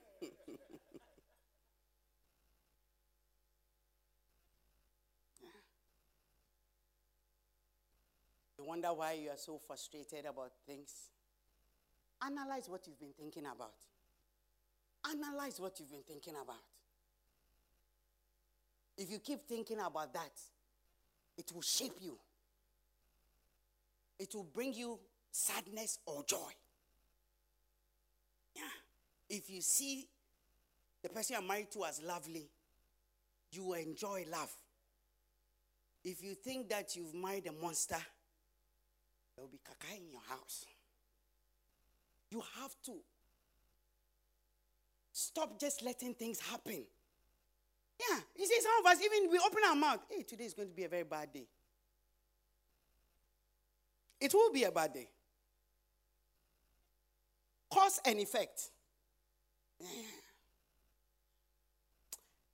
You 8.58 8.66
wonder 8.66 8.90
why 8.90 9.14
you 9.14 9.30
are 9.30 9.38
so 9.38 9.58
frustrated 9.66 10.26
about 10.26 10.52
things? 10.68 10.92
Analyze 12.22 12.68
what 12.68 12.86
you've 12.86 13.00
been 13.00 13.14
thinking 13.18 13.46
about. 13.46 13.72
Analyze 15.10 15.62
what 15.62 15.80
you've 15.80 15.90
been 15.90 16.04
thinking 16.06 16.34
about. 16.34 16.58
If 18.98 19.10
you 19.10 19.20
keep 19.20 19.48
thinking 19.48 19.80
about 19.80 20.14
that, 20.14 20.34
it 21.38 21.50
will 21.54 21.62
shape 21.62 21.96
you. 22.02 22.18
It 24.20 24.36
will 24.36 24.44
bring 24.44 24.74
you 24.74 25.00
sadness 25.32 26.00
or 26.06 26.24
joy. 26.26 26.52
Yeah. 28.56 28.62
If 29.30 29.50
you 29.50 29.62
see 29.62 30.08
the 31.02 31.10
person 31.10 31.36
you're 31.36 31.48
married 31.48 31.72
to 31.72 31.86
as 31.86 32.02
lovely, 32.04 32.50
you 33.52 33.64
will 33.64 33.74
enjoy 33.76 34.26
love. 34.30 34.52
If 36.04 36.24
you 36.24 36.34
think 36.36 36.70
that 36.70 36.96
you've 36.96 37.14
married 37.14 37.48
a 37.48 37.52
monster, 37.52 37.98
there 39.36 39.46
will 39.46 39.52
be 39.52 39.60
caca 39.60 39.98
in 39.98 40.10
your 40.10 40.22
house. 40.28 40.66
You 42.30 42.44
have 42.60 42.76
to 42.86 42.94
stop 45.12 45.60
just 45.60 45.82
letting 45.82 46.14
things 46.14 46.40
happen. 46.40 46.84
Yeah, 48.00 48.20
you 48.38 48.46
see, 48.46 48.62
some 48.62 48.72
of 48.80 48.92
us, 48.92 49.04
even 49.04 49.30
we 49.30 49.40
open 49.40 49.60
our 49.68 49.76
mouth, 49.76 50.00
hey, 50.10 50.24
today 50.24 50.46
is 50.46 50.54
going 50.54 50.70
to 50.70 50.76
be 50.76 50.86
a 50.86 50.90
very 50.90 51.04
bad 51.04 51.34
day. 51.34 51.48
It 54.20 54.34
will 54.34 54.52
be 54.52 54.64
a 54.64 54.72
bad 54.72 54.94
day. 54.94 55.08
Cause 57.72 58.00
and 58.06 58.20
effect. 58.20 58.70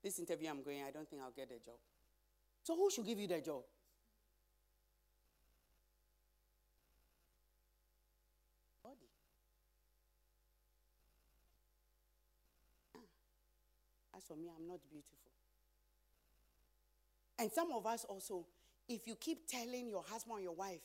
This 0.03 0.19
interview 0.19 0.49
I'm 0.51 0.61
going, 0.61 0.83
I 0.87 0.91
don't 0.91 1.09
think 1.09 1.23
I'll 1.23 1.31
get 1.31 1.49
a 1.49 1.65
job. 1.65 1.79
So 2.61 2.75
who 2.75 2.91
should 2.91 3.07
give 3.07 3.17
you 3.17 3.27
the 3.27 3.41
job? 3.41 3.63
Body. 8.83 8.95
As 14.15 14.23
for 14.25 14.35
me, 14.35 14.47
I'm 14.55 14.67
not 14.67 14.77
beautiful. 14.91 15.17
And 17.39 17.51
some 17.51 17.71
of 17.71 17.87
us 17.87 18.05
also, 18.05 18.45
if 18.87 19.07
you 19.07 19.15
keep 19.15 19.47
telling 19.47 19.89
your 19.89 20.03
husband 20.03 20.37
or 20.37 20.41
your 20.41 20.53
wife, 20.53 20.81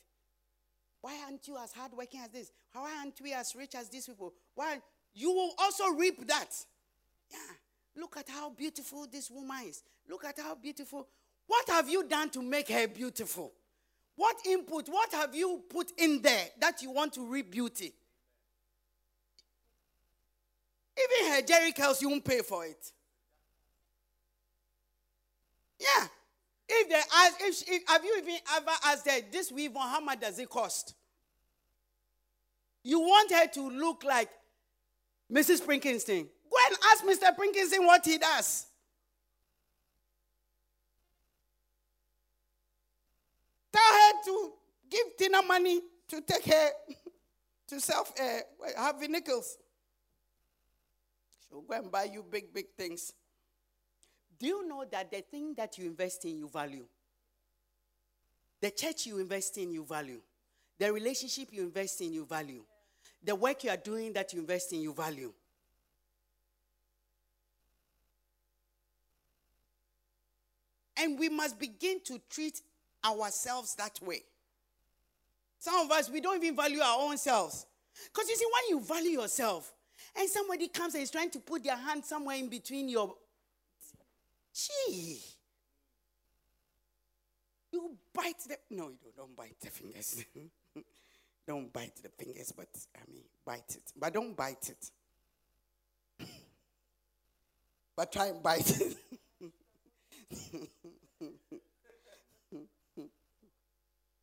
why 1.00 1.16
aren't 1.24 1.46
you 1.48 1.56
as 1.56 1.72
hardworking 1.72 2.20
as 2.20 2.30
this? 2.30 2.52
Why 2.72 2.96
aren't 2.98 3.20
we 3.20 3.32
as 3.32 3.54
rich 3.54 3.74
as 3.74 3.88
these 3.88 4.06
people? 4.06 4.32
Why 4.54 4.80
you 5.14 5.30
will 5.30 5.54
also 5.58 5.88
reap 5.90 6.26
that. 6.28 6.50
Yeah. 7.30 7.38
Look 7.96 8.16
at 8.16 8.28
how 8.28 8.50
beautiful 8.50 9.06
this 9.10 9.30
woman 9.30 9.66
is. 9.66 9.82
Look 10.08 10.24
at 10.24 10.38
how 10.38 10.54
beautiful. 10.54 11.08
What 11.46 11.68
have 11.68 11.88
you 11.88 12.04
done 12.04 12.30
to 12.30 12.42
make 12.42 12.68
her 12.68 12.86
beautiful? 12.86 13.52
What 14.16 14.36
input, 14.46 14.88
what 14.88 15.12
have 15.12 15.34
you 15.34 15.62
put 15.68 15.92
in 15.98 16.22
there 16.22 16.46
that 16.60 16.82
you 16.82 16.90
want 16.90 17.14
to 17.14 17.24
reap 17.24 17.50
beauty? 17.50 17.92
Even 20.98 21.32
her 21.32 21.42
Jerry 21.42 21.72
you 22.00 22.08
won't 22.08 22.24
pay 22.24 22.40
for 22.40 22.64
it. 22.66 22.92
Yeah. 25.78 26.06
If 26.72 26.88
they 26.88 26.94
ask, 26.94 27.36
if, 27.40 27.68
if 27.68 27.88
have 27.88 28.04
you 28.04 28.16
even 28.18 28.36
ever 28.56 28.70
asked 28.84 29.08
her 29.08 29.20
this 29.32 29.50
weave 29.50 29.76
on 29.76 29.88
how 29.88 30.00
much 30.00 30.20
does 30.20 30.38
it 30.38 30.48
cost? 30.48 30.94
You 32.84 33.00
want 33.00 33.32
her 33.32 33.48
to 33.48 33.70
look 33.70 34.04
like 34.04 34.28
Mrs. 35.32 35.62
Prinkinston. 35.62 36.28
Go 36.50 36.56
and 36.68 36.76
ask 36.92 37.04
Mr. 37.04 37.34
Prinkinston 37.36 37.84
what 37.84 38.04
he 38.04 38.18
does. 38.18 38.66
Tell 43.72 43.82
her 43.82 44.12
to 44.26 44.52
give 44.90 45.16
Tina 45.18 45.42
money 45.42 45.80
to 46.08 46.20
take 46.20 46.44
her 46.44 46.70
to 47.68 47.80
self 47.80 48.12
uh, 48.20 48.40
Harvey 48.76 49.08
Nichols. 49.08 49.58
She'll 51.48 51.62
go 51.62 51.74
and 51.74 51.90
buy 51.90 52.04
you 52.04 52.24
big, 52.28 52.54
big 52.54 52.66
things. 52.76 53.12
Do 54.40 54.46
you 54.46 54.66
know 54.66 54.84
that 54.90 55.10
the 55.10 55.20
thing 55.20 55.54
that 55.58 55.76
you 55.76 55.86
invest 55.86 56.24
in, 56.24 56.38
you 56.38 56.48
value? 56.48 56.86
The 58.62 58.70
church 58.70 59.06
you 59.06 59.18
invest 59.18 59.58
in, 59.58 59.70
you 59.70 59.84
value. 59.84 60.20
The 60.78 60.90
relationship 60.92 61.48
you 61.52 61.62
invest 61.62 62.00
in, 62.00 62.14
you 62.14 62.24
value. 62.24 62.62
The 63.22 63.34
work 63.34 63.64
you 63.64 63.70
are 63.70 63.76
doing 63.76 64.14
that 64.14 64.32
you 64.32 64.40
invest 64.40 64.72
in, 64.72 64.80
you 64.80 64.94
value. 64.94 65.32
And 70.96 71.18
we 71.18 71.28
must 71.28 71.58
begin 71.58 72.00
to 72.04 72.18
treat 72.30 72.62
ourselves 73.04 73.74
that 73.74 74.00
way. 74.02 74.22
Some 75.58 75.84
of 75.84 75.90
us, 75.90 76.10
we 76.10 76.22
don't 76.22 76.42
even 76.42 76.56
value 76.56 76.80
our 76.80 76.98
own 77.00 77.18
selves. 77.18 77.66
Because 78.10 78.28
you 78.28 78.36
see, 78.36 78.46
when 78.46 78.78
you 78.78 78.86
value 78.86 79.20
yourself, 79.20 79.70
and 80.16 80.28
somebody 80.28 80.68
comes 80.68 80.94
and 80.94 81.02
is 81.02 81.10
trying 81.10 81.30
to 81.30 81.38
put 81.38 81.62
their 81.62 81.76
hand 81.76 82.04
somewhere 82.04 82.36
in 82.36 82.48
between 82.48 82.88
your. 82.88 83.14
Gee. 84.52 85.20
You 87.72 87.96
bite 88.12 88.40
the. 88.48 88.56
No, 88.70 88.88
you 88.88 88.96
don't, 89.02 89.16
don't 89.16 89.36
bite 89.36 89.60
the 89.60 89.70
fingers. 89.70 90.24
don't 91.46 91.72
bite 91.72 91.96
the 92.02 92.08
fingers, 92.08 92.52
but 92.56 92.68
I 92.96 93.10
mean, 93.10 93.22
bite 93.44 93.76
it. 93.76 93.92
But 93.96 94.12
don't 94.14 94.36
bite 94.36 94.70
it. 94.70 94.90
but 97.96 98.12
try 98.12 98.26
and 98.26 98.42
bite 98.42 98.80
it. 98.80 98.96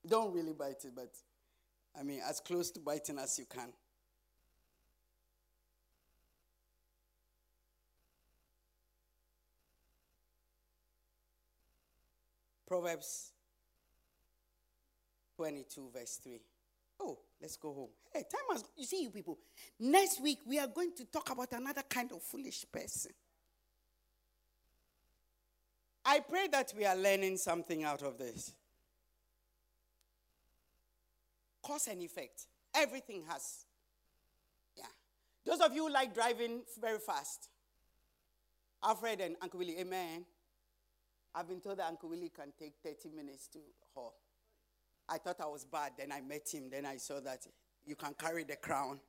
Don't 0.08 0.34
really 0.34 0.54
bite 0.54 0.86
it, 0.86 0.96
but 0.96 1.12
I 2.00 2.04
mean, 2.04 2.22
as 2.28 2.40
close 2.40 2.72
to 2.72 2.80
biting 2.80 3.20
as 3.20 3.38
you 3.38 3.46
can. 3.46 3.74
Proverbs 12.68 13.32
22, 15.38 15.90
verse 15.94 16.20
3. 16.22 16.40
Oh, 17.00 17.18
let's 17.42 17.56
go 17.58 17.74
home. 17.74 17.90
Hey, 18.14 18.24
time 18.30 18.42
has, 18.52 18.66
you 18.76 18.86
see, 18.86 19.04
you 19.04 19.10
people, 19.10 19.38
next 19.80 20.22
week 20.22 20.40
we 20.46 20.60
are 20.60 20.68
going 20.68 20.94
to 20.96 21.06
talk 21.06 21.30
about 21.32 21.54
another 21.54 21.84
kind 21.90 22.12
of 22.12 22.22
foolish 22.22 22.66
person. 22.72 23.12
I 26.04 26.20
pray 26.20 26.48
that 26.52 26.74
we 26.78 26.86
are 26.86 26.96
learning 26.96 27.38
something 27.38 27.84
out 27.84 28.02
of 28.02 28.18
this. 28.18 28.54
Cause 31.62 31.88
and 31.88 32.02
effect. 32.02 32.48
Everything 32.74 33.24
has. 33.28 33.66
Yeah. 34.76 34.86
Those 35.46 35.60
of 35.60 35.74
you 35.74 35.88
who 35.88 35.94
like 35.94 36.14
driving 36.14 36.62
very 36.80 37.00
fast, 37.00 37.50
Alfred 38.84 39.20
and 39.20 39.36
Uncle 39.42 39.60
Willie, 39.60 39.78
amen. 39.80 40.26
I've 41.38 41.48
been 41.48 41.60
told 41.62 41.78
that 41.78 41.86
Uncle 41.86 42.10
Willie 42.10 42.32
can 42.36 42.52
take 42.58 42.74
30 42.84 43.16
minutes 43.16 43.48
to 43.50 43.60
haul. 43.94 44.16
I 45.08 45.20
thought 45.20 45.40
I 45.40 45.46
was 45.46 45.66
bad. 45.66 45.92
Then 45.96 46.12
I 46.12 46.20
met 46.20 46.50
him. 46.52 46.72
Then 46.72 46.84
I 46.84 46.98
saw 46.98 47.20
that 47.20 47.46
you 47.86 47.96
can 47.96 48.16
carry 48.18 48.44
the 48.44 48.56
crown. 48.56 49.00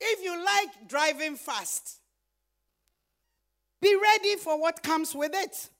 If 0.00 0.24
you 0.24 0.44
like 0.44 0.88
driving 0.88 1.36
fast, 1.36 2.00
be 3.80 3.94
ready 3.94 4.34
for 4.34 4.60
what 4.60 4.82
comes 4.82 5.14
with 5.14 5.30
it. 5.34 5.70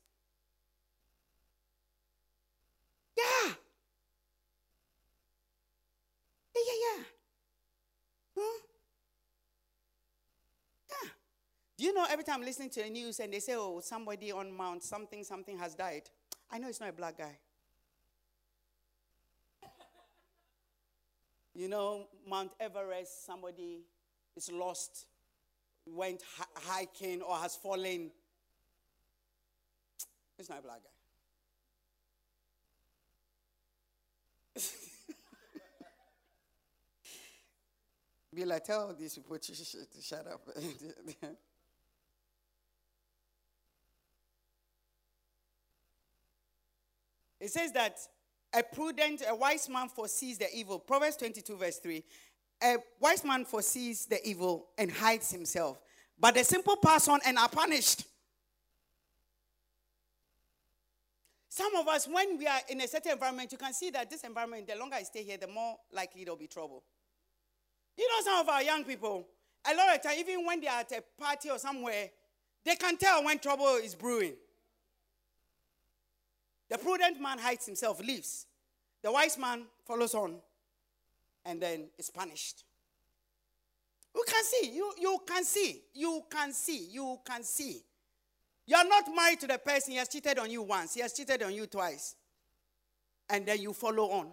Yeah. 3.19 3.53
Yeah, 6.55 6.63
yeah, 6.69 6.97
yeah. 6.97 7.05
Hmm? 8.39 8.61
Yeah. 10.91 11.11
Do 11.81 11.87
you 11.87 11.95
know 11.95 12.05
every 12.11 12.25
time 12.25 12.41
I'm 12.41 12.45
listening 12.45 12.69
to 12.71 12.83
the 12.83 12.91
news 12.91 13.21
and 13.21 13.33
they 13.33 13.41
say, 13.41 13.55
oh, 13.57 13.81
somebody 13.83 14.33
on 14.33 14.55
Mount, 14.55 14.83
something, 14.83 15.25
something 15.25 15.57
has 15.57 15.75
died? 15.75 16.03
I 16.51 16.59
know 16.59 16.69
it's 16.69 16.79
not 16.79 16.91
a 16.91 16.93
black 16.93 17.17
guy. 17.17 17.39
you 21.55 21.69
know, 21.69 22.07
Mount 22.29 22.53
Everest, 22.61 23.25
somebody 23.25 23.87
is 24.37 24.53
lost, 24.53 25.07
went 25.87 26.21
hi- 26.37 26.45
hiking 26.55 27.23
or 27.23 27.37
has 27.37 27.57
fallen. 27.57 28.11
It's 30.39 30.51
not 30.51 30.59
a 30.59 30.63
black 30.63 30.81
guy. 34.55 34.61
Be 38.35 38.45
like, 38.45 38.65
tell 38.65 38.93
these 38.93 39.15
people 39.15 39.39
to 39.39 39.55
shut 40.03 40.27
up. 40.27 40.47
It 47.41 47.51
says 47.51 47.73
that 47.73 47.99
a 48.53 48.63
prudent, 48.63 49.23
a 49.29 49.35
wise 49.35 49.69
man 49.69 49.89
foresees 49.89 50.39
the 50.39 50.47
evil. 50.55 50.79
Proverbs 50.79 51.17
22, 51.17 51.57
verse 51.57 51.79
3. 51.79 52.05
A 52.63 52.77
wise 53.01 53.25
man 53.25 53.45
foresees 53.45 54.07
the 54.07 54.27
evil 54.29 54.69
and 54.77 54.91
hides 54.91 55.33
himself, 55.33 55.81
but 56.19 56.35
the 56.35 56.45
simple 56.45 56.77
pass 56.77 57.09
on 57.09 57.21
and 57.25 57.39
are 57.39 57.49
punished. 57.49 58.05
Some 61.49 61.75
of 61.77 61.89
us, 61.89 62.07
when 62.07 62.39
we 62.39 62.47
are 62.47 62.61
in 62.69 62.81
a 62.81 62.87
certain 62.87 63.13
environment, 63.13 63.51
you 63.51 63.59
can 63.59 63.73
see 63.73 63.91
that 63.91 64.11
this 64.11 64.23
environment, 64.23 64.69
the 64.69 64.77
longer 64.77 64.97
I 64.97 65.03
stay 65.03 65.23
here, 65.23 65.37
the 65.37 65.49
more 65.49 65.77
likely 65.93 66.25
there'll 66.25 66.39
be 66.39 66.47
trouble. 66.47 66.83
You 67.97 68.09
know, 68.09 68.25
some 68.25 68.41
of 68.41 68.49
our 68.49 68.63
young 68.63 68.85
people, 68.85 69.27
a 69.71 69.75
lot 69.75 69.95
of 69.95 70.03
time, 70.03 70.17
even 70.19 70.47
when 70.47 70.61
they 70.61 70.69
are 70.69 70.81
at 70.81 70.93
a 70.93 71.03
party 71.21 71.51
or 71.51 71.59
somewhere, 71.59 72.11
they 72.65 72.77
can 72.77 72.97
tell 72.97 73.25
when 73.25 73.39
trouble 73.39 73.77
is 73.83 73.95
brewing. 73.95 74.35
The 76.71 76.79
prudent 76.79 77.21
man 77.21 77.39
hides 77.39 77.67
himself, 77.67 78.01
leaves. 78.01 78.47
The 79.03 79.11
wise 79.11 79.37
man 79.37 79.65
follows 79.85 80.15
on 80.15 80.37
and 81.45 81.61
then 81.61 81.89
is 81.99 82.11
punished. 82.11 82.65
You 84.15 84.25
can 84.27 84.45
see, 84.45 84.71
you, 84.73 84.93
you 84.99 85.19
can 85.27 85.45
see, 85.45 85.83
you 85.95 86.23
can 86.31 86.53
see, 86.53 86.87
you 86.91 87.19
can 87.25 87.43
see. 87.43 87.83
You 88.67 88.77
are 88.77 88.85
not 88.85 89.05
married 89.15 89.41
to 89.41 89.47
the 89.47 89.59
person, 89.59 89.93
he 89.93 89.99
has 89.99 90.09
cheated 90.09 90.39
on 90.39 90.51
you 90.51 90.63
once, 90.63 90.95
he 90.95 91.01
has 91.01 91.13
cheated 91.13 91.43
on 91.43 91.53
you 91.53 91.67
twice. 91.67 92.15
And 93.29 93.47
then 93.47 93.61
you 93.61 93.73
follow 93.73 94.11
on 94.11 94.29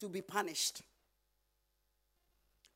to 0.00 0.08
be 0.08 0.22
punished. 0.22 0.82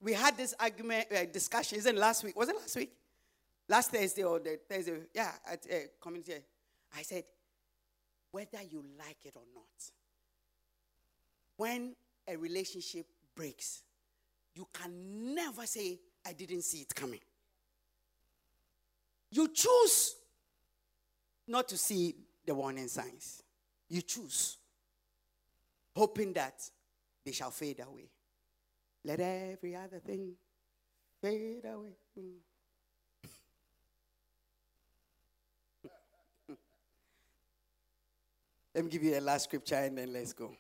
We 0.01 0.13
had 0.13 0.37
this 0.37 0.55
argument, 0.61 1.07
uh, 1.15 1.25
discussion, 1.33 1.79
isn't 1.79 1.97
last 1.97 2.25
week? 2.25 2.37
Was 2.37 2.49
it 2.51 2.57
last 2.57 2.77
week? 2.77 2.93
Last 3.69 3.91
Thursday 3.91 4.23
or 4.23 4.39
the 4.39 4.59
Thursday, 4.69 4.99
yeah, 5.15 5.33
at 5.51 5.65
uh, 5.71 5.77
community. 6.01 6.35
I 6.95 7.03
said, 7.03 7.25
whether 8.35 8.61
you 8.69 8.85
like 8.99 9.19
it 9.27 9.37
or 9.37 9.45
not, 9.55 9.93
when 11.57 11.95
a 12.27 12.37
relationship 12.37 13.07
breaks, 13.33 13.85
you 14.57 14.67
can 14.73 15.33
never 15.37 15.65
say, 15.67 16.01
I 16.27 16.33
didn't 16.33 16.63
see 16.63 16.79
it 16.79 16.93
coming. 16.93 17.21
You 19.31 19.47
choose 19.55 20.17
not 21.47 21.69
to 21.69 21.79
see 21.79 22.17
the 22.45 22.57
warning 22.57 22.89
signs. 22.89 23.41
You 23.89 24.03
choose, 24.03 24.57
hoping 25.95 26.33
that 26.33 26.61
they 27.25 27.31
shall 27.31 27.53
fade 27.53 27.85
away. 27.89 28.11
Let 29.05 29.21
every 29.21 29.77
other 29.77 30.01
thing 30.01 30.33
fade 31.23 31.65
away. 31.73 31.95
Mm. 32.19 32.33
Let 38.75 38.85
me 38.85 38.91
give 38.91 39.03
you 39.03 39.17
a 39.17 39.21
last 39.21 39.45
scripture 39.45 39.77
and 39.77 39.97
then 39.97 40.13
let's 40.13 40.33
go. 40.33 40.57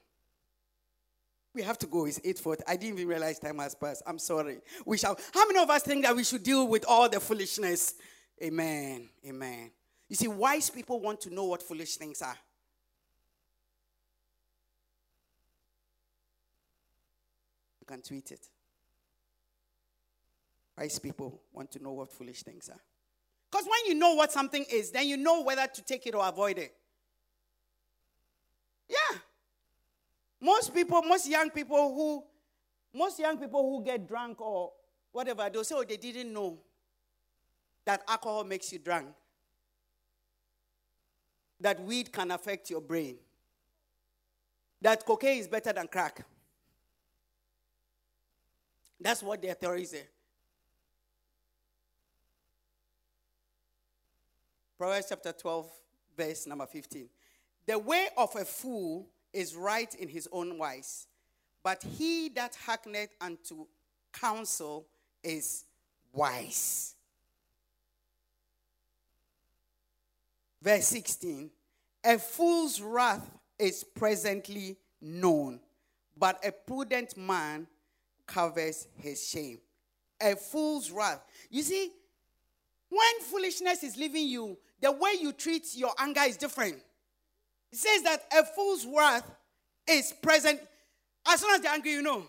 We 1.53 1.62
have 1.62 1.79
to 1.79 1.87
go. 1.87 2.07
It's 2.07 2.19
8:40. 2.19 2.62
I 2.67 2.77
didn't 2.77 2.99
even 2.99 3.09
realize 3.09 3.39
time 3.39 3.59
has 3.59 3.75
passed. 3.75 4.03
I'm 4.07 4.19
sorry. 4.19 4.59
We 4.85 4.99
shall. 4.99 5.19
How 5.33 5.47
many 5.47 5.61
of 5.61 5.71
us 5.71 5.83
think 5.83 6.05
that 6.05 6.15
we 6.15 6.25
should 6.25 6.43
deal 6.43 6.67
with 6.67 6.85
all 6.87 7.09
the 7.09 7.21
foolishness? 7.21 7.95
Amen. 8.43 9.09
Amen. 9.27 9.71
You 10.09 10.17
see, 10.17 10.29
wise 10.29 10.69
people 10.71 11.01
want 11.01 11.21
to 11.23 11.31
know 11.31 11.45
what 11.45 11.62
foolish 11.62 11.97
things 11.97 12.23
are. 12.23 12.37
You 17.81 17.87
can 17.87 18.03
tweet 18.03 18.33
it. 18.33 18.49
Wise 20.77 20.99
people 20.99 21.41
want 21.53 21.71
to 21.73 21.83
know 21.83 21.93
what 21.93 22.11
foolish 22.11 22.43
things 22.43 22.69
are. 22.69 22.81
Because 23.51 23.67
when 23.67 23.87
you 23.87 23.95
know 23.95 24.15
what 24.15 24.33
something 24.33 24.65
is, 24.69 24.91
then 24.91 25.07
you 25.07 25.17
know 25.17 25.43
whether 25.43 25.67
to 25.67 25.85
take 25.85 26.07
it 26.07 26.15
or 26.15 26.27
avoid 26.27 26.59
it. 26.59 26.75
Yeah. 28.89 29.18
Most 30.41 30.74
people, 30.74 31.03
most 31.03 31.28
young 31.28 31.51
people 31.51 31.95
who, 31.95 32.24
most 32.99 33.18
young 33.18 33.39
people 33.39 33.62
who 33.62 33.85
get 33.85 34.07
drunk 34.07 34.41
or 34.41 34.72
whatever, 35.12 35.49
they'll 35.51 35.64
say, 35.64 35.74
oh, 35.76 35.85
they 35.85 35.97
didn't 35.97 36.32
know 36.32 36.59
that 37.85 38.03
alcohol 38.09 38.45
makes 38.45 38.72
you 38.72 38.78
drunk. 38.78 39.09
That 41.61 41.82
weed 41.82 42.12
can 42.12 42.30
affect 42.30 42.68
your 42.70 42.80
brain. 42.80 43.16
That 44.82 45.05
cocaine 45.07 45.39
is 45.39 45.49
better 45.49 45.72
than 45.72 45.89
crack. 45.89 46.26
That's 49.01 49.22
what 49.22 49.41
their 49.41 49.55
theories 49.55 49.91
say. 49.91 50.05
Proverbs 54.76 55.07
chapter 55.09 55.32
12, 55.32 55.70
verse 56.16 56.47
number 56.47 56.66
15. 56.66 57.09
The 57.67 57.79
way 57.79 58.09
of 58.17 58.35
a 58.37 58.45
fool 58.45 59.09
is 59.33 59.55
right 59.55 59.93
in 59.95 60.09
his 60.09 60.29
own 60.31 60.59
wise, 60.59 61.07
but 61.62 61.83
he 61.83 62.29
that 62.31 62.55
hearkeneth 62.67 63.11
unto 63.21 63.67
counsel 64.12 64.87
is 65.23 65.65
wise. 66.12 66.95
Verse 70.62 70.87
16 70.87 71.51
A 72.05 72.19
fool's 72.19 72.81
wrath 72.81 73.31
is 73.59 73.85
presently 73.85 74.77
known, 75.01 75.61
but 76.17 76.45
a 76.45 76.53
prudent 76.53 77.17
man 77.17 77.67
covers 78.27 78.89
his 78.97 79.29
shame. 79.29 79.59
A 80.21 80.37
fool's 80.37 80.91
wrath. 80.91 81.23
You 81.51 81.62
see, 81.62 81.91
when 82.89 83.21
foolishness 83.23 83.83
is 83.83 83.97
leaving 83.97 84.27
you, 84.27 84.57
the 84.81 84.93
way 84.93 85.12
you 85.21 85.33
treat 85.33 85.75
your 85.75 85.93
anger 85.99 86.23
is 86.23 86.37
different. 86.37 86.83
It 87.75 87.79
says 87.79 88.03
that 88.03 88.22
a 88.33 88.45
fool's 88.45 88.87
wrath 88.87 89.29
is 89.89 90.14
present 90.22 90.61
as 91.27 91.41
soon 91.41 91.57
as 91.57 91.61
they're 91.61 91.72
angry, 91.72 91.91
you 91.91 92.03
know. 92.03 92.25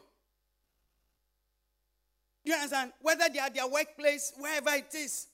You 2.44 2.56
understand? 2.56 2.94
Whether 3.00 3.26
they 3.32 3.38
are 3.38 3.46
at 3.46 3.54
their 3.54 3.68
workplace, 3.68 4.34
wherever 4.40 4.72
it 4.72 4.92
is. 4.96 5.28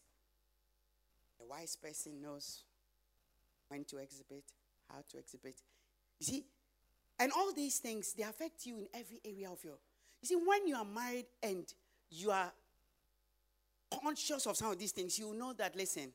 A 1.42 1.50
wise 1.50 1.78
person 1.78 2.22
knows 2.22 2.64
when 3.70 3.86
to 3.86 4.00
exhibit, 4.00 4.44
how 4.90 5.02
to 5.12 5.18
exhibit. 5.18 5.56
You 6.20 6.26
see, 6.26 6.44
and 7.18 7.32
all 7.32 7.54
these 7.54 7.78
things, 7.78 8.12
they 8.12 8.24
affect 8.24 8.66
you 8.66 8.80
in 8.80 8.88
every 8.94 9.22
area 9.24 9.50
of 9.50 9.64
your. 9.64 9.76
You 10.22 10.28
see, 10.28 10.36
when 10.36 10.68
you 10.68 10.76
are 10.76 10.84
married 10.84 11.28
and 11.42 11.74
you 12.10 12.32
are 12.32 12.52
conscious 14.04 14.46
of 14.46 14.58
some 14.58 14.72
of 14.72 14.78
these 14.78 14.92
things, 14.92 15.18
you 15.18 15.34
know 15.34 15.54
that, 15.54 15.74
listen, 15.78 16.12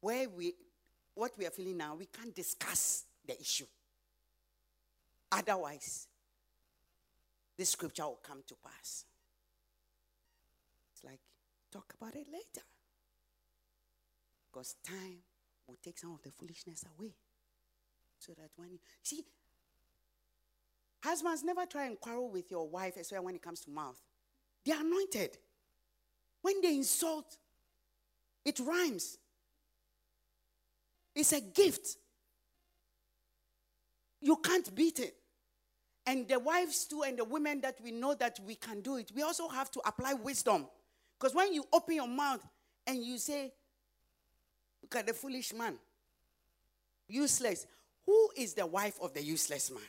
where 0.00 0.28
we, 0.28 0.54
what 1.16 1.32
we 1.36 1.46
are 1.46 1.50
feeling 1.50 1.78
now, 1.78 1.96
we 1.96 2.06
can't 2.06 2.32
discuss 2.32 3.06
the 3.28 3.40
issue. 3.40 3.66
Otherwise, 5.30 6.08
this 7.56 7.70
scripture 7.70 8.04
will 8.04 8.20
come 8.22 8.42
to 8.46 8.54
pass. 8.64 9.04
It's 10.92 11.04
like, 11.04 11.20
talk 11.70 11.92
about 12.00 12.14
it 12.14 12.26
later. 12.32 12.66
Because 14.50 14.74
time 14.82 15.18
will 15.66 15.78
take 15.84 15.98
some 15.98 16.12
of 16.14 16.22
the 16.22 16.30
foolishness 16.30 16.84
away. 16.98 17.12
So 18.18 18.32
that 18.32 18.50
when 18.56 18.72
you 18.72 18.78
see, 19.02 19.22
husbands 21.04 21.44
never 21.44 21.66
try 21.66 21.86
and 21.86 22.00
quarrel 22.00 22.30
with 22.30 22.50
your 22.50 22.66
wife, 22.68 22.96
especially 22.96 23.24
when 23.24 23.34
it 23.36 23.42
comes 23.42 23.60
to 23.60 23.70
mouth. 23.70 24.00
They 24.64 24.72
are 24.72 24.80
anointed. 24.80 25.36
When 26.40 26.60
they 26.60 26.76
insult, 26.76 27.36
it 28.44 28.58
rhymes. 28.60 29.18
It's 31.14 31.32
a 31.32 31.40
gift. 31.40 31.96
You 34.20 34.36
can't 34.36 34.74
beat 34.74 34.98
it. 34.98 35.14
And 36.06 36.26
the 36.26 36.38
wives, 36.38 36.86
too, 36.86 37.02
and 37.02 37.18
the 37.18 37.24
women 37.24 37.60
that 37.60 37.78
we 37.82 37.90
know 37.90 38.14
that 38.14 38.40
we 38.46 38.54
can 38.54 38.80
do 38.80 38.96
it, 38.96 39.12
we 39.14 39.22
also 39.22 39.48
have 39.48 39.70
to 39.72 39.80
apply 39.84 40.14
wisdom. 40.14 40.66
Because 41.18 41.34
when 41.34 41.52
you 41.52 41.64
open 41.72 41.96
your 41.96 42.08
mouth 42.08 42.44
and 42.86 43.02
you 43.02 43.18
say, 43.18 43.52
Look 44.82 44.96
at 44.96 45.06
the 45.06 45.12
foolish 45.12 45.52
man, 45.52 45.78
useless. 47.08 47.66
Who 48.06 48.30
is 48.36 48.54
the 48.54 48.66
wife 48.66 48.98
of 49.02 49.12
the 49.12 49.22
useless 49.22 49.70
man? 49.70 49.82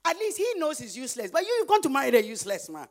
At 0.06 0.16
least 0.16 0.38
he 0.38 0.54
knows 0.56 0.78
he's 0.78 0.96
useless. 0.96 1.30
But 1.30 1.42
you, 1.42 1.54
you're 1.58 1.66
going 1.66 1.82
to 1.82 1.90
marry 1.90 2.10
the 2.10 2.24
useless 2.24 2.70
man. 2.70 2.88